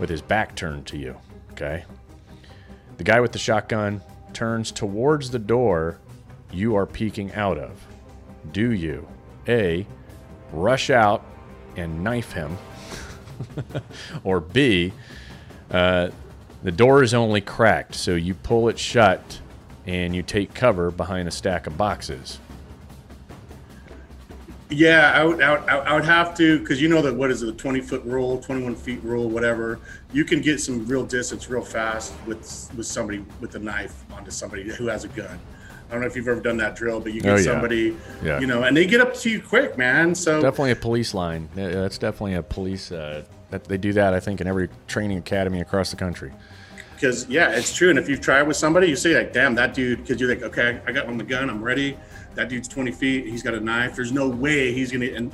with 0.00 0.10
his 0.10 0.20
back 0.20 0.56
turned 0.56 0.86
to 0.88 0.98
you 0.98 1.16
okay? 1.54 1.84
The 2.96 3.04
guy 3.04 3.20
with 3.20 3.32
the 3.32 3.38
shotgun 3.38 4.02
turns 4.32 4.70
towards 4.70 5.30
the 5.30 5.38
door 5.38 5.98
you 6.52 6.74
are 6.76 6.86
peeking 6.86 7.32
out 7.34 7.58
of. 7.58 7.86
Do 8.52 8.72
you 8.72 9.08
a 9.48 9.86
rush 10.52 10.90
out 10.90 11.24
and 11.76 12.04
knife 12.04 12.32
him 12.32 12.56
or 14.24 14.40
b 14.40 14.92
uh, 15.70 16.10
the 16.62 16.72
door 16.72 17.02
is 17.02 17.12
only 17.12 17.40
cracked, 17.40 17.94
so 17.94 18.14
you 18.14 18.34
pull 18.34 18.68
it 18.68 18.78
shut 18.78 19.40
and 19.86 20.16
you 20.16 20.22
take 20.22 20.54
cover 20.54 20.90
behind 20.90 21.28
a 21.28 21.30
stack 21.30 21.66
of 21.66 21.76
boxes. 21.76 22.38
Yeah, 24.70 25.12
I 25.14 25.24
would, 25.24 25.42
I 25.42 25.52
would, 25.52 25.68
I 25.68 25.94
would 25.94 26.06
have 26.06 26.34
to 26.38 26.58
because 26.58 26.80
you 26.80 26.88
know 26.88 27.02
that 27.02 27.14
what 27.14 27.30
is 27.30 27.42
it, 27.42 27.46
the 27.46 27.52
twenty 27.52 27.80
foot 27.80 28.02
rule, 28.04 28.38
twenty 28.38 28.62
one 28.62 28.74
feet 28.74 29.02
rule, 29.04 29.28
whatever. 29.28 29.78
You 30.12 30.24
can 30.24 30.40
get 30.40 30.58
some 30.58 30.86
real 30.86 31.04
distance 31.04 31.50
real 31.50 31.62
fast 31.62 32.14
with 32.26 32.70
with 32.74 32.86
somebody 32.86 33.24
with 33.40 33.54
a 33.56 33.58
knife 33.58 34.02
onto 34.10 34.30
somebody 34.30 34.62
who 34.74 34.86
has 34.86 35.04
a 35.04 35.08
gun. 35.08 35.38
I 35.88 35.92
don't 35.92 36.00
know 36.00 36.06
if 36.06 36.16
you've 36.16 36.28
ever 36.28 36.40
done 36.40 36.56
that 36.58 36.74
drill, 36.76 37.00
but 37.00 37.12
you 37.12 37.20
get 37.20 37.32
Oh, 37.32 37.36
yeah. 37.36 37.42
somebody, 37.42 37.96
Yeah. 38.22 38.40
you 38.40 38.46
know, 38.46 38.62
and 38.62 38.76
they 38.76 38.86
get 38.86 39.00
up 39.00 39.14
to 39.16 39.30
you 39.30 39.40
quick, 39.40 39.76
man. 39.78 40.14
So 40.14 40.40
Definitely 40.40 40.72
a 40.72 40.76
police 40.76 41.14
line. 41.14 41.48
Yeah, 41.56 41.68
That's 41.68 41.98
definitely 41.98 42.34
a 42.34 42.42
police. 42.42 42.90
Uh, 42.90 43.22
that 43.50 43.64
they 43.64 43.76
do 43.76 43.92
that, 43.92 44.14
I 44.14 44.20
think, 44.20 44.40
in 44.40 44.46
every 44.46 44.68
training 44.88 45.18
academy 45.18 45.60
across 45.60 45.90
the 45.90 45.96
country. 45.96 46.32
because 46.96 47.28
yeah, 47.28 47.50
it's 47.50 47.74
true. 47.76 47.90
And 47.90 47.98
if 47.98 48.08
you've 48.08 48.20
tried 48.20 48.42
with 48.44 48.56
somebody, 48.56 48.88
you 48.88 48.96
say 48.96 49.14
like, 49.16 49.32
"Damn, 49.32 49.54
that 49.56 49.74
dude," 49.74 50.00
because 50.02 50.20
you're 50.20 50.30
like, 50.30 50.42
"Okay, 50.42 50.80
I 50.86 50.92
got 50.92 51.06
on 51.06 51.18
the 51.18 51.24
gun, 51.24 51.50
I'm 51.50 51.62
ready." 51.62 51.96
That 52.34 52.48
dude's 52.48 52.66
20 52.66 52.90
feet. 52.92 53.26
He's 53.26 53.42
got 53.42 53.52
a 53.54 53.60
knife. 53.60 53.94
There's 53.94 54.10
no 54.12 54.28
way 54.28 54.72
he's 54.72 54.90
gonna 54.90 55.06
and 55.14 55.30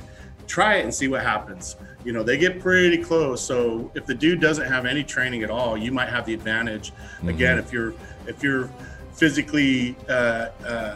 try 0.47 0.75
it 0.77 0.83
and 0.83 0.93
see 0.93 1.07
what 1.07 1.21
happens. 1.21 1.77
You 2.03 2.11
know, 2.13 2.23
they 2.23 2.37
get 2.37 2.59
pretty 2.59 2.97
close. 2.97 3.41
So 3.41 3.89
if 3.95 4.05
the 4.05 4.13
dude 4.13 4.41
doesn't 4.41 4.65
have 4.67 4.85
any 4.85 5.03
training 5.03 5.43
at 5.43 5.49
all, 5.49 5.77
you 5.77 5.91
might 5.91 6.09
have 6.09 6.25
the 6.25 6.33
advantage. 6.33 6.91
Again, 7.25 7.57
if 7.57 7.71
you're 7.71 7.93
if 8.27 8.43
you're 8.43 8.69
physically 9.13 9.95
uh, 10.09 10.47
uh, 10.65 10.95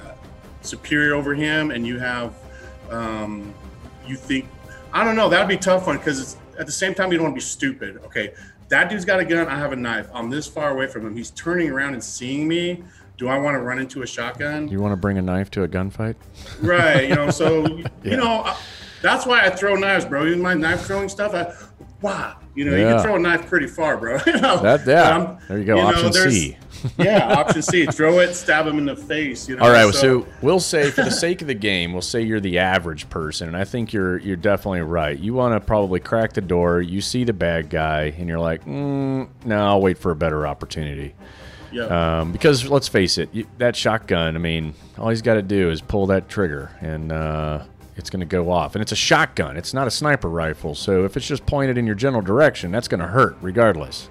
superior 0.62 1.14
over 1.14 1.36
him 1.36 1.72
and 1.72 1.86
you 1.86 2.00
have 2.00 2.34
um, 2.90 3.54
you 4.08 4.16
think 4.16 4.48
I 4.94 5.04
don't 5.04 5.16
know 5.16 5.30
that'd 5.30 5.48
be 5.48 5.58
tough 5.58 5.88
one 5.88 5.98
because 5.98 6.20
it's 6.20 6.38
at 6.58 6.66
the 6.66 6.72
same 6.72 6.94
time 6.94 7.12
you 7.12 7.18
don't 7.18 7.26
want 7.26 7.34
to 7.34 7.38
be 7.38 7.42
stupid. 7.42 8.02
Okay, 8.06 8.34
that 8.70 8.90
dude's 8.90 9.06
got 9.06 9.20
a 9.20 9.26
gun. 9.26 9.48
I 9.48 9.58
have 9.58 9.72
a 9.72 9.76
knife. 9.76 10.08
I'm 10.14 10.30
this 10.30 10.48
far 10.48 10.72
away 10.72 10.88
from 10.88 11.06
him. 11.06 11.16
He's 11.16 11.32
turning 11.32 11.70
around 11.70 11.94
and 11.94 12.04
seeing 12.04 12.48
me. 12.48 12.84
Do 13.18 13.30
I 13.30 13.38
want 13.38 13.56
to 13.56 13.60
run 13.60 13.80
into 13.80 14.02
a 14.02 14.08
shotgun? 14.08 14.68
You 14.68 14.80
want 14.80 14.92
to 14.92 14.98
bring 14.98 15.18
a 15.18 15.22
knife 15.22 15.50
to 15.52 15.64
a 15.64 15.68
gunfight? 15.68 16.16
Right. 16.62 17.08
You 17.10 17.16
know. 17.16 17.30
So 17.30 17.66
Yeah. 17.68 17.88
you 18.04 18.18
know 18.18 18.44
I, 18.44 18.58
that's 19.02 19.26
why 19.26 19.46
I 19.46 19.50
throw 19.50 19.76
knives, 19.76 20.06
bro. 20.06 20.26
Even 20.26 20.42
my 20.42 20.54
knife 20.54 20.86
throwing 20.86 21.10
stuff. 21.10 21.34
I, 21.34 21.54
wow, 22.02 22.38
you 22.56 22.66
know, 22.66 22.76
you 22.76 22.84
can 22.86 23.02
throw 23.02 23.16
a 23.16 23.20
knife 23.20 23.48
pretty 23.48 23.68
far, 23.68 23.98
bro. 23.98 24.18
You 24.26 24.40
know? 24.40 24.62
That 24.62 24.86
yeah. 24.88 25.38
There 25.48 25.60
you 25.60 25.66
go. 25.66 25.76
you 25.76 25.82
Option 25.82 26.12
there's- 26.12 26.34
C. 26.34 26.58
yeah, 26.98 27.34
option 27.34 27.62
C. 27.62 27.86
Throw 27.92 28.20
it, 28.20 28.34
stab 28.36 28.68
him 28.68 28.78
in 28.78 28.86
the 28.86 28.96
face. 28.96 29.50
You 29.50 29.56
know. 29.56 29.64
All 29.64 29.72
right, 29.72 29.92
so, 29.94 30.28
we'll 30.42 30.60
say 30.60 30.92
for 30.92 31.04
the 31.04 31.10
sake 31.10 31.42
of 31.42 31.48
the 31.48 31.54
game, 31.56 31.94
we'll 31.94 32.02
say 32.04 32.22
you're 32.22 32.40
the 32.42 32.60
average 32.60 33.10
person, 33.10 33.48
and 33.48 33.58
I 33.58 33.64
think 33.64 33.92
you're 33.94 34.20
you're 34.20 34.36
definitely 34.36 34.82
right. 34.82 35.18
You 35.18 35.34
want 35.34 35.60
to 35.60 35.66
probably 35.66 36.00
crack 36.00 36.34
the 36.34 36.42
door. 36.42 36.82
You 36.82 37.02
see 37.02 37.24
the 37.24 37.34
bad 37.34 37.70
guy, 37.70 38.14
and 38.18 38.28
you're 38.28 38.40
like, 38.40 38.66
mm, 38.66 39.28
"No, 39.46 39.66
I'll 39.66 39.82
wait 39.82 39.98
for 39.98 40.12
a 40.12 40.16
better 40.16 40.46
opportunity." 40.46 41.16
yeah. 41.72 42.20
Um, 42.20 42.32
because 42.32 42.70
let's 42.70 42.88
face 42.88 43.18
it, 43.18 43.30
you, 43.34 43.48
that 43.58 43.76
shotgun. 43.76 44.36
I 44.36 44.40
mean, 44.40 44.74
all 44.98 45.10
he's 45.10 45.22
got 45.22 45.36
to 45.36 45.42
do 45.42 45.72
is 45.72 45.82
pull 45.82 46.08
that 46.08 46.30
trigger, 46.30 46.72
and 46.82 47.12
uh, 47.12 47.64
it's 47.96 48.10
going 48.10 48.20
to 48.20 48.26
go 48.26 48.52
off. 48.52 48.76
And 48.76 48.82
it's 48.82 48.92
a 48.92 48.96
shotgun. 48.96 49.58
It's 49.58 49.74
not 49.74 49.88
a 49.88 49.92
sniper 49.92 50.30
rifle. 50.30 50.76
So 50.76 51.06
if 51.06 51.16
it's 51.18 51.28
just 51.28 51.46
pointed 51.46 51.78
in 51.78 51.86
your 51.86 51.96
general 51.96 52.22
direction, 52.22 52.72
that's 52.72 52.88
going 52.88 53.00
to 53.02 53.08
hurt 53.08 53.38
regardless. 53.42 54.10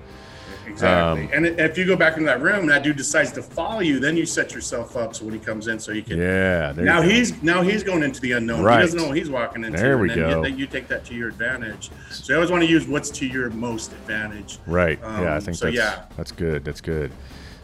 Exactly. 0.67 1.25
Um, 1.25 1.31
and 1.33 1.61
if 1.61 1.77
you 1.77 1.85
go 1.85 1.95
back 1.95 2.15
into 2.15 2.25
that 2.27 2.41
room 2.41 2.61
and 2.61 2.71
that 2.71 2.83
dude 2.83 2.97
decides 2.97 3.31
to 3.33 3.43
follow 3.43 3.81
you, 3.81 4.01
then 4.01 4.17
you 4.17 4.25
set 4.27 4.53
yourself 4.55 4.97
up 4.97 5.15
so 5.15 5.25
when 5.27 5.35
he 5.35 5.39
comes 5.39 5.69
in, 5.69 5.79
so 5.79 5.93
you 5.93 6.03
can. 6.03 6.19
Yeah. 6.19 6.73
Now 6.77 7.03
he's 7.03 7.41
now 7.43 7.61
he's 7.63 7.83
going 7.83 8.03
into 8.03 8.21
the 8.21 8.33
unknown. 8.33 8.63
Right. 8.63 8.77
He 8.81 8.87
doesn't 8.87 8.99
know 8.99 9.09
what 9.09 9.17
he's 9.17 9.31
walking 9.31 9.63
into. 9.65 9.79
There 9.79 9.99
we 9.99 10.11
and 10.11 10.23
then 10.23 10.31
go. 10.43 10.47
You, 10.47 10.57
you 10.57 10.67
take 10.67 10.89
that 10.89 11.05
to 11.07 11.15
your 11.15 11.29
advantage. 11.29 11.91
So 12.11 12.33
you 12.33 12.37
always 12.37 12.51
want 12.51 12.63
to 12.65 12.69
use 12.69 12.89
what's 12.89 13.11
to 13.11 13.27
your 13.27 13.51
most 13.51 13.93
advantage. 13.93 14.59
Right. 14.67 14.99
yeah, 15.03 15.07
I 15.07 15.37
Um, 15.37 15.41
think 15.43 15.57
so 15.59 15.67
that's 15.67 15.77
yeah. 15.77 16.05
that's 16.17 16.33
good. 16.33 16.65
That's 16.65 16.81
good. 16.81 17.13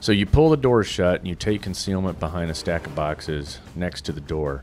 So 0.01 0.13
you 0.13 0.27
pull 0.27 0.51
the 0.51 0.57
door 0.57 0.85
shut 0.85 1.21
and 1.21 1.29
you 1.29 1.35
take 1.35 1.63
concealment 1.63 2.21
behind 2.21 2.51
a 2.51 2.55
stack 2.55 2.87
of 2.87 2.95
boxes 2.95 3.59
next 3.75 4.03
to 4.07 4.13
the 4.13 4.21
door. 4.21 4.63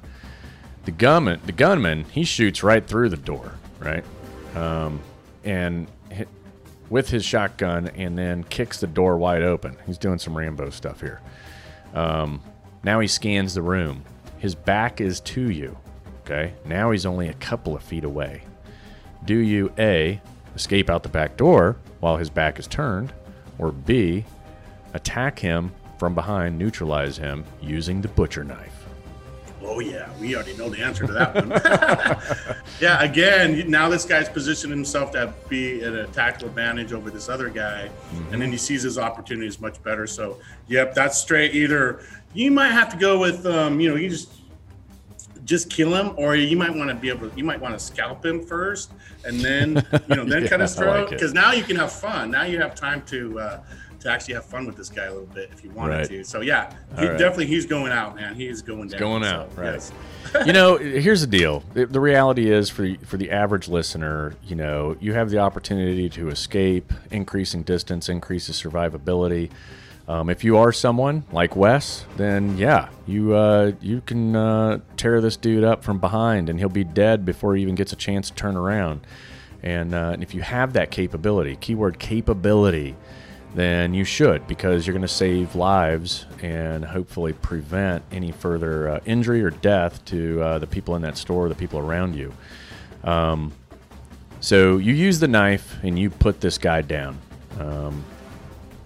The 0.88 0.92
gunman, 0.92 1.42
the 1.46 1.52
gunman, 1.52 2.06
he 2.06 2.24
shoots 2.24 2.64
right 2.64 2.88
through 2.88 3.10
the 3.10 3.18
door, 3.18 3.56
right? 3.78 4.06
Um, 4.56 5.02
and 5.44 5.86
hit, 6.10 6.30
with 6.90 7.10
his 7.10 7.26
shotgun, 7.26 7.90
and 7.90 8.18
then 8.18 8.46
kicks 8.46 8.80
the 8.80 8.88
door 8.88 9.18
wide 9.18 9.42
open. 9.42 9.76
He's 9.86 9.98
doing 9.98 10.18
some 10.18 10.38
Rambo 10.38 10.70
stuff 10.70 11.02
here. 11.02 11.20
Um, 11.94 12.42
now 12.84 13.02
he 13.02 13.08
scans 13.10 13.54
the 13.54 13.62
room. 13.62 14.06
His 14.38 14.56
back 14.56 15.02
is 15.02 15.20
to 15.20 15.52
you. 15.52 15.78
Okay. 16.22 16.54
Now 16.64 16.92
he's 16.92 17.06
only 17.06 17.28
a 17.28 17.34
couple 17.34 17.76
of 17.76 17.84
feet 17.84 18.06
away. 18.06 18.44
Do 19.26 19.36
you 19.36 19.74
A, 19.78 20.22
escape 20.56 20.90
out 20.90 21.04
the 21.04 21.10
back 21.10 21.36
door 21.36 21.76
while 22.00 22.16
his 22.16 22.30
back 22.30 22.60
is 22.60 22.66
turned, 22.66 23.12
or 23.60 23.74
B, 23.74 24.24
attack 24.94 25.40
him 25.40 25.74
from 26.00 26.16
behind, 26.16 26.58
neutralize 26.58 27.18
him 27.18 27.44
using 27.62 28.00
the 28.00 28.08
butcher 28.08 28.46
knife? 28.46 28.77
Oh 29.64 29.80
yeah, 29.80 30.10
we 30.20 30.36
already 30.36 30.56
know 30.56 30.70
the 30.70 30.82
answer 30.82 31.06
to 31.08 31.14
that 31.14 31.36
one. 31.36 31.50
yeah, 32.80 33.02
again, 33.04 33.70
now 33.70 33.90
this 33.90 34.06
guy's 34.06 34.30
positioned 34.30 34.72
himself 34.72 35.12
to 35.12 35.34
be 35.50 35.82
at 35.84 35.94
a 35.94 36.06
tactical 36.08 36.48
advantage 36.50 36.94
over 36.94 37.10
this 37.10 37.28
other 37.30 37.50
guy, 37.50 37.90
Mm-hmm. 38.14 38.34
and 38.34 38.42
then 38.42 38.52
he 38.52 38.58
sees 38.58 38.84
his 38.84 38.98
opportunities 38.98 39.60
much 39.60 39.82
better. 39.84 40.06
So, 40.08 40.38
yep, 40.68 40.94
that's 40.94 41.18
straight. 41.18 41.54
Either 41.56 42.02
you 42.34 42.52
might 42.52 42.70
have 42.72 42.90
to 42.90 42.98
go 42.98 43.20
with, 43.20 43.46
um, 43.46 43.80
you 43.80 43.90
know, 43.90 43.96
you 43.96 44.10
just 44.10 44.32
just 45.44 45.70
kill 45.70 45.94
him, 45.96 46.14
or 46.18 46.36
you 46.36 46.58
might 46.58 46.74
want 46.74 46.90
to 46.90 46.96
be 46.96 47.10
able, 47.10 47.30
to, 47.30 47.38
you 47.38 47.44
might 47.44 47.60
want 47.60 47.74
to 47.74 47.80
scalp 47.80 48.26
him 48.26 48.44
first, 48.46 48.92
and 49.26 49.40
then 49.40 49.76
you 50.10 50.16
know, 50.16 50.26
then 50.26 50.42
Yeah, 50.44 50.50
kind 50.50 50.62
of 50.62 50.74
throw 50.74 51.02
like 51.02 51.10
because 51.10 51.34
now 51.34 51.52
you 51.54 51.64
can 51.64 51.78
have 51.78 51.92
fun. 51.92 52.32
Now 52.32 52.44
you 52.44 52.60
have 52.60 52.76
time 52.76 53.02
to. 53.08 53.40
Uh, 53.40 53.60
to 54.00 54.12
actually 54.12 54.36
have 54.36 54.46
fun 54.46 54.66
with 54.66 54.76
this 54.78 54.90
guy 54.90 55.06
a 55.06 55.12
little 55.12 55.26
bit 55.28 55.50
if 55.52 55.64
you 55.64 55.70
wanted 55.72 55.96
Right. 55.98 56.08
to. 56.10 56.24
So 56.24 56.42
yeah, 56.42 56.72
he, 57.00 57.08
right. 57.08 57.18
definitely 57.18 57.48
he's 57.48 57.66
going 57.66 57.92
out, 57.92 58.16
man. 58.16 58.36
He 58.36 58.48
is 58.48 58.62
going 58.62 58.88
down. 58.90 59.00
going 59.00 59.24
So, 59.24 59.30
out, 59.30 59.58
right. 59.58 59.74
yes. 59.74 59.92
you 60.46 60.54
know, 60.54 60.78
here's 60.78 61.22
the 61.22 61.28
deal. 61.28 61.64
The, 61.74 61.86
the 61.88 62.00
reality 62.00 62.52
is 62.52 62.70
for 62.70 62.84
the, 62.84 62.98
for 62.98 63.18
the 63.18 63.32
average 63.32 63.68
listener, 63.68 64.36
you 64.46 64.56
know, 64.56 64.96
you 65.00 65.14
have 65.14 65.30
the 65.30 65.40
opportunity 65.40 66.10
to 66.10 66.30
escape, 66.30 66.94
increasing 67.12 67.64
distance, 67.64 68.08
increases 68.10 68.62
survivability. 68.62 69.50
Um, 70.08 70.30
if 70.30 70.44
you 70.44 70.58
are 70.58 70.72
someone 70.72 71.24
like 71.34 71.56
Wes, 71.56 72.06
then 72.16 72.58
yeah, 72.58 72.88
you 73.06 73.34
uh, 73.36 73.74
you 73.82 74.00
can 74.02 74.36
uh, 74.38 74.80
tear 74.96 75.20
this 75.20 75.36
dude 75.36 75.66
up 75.66 75.84
from 75.84 76.00
behind, 76.00 76.48
and 76.50 76.60
he'll 76.60 76.70
be 76.70 76.86
dead 76.86 77.26
before 77.26 77.56
he 77.56 77.62
even 77.62 77.76
gets 77.76 77.92
a 77.92 77.98
chance 77.98 78.30
to 78.30 78.36
turn 78.36 78.56
around. 78.56 79.02
And, 79.64 79.94
uh, 79.94 80.12
and 80.14 80.24
if 80.24 80.34
you 80.34 80.42
have 80.44 80.74
that 80.74 80.92
capability, 80.92 81.58
keyword 81.58 82.00
capability, 82.00 82.96
then 83.56 83.94
you 83.94 84.04
should 84.04 84.46
because 84.48 84.86
you're 84.86 84.94
going 84.94 85.02
to 85.02 85.08
save 85.08 85.56
lives 85.56 86.26
and 86.42 86.86
hopefully 86.86 87.34
prevent 87.34 88.04
any 88.12 88.32
further 88.32 88.90
uh, 88.90 89.00
injury 89.06 89.44
or 89.44 89.50
death 89.50 90.04
to 90.06 90.42
uh, 90.42 90.60
the 90.60 90.68
people 90.68 90.96
in 90.96 91.02
that 91.02 91.18
store, 91.18 91.50
the 91.50 91.56
people 91.56 91.80
around 91.80 92.16
you. 92.16 92.34
Um, 93.04 93.54
so 94.40 94.78
you 94.78 94.94
use 94.94 95.20
the 95.20 95.28
knife 95.28 95.78
and 95.84 95.98
you 95.98 96.10
put 96.10 96.42
this 96.42 96.58
guy 96.58 96.82
down. 96.82 97.18
Um, 97.60 98.04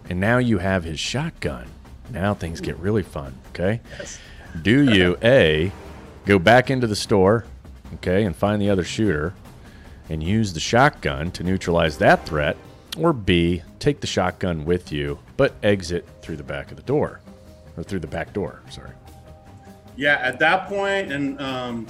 and 0.09 0.19
now 0.19 0.37
you 0.37 0.57
have 0.57 0.83
his 0.83 0.99
shotgun. 0.99 1.67
Now 2.09 2.33
things 2.33 2.61
get 2.61 2.77
really 2.77 3.03
fun, 3.03 3.35
okay? 3.49 3.81
Yes. 3.97 4.19
Do 4.61 4.91
you, 4.91 5.17
A, 5.23 5.71
go 6.25 6.37
back 6.37 6.69
into 6.69 6.87
the 6.87 6.95
store, 6.95 7.45
okay, 7.95 8.25
and 8.25 8.35
find 8.35 8.61
the 8.61 8.69
other 8.69 8.83
shooter 8.83 9.33
and 10.09 10.21
use 10.21 10.53
the 10.53 10.59
shotgun 10.59 11.31
to 11.31 11.43
neutralize 11.43 11.97
that 11.99 12.25
threat? 12.25 12.57
Or 12.97 13.13
B, 13.13 13.61
take 13.79 14.01
the 14.01 14.07
shotgun 14.07 14.65
with 14.65 14.91
you, 14.91 15.19
but 15.37 15.53
exit 15.63 16.05
through 16.21 16.35
the 16.37 16.43
back 16.43 16.71
of 16.71 16.77
the 16.77 16.83
door. 16.83 17.21
Or 17.77 17.83
through 17.83 17.99
the 17.99 18.07
back 18.07 18.33
door, 18.33 18.61
sorry. 18.69 18.91
Yeah, 19.95 20.15
at 20.21 20.39
that 20.39 20.67
point, 20.67 21.11
and 21.11 21.39
um, 21.41 21.87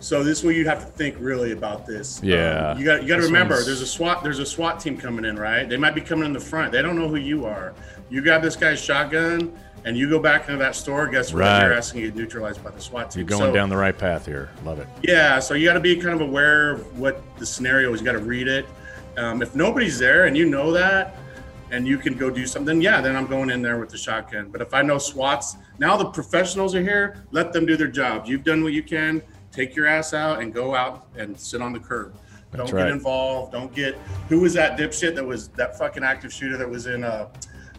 so 0.00 0.24
this 0.24 0.38
is 0.38 0.44
where 0.44 0.54
you 0.54 0.66
have 0.66 0.80
to 0.80 0.86
think 0.90 1.16
really 1.18 1.52
about 1.52 1.86
this. 1.86 2.20
Yeah. 2.22 2.70
Um, 2.70 2.78
you 2.78 2.84
got 2.84 3.02
you 3.02 3.08
got 3.08 3.16
to 3.16 3.22
remember, 3.22 3.54
one's- 3.54 3.66
there's 3.66 3.82
a 3.82 3.86
SWAT 3.86 4.22
there's 4.22 4.38
a 4.38 4.46
SWAT 4.46 4.80
team 4.80 4.96
coming 4.96 5.24
in, 5.26 5.38
right? 5.38 5.68
They 5.68 5.76
might 5.76 5.94
be 5.94 6.00
coming 6.00 6.24
in 6.24 6.32
the 6.32 6.40
front. 6.40 6.72
They 6.72 6.80
don't 6.82 6.96
know 6.98 7.08
who 7.08 7.16
you 7.16 7.44
are. 7.44 7.74
You 8.08 8.22
grab 8.22 8.42
this 8.42 8.56
guy's 8.56 8.80
shotgun 8.80 9.52
and 9.84 9.96
you 9.96 10.08
go 10.08 10.18
back 10.18 10.42
into 10.48 10.58
that 10.58 10.74
store. 10.76 11.06
Guess 11.08 11.32
what? 11.32 11.40
Right. 11.40 11.64
You're 11.64 11.72
asking 11.74 12.02
you 12.02 12.12
neutralized 12.12 12.62
by 12.64 12.70
the 12.70 12.80
SWAT 12.80 13.10
team. 13.10 13.20
You're 13.20 13.28
going 13.28 13.50
So- 13.50 13.54
down 13.54 13.68
the 13.68 13.76
right 13.76 13.96
path 13.96 14.24
here. 14.26 14.48
Love 14.64 14.78
it. 14.78 14.86
Yeah, 15.02 15.38
so 15.40 15.54
you 15.54 15.66
got 15.66 15.74
to 15.74 15.80
be 15.80 15.96
kind 15.96 16.14
of 16.14 16.20
aware 16.22 16.70
of 16.72 16.98
what 16.98 17.22
the 17.38 17.44
scenario 17.46 17.92
is. 17.92 18.00
You 18.00 18.06
got 18.06 18.12
to 18.12 18.18
read 18.18 18.48
it. 18.48 18.66
Um, 19.16 19.42
if 19.42 19.54
nobody's 19.54 19.98
there 19.98 20.26
and 20.26 20.36
you 20.36 20.46
know 20.46 20.72
that, 20.72 21.16
and 21.70 21.86
you 21.86 21.98
can 21.98 22.16
go 22.16 22.30
do 22.30 22.46
something, 22.46 22.80
yeah, 22.80 23.00
then 23.00 23.14
I'm 23.16 23.26
going 23.26 23.50
in 23.50 23.62
there 23.62 23.78
with 23.78 23.90
the 23.90 23.98
shotgun. 23.98 24.50
But 24.50 24.60
if 24.60 24.74
I 24.74 24.82
know 24.82 24.98
SWATs, 24.98 25.56
now 25.78 25.96
the 25.96 26.06
professionals 26.06 26.74
are 26.74 26.82
here. 26.82 27.24
Let 27.30 27.52
them 27.52 27.64
do 27.64 27.76
their 27.76 27.88
job. 27.88 28.26
You've 28.26 28.44
done 28.44 28.62
what 28.62 28.72
you 28.72 28.82
can. 28.82 29.22
Take 29.52 29.74
your 29.74 29.86
ass 29.86 30.14
out 30.14 30.40
and 30.40 30.52
go 30.52 30.74
out 30.74 31.06
and 31.16 31.38
sit 31.38 31.62
on 31.62 31.72
the 31.72 31.78
curb. 31.78 32.14
That's 32.50 32.70
don't 32.70 32.76
right. 32.76 32.86
get 32.86 32.92
involved. 32.92 33.52
Don't 33.52 33.72
get. 33.74 33.94
Who 34.28 34.40
was 34.40 34.54
that 34.54 34.78
dipshit 34.78 35.14
that 35.14 35.24
was 35.24 35.48
that 35.50 35.78
fucking 35.78 36.02
active 36.02 36.32
shooter 36.32 36.56
that 36.56 36.68
was 36.68 36.86
in 36.86 37.04
uh, 37.04 37.28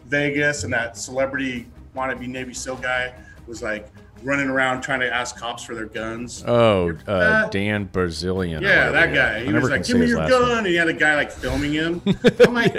Vegas 0.06 0.64
and 0.64 0.72
that 0.72 0.96
celebrity 0.96 1.66
wannabe 1.94 2.26
Navy 2.26 2.54
SEAL 2.54 2.76
guy 2.76 3.14
was 3.46 3.62
like 3.62 3.88
running 4.22 4.48
around 4.48 4.82
trying 4.82 5.00
to 5.00 5.12
ask 5.12 5.36
cops 5.38 5.62
for 5.64 5.74
their 5.74 5.86
guns. 5.86 6.44
Oh, 6.46 6.96
uh, 7.08 7.10
Uh, 7.10 7.48
Dan 7.50 7.88
Bilzerian. 7.88 8.60
Yeah, 8.62 8.90
that 8.90 9.12
guy. 9.14 9.40
He 9.40 9.46
never 9.46 9.60
was 9.62 9.70
like, 9.70 9.84
"Give 9.86 9.98
me 9.98 10.06
your 10.06 10.26
gun," 10.28 10.48
name. 10.48 10.58
and 10.58 10.66
he 10.66 10.74
had 10.76 10.88
a 10.88 10.92
guy 10.92 11.14
like 11.16 11.30
filming 11.30 11.72
him. 11.72 12.00
I'm 12.40 12.54
like, 12.54 12.76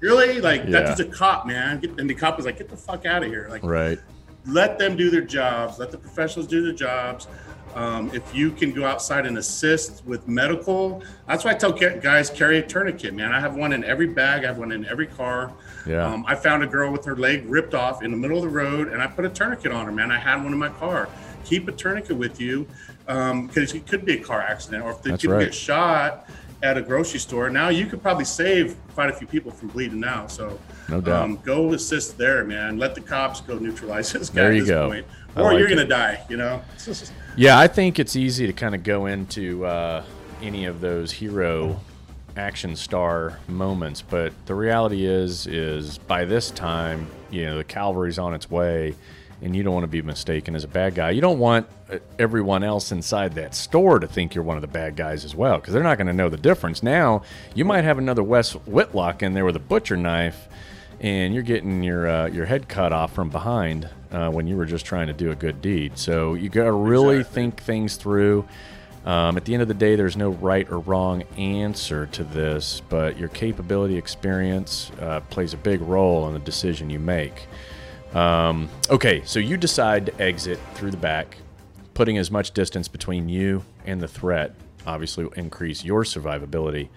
"Really? 0.00 0.40
Like 0.40 0.64
Yeah. 0.64 0.70
that's 0.70 0.98
just 0.98 1.00
a 1.00 1.12
cop, 1.12 1.46
man." 1.46 1.82
And 1.98 2.08
the 2.08 2.14
cop 2.14 2.36
was 2.36 2.46
like, 2.46 2.58
"Get 2.58 2.68
the 2.68 2.76
fuck 2.76 3.06
out 3.06 3.22
of 3.22 3.28
here!" 3.28 3.46
Like, 3.50 3.62
Right. 3.64 3.98
let 4.46 4.78
them 4.78 4.96
do 4.96 5.10
their 5.10 5.20
jobs. 5.22 5.78
Let 5.78 5.90
the 5.90 5.98
professionals 5.98 6.46
do 6.48 6.62
their 6.62 6.72
jobs. 6.74 7.26
Um, 7.74 8.08
if 8.14 8.32
you 8.32 8.52
can 8.52 8.72
go 8.72 8.84
outside 8.84 9.26
and 9.26 9.36
assist 9.36 10.04
with 10.06 10.28
medical, 10.28 11.02
that's 11.26 11.44
why 11.44 11.50
I 11.50 11.54
tell 11.54 11.72
guys 11.72 12.30
carry 12.30 12.58
a 12.58 12.62
tourniquet, 12.62 13.14
man. 13.14 13.32
I 13.32 13.40
have 13.40 13.56
one 13.56 13.72
in 13.72 13.82
every 13.82 14.06
bag. 14.06 14.44
I 14.44 14.46
have 14.46 14.58
one 14.58 14.70
in 14.70 14.86
every 14.86 15.08
car. 15.08 15.50
Yeah. 15.86 16.06
Um, 16.06 16.24
I 16.26 16.34
found 16.34 16.62
a 16.62 16.66
girl 16.66 16.90
with 16.90 17.04
her 17.04 17.16
leg 17.16 17.44
ripped 17.46 17.74
off 17.74 18.02
in 18.02 18.10
the 18.10 18.16
middle 18.16 18.38
of 18.38 18.42
the 18.44 18.48
road, 18.48 18.88
and 18.88 19.02
I 19.02 19.06
put 19.06 19.24
a 19.24 19.28
tourniquet 19.28 19.72
on 19.72 19.86
her, 19.86 19.92
man. 19.92 20.10
I 20.10 20.18
had 20.18 20.42
one 20.42 20.52
in 20.52 20.58
my 20.58 20.70
car. 20.70 21.08
Keep 21.44 21.68
a 21.68 21.72
tourniquet 21.72 22.16
with 22.16 22.40
you 22.40 22.66
because 23.06 23.74
it 23.74 23.86
could 23.86 24.04
be 24.04 24.14
a 24.14 24.22
car 24.22 24.40
accident, 24.40 24.82
or 24.84 24.92
if 24.92 25.02
the 25.02 25.16
kid 25.18 25.30
right. 25.30 25.44
gets 25.44 25.56
shot 25.56 26.28
at 26.62 26.78
a 26.78 26.82
grocery 26.82 27.18
store, 27.20 27.50
now 27.50 27.68
you 27.68 27.84
could 27.84 28.00
probably 28.00 28.24
save 28.24 28.76
quite 28.94 29.10
a 29.10 29.12
few 29.12 29.26
people 29.26 29.50
from 29.50 29.68
bleeding 29.68 30.02
out. 30.04 30.30
So, 30.30 30.58
No 30.88 31.02
doubt. 31.02 31.22
um, 31.22 31.36
go 31.44 31.74
assist 31.74 32.16
there, 32.16 32.42
man. 32.44 32.78
Let 32.78 32.94
the 32.94 33.02
cops 33.02 33.42
go 33.42 33.58
neutralize 33.58 34.10
this 34.14 34.30
guy 34.30 34.34
There 34.42 34.48
at 34.50 34.54
you 34.54 34.60
this 34.62 34.70
go. 34.70 34.88
point, 34.88 35.06
or 35.36 35.42
like 35.42 35.58
you're 35.58 35.66
it. 35.68 35.74
gonna 35.76 35.86
die. 35.88 36.24
You 36.30 36.36
know. 36.38 36.62
Yeah, 37.36 37.58
I 37.58 37.66
think 37.66 37.98
it's 37.98 38.14
easy 38.14 38.46
to 38.46 38.52
kind 38.52 38.76
of 38.76 38.84
go 38.84 39.06
into 39.06 39.66
uh, 39.66 40.04
any 40.40 40.66
of 40.66 40.80
those 40.80 41.10
hero 41.10 41.80
action 42.36 42.74
star 42.76 43.38
moments, 43.48 44.02
but 44.02 44.32
the 44.46 44.54
reality 44.54 45.04
is, 45.06 45.46
is 45.46 45.98
by 45.98 46.24
this 46.24 46.50
time, 46.50 47.06
you 47.30 47.44
know, 47.44 47.56
the 47.56 47.64
cavalry's 47.64 48.18
on 48.18 48.34
its 48.34 48.50
way, 48.50 48.94
and 49.42 49.54
you 49.54 49.62
don't 49.62 49.74
want 49.74 49.84
to 49.84 49.88
be 49.88 50.02
mistaken 50.02 50.56
as 50.56 50.64
a 50.64 50.68
bad 50.68 50.94
guy. 50.94 51.10
You 51.10 51.20
don't 51.20 51.38
want 51.38 51.66
uh, 51.90 51.98
everyone 52.18 52.64
else 52.64 52.90
inside 52.92 53.34
that 53.34 53.54
store 53.54 53.98
to 53.98 54.06
think 54.06 54.34
you're 54.34 54.44
one 54.44 54.56
of 54.56 54.62
the 54.62 54.68
bad 54.68 54.96
guys 54.96 55.24
as 55.24 55.34
well, 55.34 55.58
because 55.58 55.74
they're 55.74 55.82
not 55.82 55.98
going 55.98 56.06
to 56.06 56.12
know 56.12 56.28
the 56.28 56.36
difference. 56.36 56.82
Now, 56.82 57.22
you 57.54 57.64
might 57.64 57.84
have 57.84 57.98
another 57.98 58.22
Wes 58.22 58.52
Whitlock 58.52 59.22
in 59.22 59.34
there 59.34 59.44
with 59.44 59.56
a 59.56 59.60
butcher 59.60 59.96
knife, 59.96 60.48
and 61.00 61.34
you're 61.34 61.42
getting 61.42 61.82
your 61.82 62.08
uh, 62.08 62.26
your 62.28 62.46
head 62.46 62.68
cut 62.68 62.92
off 62.92 63.12
from 63.12 63.28
behind 63.28 63.88
uh, 64.10 64.30
when 64.30 64.46
you 64.46 64.56
were 64.56 64.64
just 64.64 64.86
trying 64.86 65.08
to 65.08 65.12
do 65.12 65.30
a 65.30 65.34
good 65.34 65.60
deed. 65.60 65.98
So 65.98 66.34
you 66.34 66.48
got 66.48 66.64
to 66.64 66.72
really 66.72 67.18
Exactly. 67.18 67.42
think 67.42 67.62
things 67.62 67.96
through. 67.96 68.48
Um, 69.04 69.36
at 69.36 69.44
the 69.44 69.52
end 69.52 69.60
of 69.60 69.68
the 69.68 69.74
day, 69.74 69.96
there's 69.96 70.16
no 70.16 70.30
right 70.30 70.68
or 70.70 70.78
wrong 70.78 71.22
answer 71.36 72.06
to 72.06 72.24
this, 72.24 72.80
but 72.88 73.18
your 73.18 73.28
capability 73.28 73.96
experience 73.96 74.90
uh, 75.00 75.20
plays 75.20 75.52
a 75.52 75.58
big 75.58 75.82
role 75.82 76.26
in 76.28 76.32
the 76.32 76.40
decision 76.40 76.88
you 76.88 76.98
make. 76.98 77.46
Um, 78.14 78.70
okay, 78.88 79.22
so 79.24 79.38
you 79.38 79.56
decide 79.56 80.06
to 80.06 80.22
exit 80.22 80.58
through 80.74 80.92
the 80.92 80.96
back, 80.96 81.36
putting 81.92 82.16
as 82.16 82.30
much 82.30 82.52
distance 82.52 82.88
between 82.88 83.28
you 83.28 83.64
and 83.84 84.00
the 84.00 84.08
threat 84.08 84.54
obviously 84.86 85.24
will 85.24 85.32
increase 85.32 85.84
your 85.84 86.04
survivability. 86.04 86.88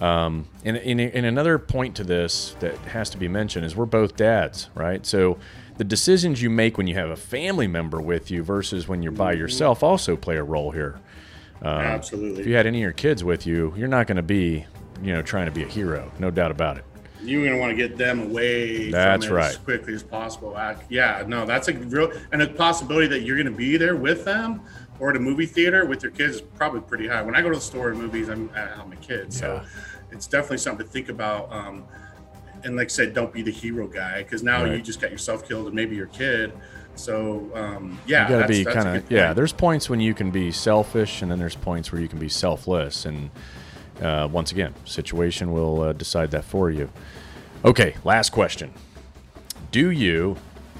Um, 0.00 0.48
and, 0.64 0.78
and, 0.78 1.00
and 1.00 1.26
another 1.26 1.58
point 1.58 1.94
to 1.96 2.04
this 2.04 2.56
that 2.60 2.74
has 2.78 3.10
to 3.10 3.18
be 3.18 3.28
mentioned 3.28 3.66
is 3.66 3.76
we're 3.76 3.84
both 3.84 4.16
dads, 4.16 4.70
right? 4.74 5.04
So 5.04 5.38
the 5.76 5.84
decisions 5.84 6.40
you 6.40 6.48
make 6.48 6.78
when 6.78 6.86
you 6.86 6.94
have 6.94 7.10
a 7.10 7.16
family 7.16 7.66
member 7.66 8.00
with 8.00 8.30
you 8.30 8.42
versus 8.42 8.88
when 8.88 9.02
you're 9.02 9.12
by 9.12 9.32
yourself 9.32 9.82
also 9.82 10.16
play 10.16 10.36
a 10.36 10.42
role 10.42 10.70
here. 10.70 11.00
Absolutely. 11.62 12.40
If 12.40 12.46
you 12.46 12.54
had 12.54 12.66
any 12.66 12.78
of 12.78 12.82
your 12.82 12.92
kids 12.92 13.22
with 13.24 13.46
you, 13.46 13.72
you're 13.76 13.88
not 13.88 14.06
going 14.06 14.16
to 14.16 14.22
be, 14.22 14.64
you 15.02 15.12
know, 15.12 15.22
trying 15.22 15.46
to 15.46 15.52
be 15.52 15.62
a 15.62 15.66
hero, 15.66 16.10
no 16.18 16.30
doubt 16.30 16.50
about 16.50 16.76
it. 16.78 16.84
You're 17.22 17.44
gonna 17.44 17.58
want 17.58 17.70
to 17.70 17.76
get 17.76 17.98
them 17.98 18.30
away 18.30 18.90
That's 18.90 19.26
from 19.26 19.36
it 19.36 19.40
as 19.42 19.56
right. 19.56 19.64
quickly 19.66 19.92
as 19.92 20.02
possible. 20.02 20.56
I, 20.56 20.74
yeah, 20.88 21.22
no, 21.26 21.44
that's 21.44 21.68
a 21.68 21.74
real 21.74 22.10
and 22.32 22.40
a 22.40 22.46
possibility 22.48 23.08
that 23.08 23.20
you're 23.20 23.36
gonna 23.36 23.50
be 23.54 23.76
there 23.76 23.94
with 23.94 24.24
them 24.24 24.62
or 24.98 25.10
at 25.10 25.16
a 25.16 25.20
movie 25.20 25.44
theater 25.44 25.84
with 25.84 26.02
your 26.02 26.12
kids 26.12 26.36
is 26.36 26.40
probably 26.40 26.80
pretty 26.80 27.06
high. 27.06 27.20
When 27.20 27.36
I 27.36 27.42
go 27.42 27.50
to 27.50 27.56
the 27.56 27.60
store 27.60 27.90
and 27.90 27.98
movies, 27.98 28.30
I'm 28.30 28.48
have 28.54 28.88
my 28.88 28.96
kids, 28.96 29.38
so 29.38 29.56
Yeah. 29.56 29.68
it's 30.12 30.26
definitely 30.26 30.56
something 30.58 30.86
to 30.86 30.90
think 30.90 31.10
about. 31.10 31.52
Um, 31.52 31.84
and 32.64 32.74
like 32.74 32.86
I 32.86 32.88
said, 32.88 33.12
don't 33.12 33.34
be 33.34 33.42
the 33.42 33.50
hero 33.50 33.86
guy 33.86 34.22
because 34.22 34.42
now 34.42 34.64
Right. 34.64 34.76
you 34.76 34.80
just 34.82 34.98
got 35.02 35.10
yourself 35.10 35.46
killed 35.46 35.66
and 35.66 35.74
maybe 35.74 35.96
your 35.96 36.06
kid. 36.06 36.54
So 36.94 37.50
um, 37.54 37.98
yeah, 38.06 38.24
you 38.24 38.28
got 38.28 38.46
to 38.46 38.52
that's- 38.52 38.58
be 38.58 38.64
kind 38.64 38.98
of 38.98 39.10
yeah. 39.10 39.32
There's 39.32 39.52
points 39.52 39.88
when 39.88 40.00
you 40.00 40.14
can 40.14 40.30
be 40.30 40.52
selfish, 40.52 41.22
and 41.22 41.30
then 41.30 41.38
there's 41.38 41.56
points 41.56 41.92
where 41.92 42.00
you 42.00 42.08
can 42.08 42.18
be 42.18 42.28
selfless. 42.28 43.06
And 43.06 43.30
uh, 44.00 44.28
once 44.30 44.52
again, 44.52 44.74
situation 44.84 45.52
will 45.52 45.82
uh, 45.82 45.92
decide 45.92 46.30
that 46.32 46.44
for 46.44 46.70
you. 46.70 46.90
Okay, 47.64 47.94
last 48.04 48.30
question. 48.30 48.72
Do 49.70 49.90
you 49.90 50.36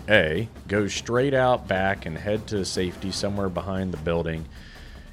a 0.09 0.49
go 0.67 0.89
straight 0.89 1.35
out 1.35 1.69
back 1.69 2.05
and 2.07 2.19
head 2.19 2.47
to 2.49 2.65
safety 2.65 3.13
somewhere 3.13 3.49
behind 3.49 3.93
the 3.93 3.99
building, 3.99 4.47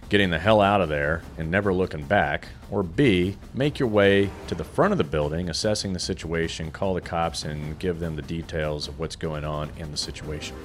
getting 0.09 0.29
the 0.31 0.39
hell 0.39 0.61
out 0.61 0.81
of 0.81 0.89
there 0.89 1.21
and 1.37 1.51
never 1.51 1.73
looking 1.73 2.03
back, 2.03 2.47
or 2.71 2.81
b 2.83 3.37
make 3.53 3.77
your 3.79 3.89
way 3.89 4.29
to 4.47 4.55
the 4.55 4.63
front 4.63 4.91
of 4.91 4.97
the 4.97 5.03
building, 5.03 5.49
assessing 5.49 5.93
the 5.93 5.99
situation, 5.99 6.71
call 6.71 6.93
the 6.93 7.01
cops, 7.01 7.43
and 7.43 7.77
give 7.77 7.99
them 7.99 8.15
the 8.15 8.21
details 8.21 8.87
of 8.87 8.97
what's 8.99 9.15
going 9.15 9.43
on 9.43 9.69
in 9.77 9.91
the 9.91 9.97
situation? 9.97 10.55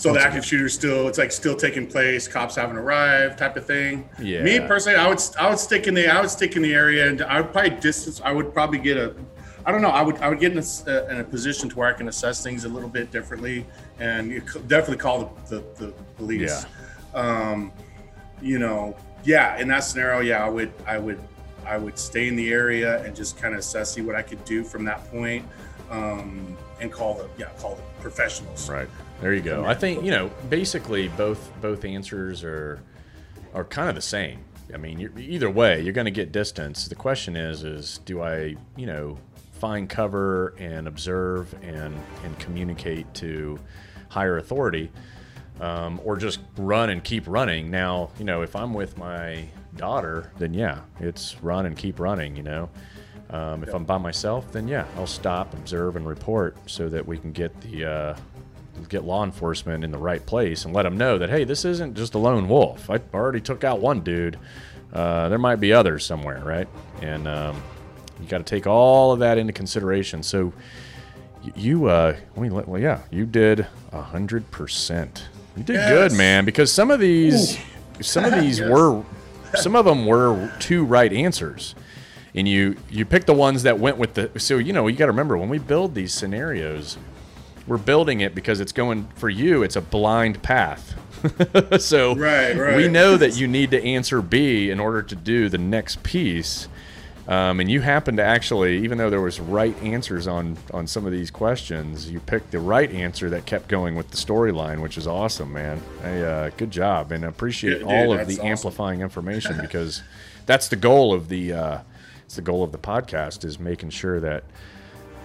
So 0.00 0.14
the 0.14 0.20
active 0.20 0.46
shooter 0.46 0.70
still, 0.70 1.08
it's 1.08 1.18
like 1.18 1.30
still 1.30 1.54
taking 1.54 1.86
place. 1.86 2.26
Cops 2.26 2.56
haven't 2.56 2.78
arrived, 2.78 3.38
type 3.38 3.54
of 3.56 3.66
thing. 3.66 4.08
Yeah. 4.18 4.42
Me 4.42 4.58
personally, 4.58 4.98
I 4.98 5.06
would 5.06 5.20
I 5.38 5.50
would 5.50 5.58
stick 5.58 5.86
in 5.88 5.92
the 5.92 6.08
I 6.08 6.22
would 6.22 6.30
stick 6.30 6.56
in 6.56 6.62
the 6.62 6.72
area, 6.72 7.06
and 7.06 7.20
I 7.20 7.42
would 7.42 7.52
probably 7.52 7.78
distance. 7.78 8.18
I 8.24 8.32
would 8.32 8.54
probably 8.54 8.78
get 8.78 8.96
a, 8.96 9.14
I 9.66 9.70
don't 9.70 9.82
know. 9.82 9.90
I 9.90 10.00
would 10.00 10.16
I 10.22 10.30
would 10.30 10.40
get 10.40 10.52
in 10.52 10.58
a, 10.58 10.62
uh, 10.62 11.06
in 11.10 11.20
a 11.20 11.24
position 11.24 11.68
to 11.68 11.76
where 11.76 11.88
I 11.88 11.92
can 11.92 12.08
assess 12.08 12.42
things 12.42 12.64
a 12.64 12.68
little 12.68 12.88
bit 12.88 13.10
differently, 13.10 13.66
and 13.98 14.30
you 14.30 14.40
definitely 14.68 14.96
call 14.96 15.36
the 15.48 15.56
the, 15.56 15.84
the 15.84 15.92
police. 16.16 16.64
Um, 17.12 17.70
you 18.40 18.58
know, 18.58 18.96
yeah. 19.24 19.58
In 19.58 19.68
that 19.68 19.80
scenario, 19.80 20.20
yeah, 20.20 20.42
I 20.42 20.48
would 20.48 20.72
I 20.86 20.96
would 20.96 21.20
I 21.66 21.76
would 21.76 21.98
stay 21.98 22.26
in 22.26 22.36
the 22.36 22.50
area 22.50 23.04
and 23.04 23.14
just 23.14 23.36
kind 23.36 23.52
of 23.52 23.60
assess 23.60 23.92
see 23.92 24.00
what 24.00 24.16
I 24.16 24.22
could 24.22 24.42
do 24.46 24.64
from 24.64 24.82
that 24.86 25.10
point, 25.10 25.44
um, 25.90 26.56
and 26.80 26.90
call 26.90 27.16
the 27.16 27.28
yeah 27.36 27.50
call 27.58 27.74
the 27.74 27.82
professionals. 28.00 28.70
Right. 28.70 28.88
There 29.20 29.34
you 29.34 29.42
go. 29.42 29.64
I 29.64 29.74
think 29.74 30.02
you 30.02 30.10
know 30.10 30.30
basically 30.48 31.08
both 31.08 31.52
both 31.60 31.84
answers 31.84 32.42
are 32.42 32.80
are 33.54 33.64
kind 33.64 33.88
of 33.88 33.94
the 33.94 34.00
same. 34.00 34.44
I 34.72 34.76
mean, 34.76 35.10
either 35.18 35.50
way, 35.50 35.82
you're 35.82 35.92
going 35.92 36.04
to 36.04 36.12
get 36.12 36.30
distance. 36.32 36.86
The 36.86 36.94
question 36.94 37.36
is, 37.36 37.64
is 37.64 37.98
do 38.04 38.22
I 38.22 38.56
you 38.76 38.86
know 38.86 39.18
find 39.52 39.90
cover 39.90 40.54
and 40.58 40.88
observe 40.88 41.54
and 41.62 41.94
and 42.24 42.38
communicate 42.38 43.12
to 43.14 43.58
higher 44.08 44.38
authority, 44.38 44.90
um, 45.60 46.00
or 46.02 46.16
just 46.16 46.40
run 46.56 46.88
and 46.88 47.04
keep 47.04 47.24
running? 47.26 47.70
Now, 47.70 48.10
you 48.18 48.24
know, 48.24 48.40
if 48.40 48.56
I'm 48.56 48.72
with 48.72 48.96
my 48.96 49.44
daughter, 49.76 50.32
then 50.38 50.54
yeah, 50.54 50.80
it's 50.98 51.36
run 51.42 51.66
and 51.66 51.76
keep 51.76 52.00
running. 52.00 52.36
You 52.36 52.42
know. 52.42 52.70
Um, 53.28 53.62
if 53.62 53.72
I'm 53.72 53.84
by 53.84 53.98
myself, 53.98 54.50
then 54.50 54.66
yeah, 54.66 54.86
I'll 54.96 55.06
stop, 55.06 55.54
observe, 55.54 55.94
and 55.94 56.04
report 56.04 56.56
so 56.66 56.88
that 56.88 57.06
we 57.06 57.16
can 57.16 57.30
get 57.30 57.58
the 57.60 57.84
uh, 57.84 58.16
get 58.88 59.04
law 59.04 59.24
enforcement 59.24 59.84
in 59.84 59.90
the 59.90 59.98
right 59.98 60.24
place 60.24 60.64
and 60.64 60.74
let 60.74 60.82
them 60.84 60.96
know 60.96 61.18
that 61.18 61.30
hey, 61.30 61.44
this 61.44 61.64
isn't 61.64 61.96
just 61.96 62.14
a 62.14 62.18
lone 62.18 62.48
wolf. 62.48 62.88
I 62.90 63.00
already 63.14 63.40
took 63.40 63.64
out 63.64 63.80
one 63.80 64.00
dude. 64.00 64.38
Uh, 64.92 65.28
there 65.28 65.38
might 65.38 65.56
be 65.56 65.72
others 65.72 66.04
somewhere, 66.04 66.42
right? 66.44 66.66
And 67.00 67.28
um, 67.28 67.62
you 68.20 68.26
got 68.26 68.38
to 68.38 68.44
take 68.44 68.66
all 68.66 69.12
of 69.12 69.20
that 69.20 69.38
into 69.38 69.52
consideration. 69.52 70.22
So 70.22 70.52
you, 71.54 71.86
uh, 71.86 72.16
we, 72.34 72.50
well, 72.50 72.80
yeah, 72.80 73.00
you 73.10 73.24
did 73.26 73.66
a 73.92 74.02
hundred 74.02 74.50
percent. 74.50 75.28
You 75.56 75.62
did 75.62 75.76
good, 75.88 76.12
man. 76.12 76.44
Because 76.44 76.72
some 76.72 76.90
of 76.90 77.00
these, 77.00 77.58
some 78.00 78.24
of 78.24 78.32
these 78.34 78.58
Yes. 78.60 78.68
were, 78.68 79.04
some 79.54 79.76
of 79.76 79.84
them 79.84 80.06
were 80.06 80.52
two 80.58 80.84
right 80.84 81.12
answers 81.12 81.74
and 82.34 82.46
you 82.46 82.76
you 82.88 83.04
pick 83.04 83.24
the 83.26 83.34
ones 83.34 83.64
that 83.64 83.78
went 83.80 83.96
with 83.98 84.14
the 84.14 84.30
so 84.38 84.58
you 84.58 84.72
know 84.72 84.86
you 84.86 84.96
got 84.96 85.06
to 85.06 85.10
remember 85.10 85.36
when 85.36 85.48
we 85.48 85.58
build 85.58 85.94
these 85.96 86.14
scenarios 86.14 86.96
we're 87.66 87.76
building 87.78 88.20
it 88.20 88.34
because 88.34 88.60
it's 88.60 88.72
going 88.72 89.06
for 89.16 89.28
you 89.28 89.62
it's 89.62 89.76
a 89.76 89.80
blind 89.80 90.42
path 90.42 90.94
so 91.80 92.14
Right, 92.16 92.56
right. 92.56 92.76
we 92.76 92.88
know 92.88 93.16
that 93.16 93.36
you 93.36 93.46
need 93.46 93.70
to 93.72 93.82
answer 93.84 94.22
b 94.22 94.70
in 94.70 94.80
order 94.80 95.02
to 95.02 95.14
do 95.14 95.48
the 95.48 95.58
next 95.58 96.02
piece 96.02 96.68
um, 97.28 97.60
and 97.60 97.70
you 97.70 97.80
happen 97.82 98.16
to 98.16 98.22
actually 98.24 98.78
even 98.82 98.96
though 98.98 99.10
there 99.10 99.20
was 99.20 99.38
right 99.38 99.76
answers 99.82 100.26
on 100.26 100.56
on 100.72 100.86
some 100.86 101.04
of 101.06 101.12
these 101.12 101.30
questions 101.30 102.10
you 102.10 102.18
picked 102.20 102.50
the 102.50 102.58
right 102.58 102.90
answer 102.92 103.28
that 103.30 103.44
kept 103.46 103.68
going 103.68 103.94
with 103.94 104.10
the 104.10 104.16
storyline 104.16 104.80
which 104.80 104.96
is 104.96 105.06
awesome 105.06 105.52
man 105.52 105.80
I, 106.02 106.20
uh, 106.22 106.50
good 106.56 106.70
job 106.70 107.12
and 107.12 107.24
I 107.24 107.28
appreciate 107.28 107.72
Yeah, 107.72 107.78
dude, 107.80 107.86
all 107.88 108.12
of 108.18 108.26
the 108.26 108.34
awesome. 108.34 108.46
amplifying 108.46 109.00
information 109.02 109.58
because 109.60 110.02
that's 110.46 110.68
the 110.68 110.76
goal 110.76 111.12
of 111.12 111.28
the 111.28 111.52
uh, 111.52 111.78
it's 112.24 112.36
the 112.36 112.42
goal 112.42 112.62
of 112.64 112.72
the 112.72 112.78
podcast 112.78 113.44
is 113.44 113.58
making 113.60 113.90
sure 113.90 114.18
that 114.20 114.44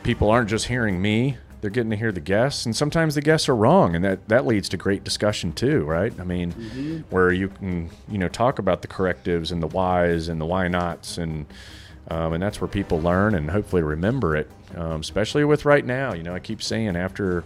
people 0.04 0.30
aren't 0.30 0.50
just 0.50 0.68
hearing 0.68 1.02
me 1.02 1.38
they're 1.66 1.72
getting 1.72 1.90
to 1.90 1.98
hear 1.98 2.12
the 2.12 2.22
guests 2.22 2.68
and 2.68 2.76
sometimes 2.76 3.16
the 3.16 3.22
guests 3.22 3.50
are 3.50 3.56
wrong 3.56 3.96
and 3.96 4.06
that 4.06 4.28
that 4.30 4.46
leads 4.46 4.70
to 4.70 4.78
great 4.78 5.04
discussion 5.04 5.52
too 5.52 5.84
right? 5.84 6.14
I 6.20 6.24
mean 6.24 6.52
where 7.10 7.32
you 7.32 7.48
can 7.48 7.90
you 8.08 8.20
know 8.20 8.28
talk 8.28 8.60
about 8.60 8.84
the 8.84 8.88
correctives 8.88 9.52
and 9.52 9.64
the 9.64 9.68
whys 9.68 10.28
and 10.28 10.40
the 10.40 10.46
why 10.46 10.68
nots 10.68 11.18
and 11.18 11.48
um, 12.12 12.34
and 12.34 12.44
that's 12.44 12.62
where 12.62 12.68
people 12.68 13.02
learn 13.02 13.34
and 13.34 13.50
hopefully 13.50 13.82
remember 13.82 14.36
it 14.36 14.48
um, 14.76 15.02
especially 15.02 15.44
with 15.44 15.66
right 15.66 15.84
now. 15.86 16.14
You 16.14 16.22
know 16.22 16.36
i 16.36 16.40
keep 16.40 16.62
saying 16.62 16.96
after 16.96 17.44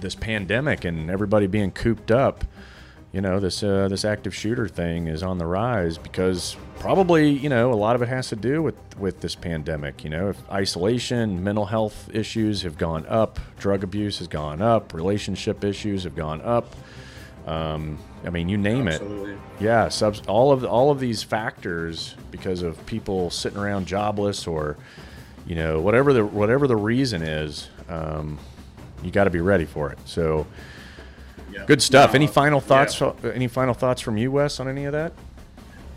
this 0.00 0.14
pandemic 0.14 0.86
and 0.86 1.10
everybody 1.10 1.46
being 1.46 1.70
cooped 1.70 2.10
up 2.10 2.44
you 3.12 3.20
know 3.20 3.40
this 3.40 3.62
uh, 3.62 3.88
this 3.88 4.04
active 4.04 4.34
shooter 4.34 4.68
thing 4.68 5.06
is 5.06 5.22
on 5.22 5.38
the 5.38 5.46
rise 5.46 5.98
because 5.98 6.56
probably 6.78 7.30
you 7.30 7.48
know 7.48 7.72
a 7.72 7.74
lot 7.74 7.94
of 7.94 8.02
it 8.02 8.08
has 8.08 8.28
to 8.28 8.36
do 8.36 8.62
with 8.62 8.74
with 8.98 9.20
this 9.20 9.34
pandemic 9.34 10.02
you 10.04 10.10
know. 10.10 10.30
If 10.30 10.50
isolation 10.50 11.44
mental 11.44 11.66
health 11.66 12.08
issues 12.12 12.62
have 12.62 12.78
gone 12.78 13.06
up 13.08 13.38
drug 13.58 13.84
abuse 13.84 14.18
has 14.18 14.28
gone 14.28 14.62
up 14.62 14.94
relationship 14.94 15.62
issues 15.64 16.04
have 16.04 16.16
gone 16.16 16.40
up 16.42 16.74
um, 17.46 17.98
i 18.24 18.30
mean 18.30 18.48
you 18.48 18.56
name 18.56 18.88
Absolutely. 18.88 19.32
it 19.32 19.38
yeah 19.60 19.88
subs- 19.88 20.22
all 20.26 20.52
of 20.52 20.64
all 20.64 20.90
of 20.90 21.00
these 21.00 21.22
factors 21.22 22.14
because 22.30 22.62
of 22.62 22.84
people 22.86 23.30
sitting 23.30 23.58
around 23.58 23.86
jobless 23.86 24.46
or 24.46 24.76
you 25.46 25.56
know 25.56 25.80
whatever 25.80 26.12
the 26.12 26.24
whatever 26.24 26.66
the 26.66 26.76
reason 26.76 27.22
is 27.22 27.68
um, 27.88 28.38
you 29.02 29.10
got 29.10 29.24
to 29.24 29.30
be 29.30 29.40
ready 29.40 29.64
for 29.64 29.90
it. 29.90 29.98
So 30.04 30.46
Yeah. 31.52 31.64
Good 31.66 31.82
stuff. 31.82 32.10
No, 32.12 32.16
any 32.16 32.26
final 32.26 32.60
thoughts? 32.60 33.00
yeah. 33.00 33.12
Any 33.34 33.48
final 33.48 33.74
thoughts 33.74 34.00
from 34.00 34.16
you, 34.16 34.30
Wes, 34.32 34.58
on 34.60 34.68
any 34.68 34.84
of 34.86 34.92
that? 34.92 35.12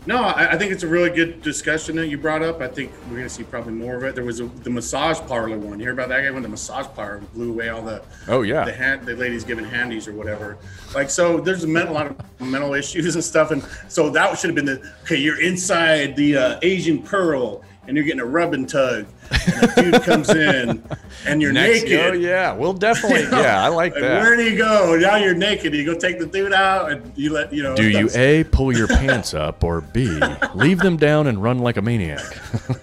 No, 0.08 0.22
I, 0.22 0.52
I 0.52 0.56
think 0.58 0.70
it's 0.70 0.84
a 0.84 0.86
really 0.86 1.10
good 1.10 1.42
discussion 1.42 1.96
that 1.96 2.06
you 2.06 2.16
brought 2.16 2.40
up. 2.40 2.60
I 2.60 2.68
think 2.68 2.92
we're 3.08 3.16
going 3.16 3.24
to 3.24 3.28
see 3.28 3.42
probably 3.42 3.72
more 3.72 3.96
of 3.96 4.04
it. 4.04 4.14
There 4.14 4.22
was 4.24 4.38
a, 4.38 4.44
the 4.46 4.70
massage 4.70 5.18
parlor 5.26 5.58
one. 5.58 5.80
You 5.80 5.86
hear 5.86 5.92
about 5.92 6.08
that 6.10 6.22
guy 6.22 6.30
when 6.30 6.44
the 6.44 6.48
massage 6.48 6.86
parlor 6.94 7.22
blew 7.34 7.50
away 7.50 7.70
all 7.70 7.82
the 7.82 8.04
Oh, 8.28 8.42
yeah. 8.42 8.64
the 8.64 8.72
hand 8.72 9.04
the 9.04 9.16
ladies 9.16 9.42
giving 9.42 9.64
handies 9.64 10.06
or 10.06 10.12
whatever. 10.12 10.58
Like 10.94 11.10
so, 11.10 11.40
there's 11.40 11.64
a, 11.64 11.66
men- 11.66 11.88
a 11.88 11.92
lot 11.92 12.06
of 12.06 12.40
mental 12.40 12.74
issues 12.74 13.16
and 13.16 13.24
stuff, 13.24 13.50
and 13.50 13.64
so 13.88 14.08
that 14.10 14.38
should 14.38 14.48
have 14.50 14.54
been 14.54 14.64
the 14.66 14.92
okay. 15.02 15.16
You're 15.16 15.40
inside 15.40 16.14
the 16.14 16.36
uh, 16.36 16.58
Asian 16.62 17.02
Pearl, 17.02 17.64
and 17.86 17.96
you're 17.96 18.04
getting 18.04 18.20
a 18.20 18.26
rub 18.26 18.54
and 18.54 18.68
tug, 18.68 19.06
and 19.30 19.62
a 19.64 19.74
dude 19.74 20.02
comes 20.02 20.28
in, 20.30 20.82
and 21.26 21.42
you're 21.42 21.52
naked. 21.52 22.00
Oh 22.00 22.12
yeah, 22.12 22.52
we'll 22.52 22.72
definitely. 22.72 23.26
Yeah, 23.36 23.62
I 23.62 23.68
like 23.68 23.94
Like, 23.94 24.02
Where 24.02 24.36
do 24.36 24.44
you 24.44 24.56
go? 24.56 24.96
Now 24.96 25.16
you're 25.16 25.34
naked. 25.34 25.74
You 25.74 25.84
go 25.84 25.94
take 25.94 26.18
the 26.18 26.26
dude 26.26 26.52
out, 26.52 26.90
and 26.90 27.12
you 27.16 27.32
let 27.32 27.52
you 27.52 27.62
know. 27.62 27.76
Do 27.76 27.88
you 27.88 28.08
a 28.14 28.44
pull 28.44 28.76
your 28.76 28.88
pants 28.88 29.34
up 29.34 29.62
or 29.62 29.80
b 29.80 30.20
leave 30.54 30.78
them 30.78 30.96
down 30.96 31.26
and 31.26 31.42
run 31.42 31.58
like 31.58 31.76
a 31.76 31.82
maniac? 31.82 32.24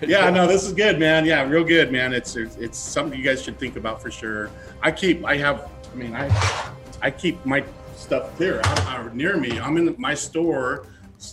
yeah, 0.00 0.30
no, 0.30 0.46
this 0.46 0.64
is 0.64 0.72
good, 0.72 0.98
man. 0.98 1.24
Yeah, 1.24 1.42
real 1.42 1.64
good, 1.64 1.92
man. 1.92 2.12
It's 2.12 2.36
it's, 2.36 2.78
something 2.78 3.18
you 3.18 3.24
guys 3.24 3.42
should 3.42 3.58
think 3.58 3.76
about 3.76 4.02
for 4.02 4.10
sure. 4.10 4.50
I 4.82 4.90
keep, 4.90 5.24
I 5.24 5.36
have, 5.36 5.68
I 5.92 5.94
mean, 5.94 6.14
I 6.14 6.72
I 7.00 7.10
keep 7.10 7.44
my 7.44 7.64
stuff 7.96 8.34
clear 8.36 8.60
out, 8.64 8.80
out 8.86 9.14
near 9.14 9.36
me. 9.36 9.58
I'm 9.58 9.76
in 9.76 9.94
my 9.98 10.14
store. 10.14 10.86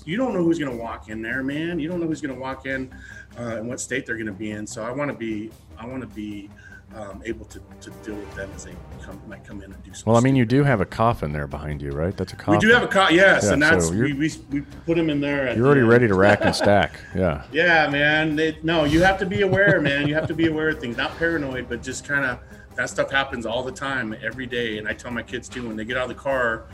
You 0.06 0.18
don't 0.18 0.34
know 0.34 0.44
who's 0.44 0.60
going 0.60 0.72
to 0.72 0.78
walk 0.78 1.10
in 1.10 1.22
there, 1.22 1.44
man. 1.44 1.80
You 1.80 1.88
don't 1.88 2.00
know 2.00 2.08
who's 2.08 2.22
going 2.22 2.34
to 2.34 2.40
walk 2.40 2.66
in 2.66 2.94
uh, 3.38 3.58
and 3.58 3.68
what 3.68 3.80
state 3.80 4.06
they're 4.06 4.16
going 4.16 4.26
to 4.28 4.34
be 4.34 4.52
in. 4.52 4.66
So 4.66 4.84
I 4.84 4.92
want 4.92 5.12
to 5.12 5.18
be, 5.18 5.52
I 5.78 5.86
want 5.86 6.02
to 6.02 6.08
be 6.08 6.50
um, 6.96 7.22
able 7.26 7.46
to, 7.46 7.60
to 7.82 7.90
deal 8.04 8.16
with 8.16 8.34
them 8.36 8.50
as 8.56 8.66
they 8.66 8.76
come, 9.02 9.22
might 9.28 9.44
come 9.44 9.62
in 9.62 9.72
and 9.72 9.84
do 9.84 9.94
something. 9.94 10.12
Well, 10.12 10.20
I 10.20 10.24
mean, 10.24 10.36
you 10.36 10.46
do 10.46 10.64
have 10.64 10.82
a 10.82 10.86
coffin 10.86 11.34
there 11.34 11.48
behind 11.48 11.82
you, 11.82 11.92
right? 11.92 12.16
That's 12.16 12.34
a 12.34 12.36
coffin. 12.36 12.54
We 12.54 12.60
do 12.60 12.74
have 12.74 12.84
a 12.84 12.88
car, 12.88 13.12
yes, 13.12 13.46
Yeah, 13.46 13.54
and 13.54 13.62
that's 13.62 13.88
so 13.88 13.94
we, 13.94 14.14
we, 14.14 14.32
we 14.50 14.62
put 14.62 14.96
them 14.96 15.10
in 15.10 15.20
there. 15.20 15.48
at 15.48 15.58
You're 15.58 15.66
already 15.66 15.82
ready 15.82 16.08
to 16.08 16.16
rack 16.16 16.40
and 16.42 16.56
stack. 16.56 17.00
Yeah. 17.16 17.44
Yeah, 17.52 17.90
man. 17.90 18.36
They, 18.36 18.58
no, 18.64 18.84
you 18.86 19.02
have 19.04 19.18
to 19.20 19.26
be 19.26 19.42
aware, 19.42 19.80
man. 19.82 20.08
You 20.08 20.16
have 20.16 20.28
to 20.28 20.34
be 20.34 20.48
aware 20.48 20.70
of 20.70 20.80
things, 20.80 20.98
not 20.98 21.16
paranoid, 21.18 21.70
but 21.70 21.82
just 21.82 22.06
kind 22.06 22.26
of 22.26 22.40
that 22.76 22.90
stuff 22.90 23.12
happens 23.12 23.46
all 23.46 23.64
the 23.64 23.72
time, 23.72 24.16
every 24.22 24.46
day. 24.46 24.78
And 24.78 24.88
I 24.88 24.94
tell 24.94 25.12
my 25.12 25.24
kids 25.24 25.48
too 25.48 25.68
when 25.68 25.78
they 25.78 25.86
get 25.86 25.98
out 25.98 26.04
of 26.04 26.10
the 26.10 26.22
car. 26.22 26.66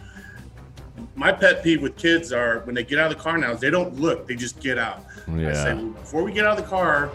My 1.15 1.31
pet 1.31 1.63
peeve 1.63 1.81
with 1.81 1.95
kids 1.97 2.31
are 2.31 2.59
when 2.61 2.75
they 2.75 2.83
get 2.83 2.99
out 2.99 3.11
of 3.11 3.17
the 3.17 3.23
car 3.23 3.37
now, 3.37 3.53
they 3.53 3.69
don't 3.69 3.99
look, 3.99 4.27
they 4.27 4.35
just 4.35 4.59
get 4.59 4.77
out. 4.77 5.05
I 5.27 5.35
Yeah. 5.39 5.53
say, 5.53 5.73
before 5.75 6.23
we 6.23 6.31
get 6.31 6.45
out 6.45 6.57
of 6.57 6.63
the 6.63 6.69
car, 6.69 7.11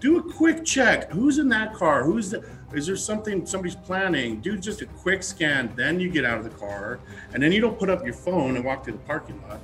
do 0.00 0.18
a 0.18 0.22
quick 0.22 0.64
check. 0.64 1.10
Who's 1.10 1.38
in 1.38 1.48
that 1.50 1.74
car? 1.74 2.04
Who's 2.04 2.30
the, 2.30 2.44
is 2.74 2.86
there 2.86 2.96
something 2.96 3.46
somebody's 3.46 3.76
planning? 3.76 4.40
Do 4.40 4.56
just 4.58 4.82
a 4.82 4.86
quick 4.86 5.22
scan, 5.22 5.72
then 5.76 5.98
you 6.00 6.10
get 6.10 6.24
out 6.24 6.38
of 6.38 6.44
the 6.44 6.50
car, 6.50 6.98
and 7.32 7.42
then 7.42 7.52
you 7.52 7.60
don't 7.60 7.78
put 7.78 7.88
up 7.88 8.04
your 8.04 8.14
phone 8.14 8.56
and 8.56 8.64
walk 8.64 8.84
to 8.84 8.92
the 8.92 8.98
parking 8.98 9.40
lot. 9.48 9.60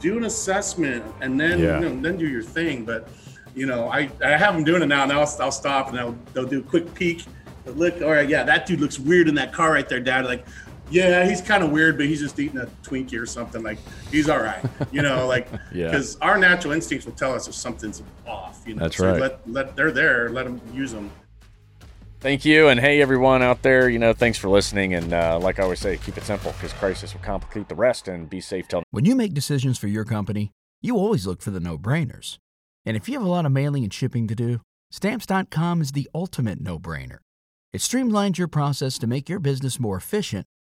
Do 0.00 0.16
an 0.16 0.24
assessment, 0.24 1.04
and 1.20 1.38
then 1.38 1.58
Yeah. 1.58 1.80
you 1.80 1.88
know, 1.90 2.00
then 2.00 2.16
do 2.16 2.26
your 2.26 2.42
thing. 2.42 2.84
But 2.84 3.08
you 3.54 3.66
know, 3.66 3.88
I, 3.88 4.08
I 4.24 4.30
have 4.36 4.54
them 4.54 4.62
doing 4.64 4.80
it 4.82 4.86
now. 4.86 5.02
and 5.02 5.12
I'll, 5.12 5.28
I'll 5.40 5.50
stop 5.52 5.88
and 5.88 5.98
they'll, 5.98 6.16
they'll 6.32 6.46
do 6.46 6.60
a 6.60 6.62
quick 6.62 6.94
peek. 6.94 7.24
They'll 7.64 7.74
look, 7.74 8.00
all 8.00 8.12
right, 8.12 8.28
yeah, 8.28 8.44
that 8.44 8.64
dude 8.64 8.80
looks 8.80 8.98
weird 8.98 9.28
in 9.28 9.34
that 9.34 9.52
car 9.52 9.72
right 9.72 9.86
there, 9.88 9.98
Dad. 10.00 10.24
Like, 10.24 10.46
yeah, 10.90 11.24
he's 11.28 11.40
kind 11.40 11.62
of 11.62 11.70
weird, 11.70 11.96
but 11.96 12.06
he's 12.06 12.20
just 12.20 12.38
eating 12.38 12.58
a 12.58 12.66
Twinkie 12.82 13.20
or 13.20 13.26
something. 13.26 13.62
Like, 13.62 13.78
he's 14.10 14.28
all 14.28 14.40
right, 14.42 14.64
you 14.92 15.02
know, 15.02 15.26
like, 15.26 15.48
Yeah. 15.72 15.86
because 15.86 16.16
our 16.20 16.36
natural 16.38 16.72
instincts 16.72 17.06
will 17.06 17.14
tell 17.14 17.32
us 17.34 17.48
if 17.48 17.54
something's 17.54 18.02
off. 18.26 18.62
You 18.66 18.74
know, 18.74 18.82
That's 18.82 18.96
so 18.96 19.10
right. 19.12 19.20
Let, 19.20 19.50
let 19.50 19.76
they're 19.76 19.92
there. 19.92 20.28
Let 20.30 20.44
them 20.44 20.60
use 20.74 20.92
them. 20.92 21.10
Thank 22.20 22.44
you. 22.44 22.68
And 22.68 22.78
hey, 22.78 23.00
everyone 23.00 23.40
out 23.40 23.62
there, 23.62 23.88
you 23.88 23.98
know, 23.98 24.12
thanks 24.12 24.36
for 24.36 24.50
listening. 24.50 24.92
And 24.92 25.14
uh, 25.14 25.38
like 25.40 25.58
I 25.58 25.62
always 25.62 25.78
say, 25.80 25.96
keep 25.96 26.18
it 26.18 26.24
simple 26.24 26.52
because 26.52 26.72
crisis 26.74 27.14
will 27.14 27.22
complicate 27.22 27.68
the 27.70 27.74
rest 27.74 28.08
and 28.08 28.28
be 28.28 28.42
safe 28.42 28.68
till 28.68 28.82
When 28.90 29.06
you 29.06 29.14
make 29.16 29.32
decisions 29.32 29.78
for 29.78 29.86
your 29.88 30.04
company, 30.04 30.50
you 30.82 30.96
always 30.96 31.26
look 31.26 31.40
for 31.40 31.50
the 31.50 31.60
no 31.60 31.78
brainers. 31.78 32.36
And 32.84 32.94
if 32.94 33.08
you 33.08 33.14
have 33.18 33.26
a 33.26 33.30
lot 33.30 33.46
of 33.46 33.52
mailing 33.52 33.84
and 33.84 33.92
shipping 33.92 34.26
to 34.28 34.34
do, 34.34 34.60
stamps.com 34.90 35.80
is 35.80 35.92
the 35.92 36.10
ultimate 36.14 36.60
no 36.60 36.78
brainer. 36.78 37.18
It 37.72 37.80
streamlines 37.80 38.36
your 38.36 38.48
process 38.48 38.98
to 38.98 39.06
make 39.06 39.28
your 39.28 39.38
business 39.38 39.80
more 39.80 39.96
efficient, 39.96 40.44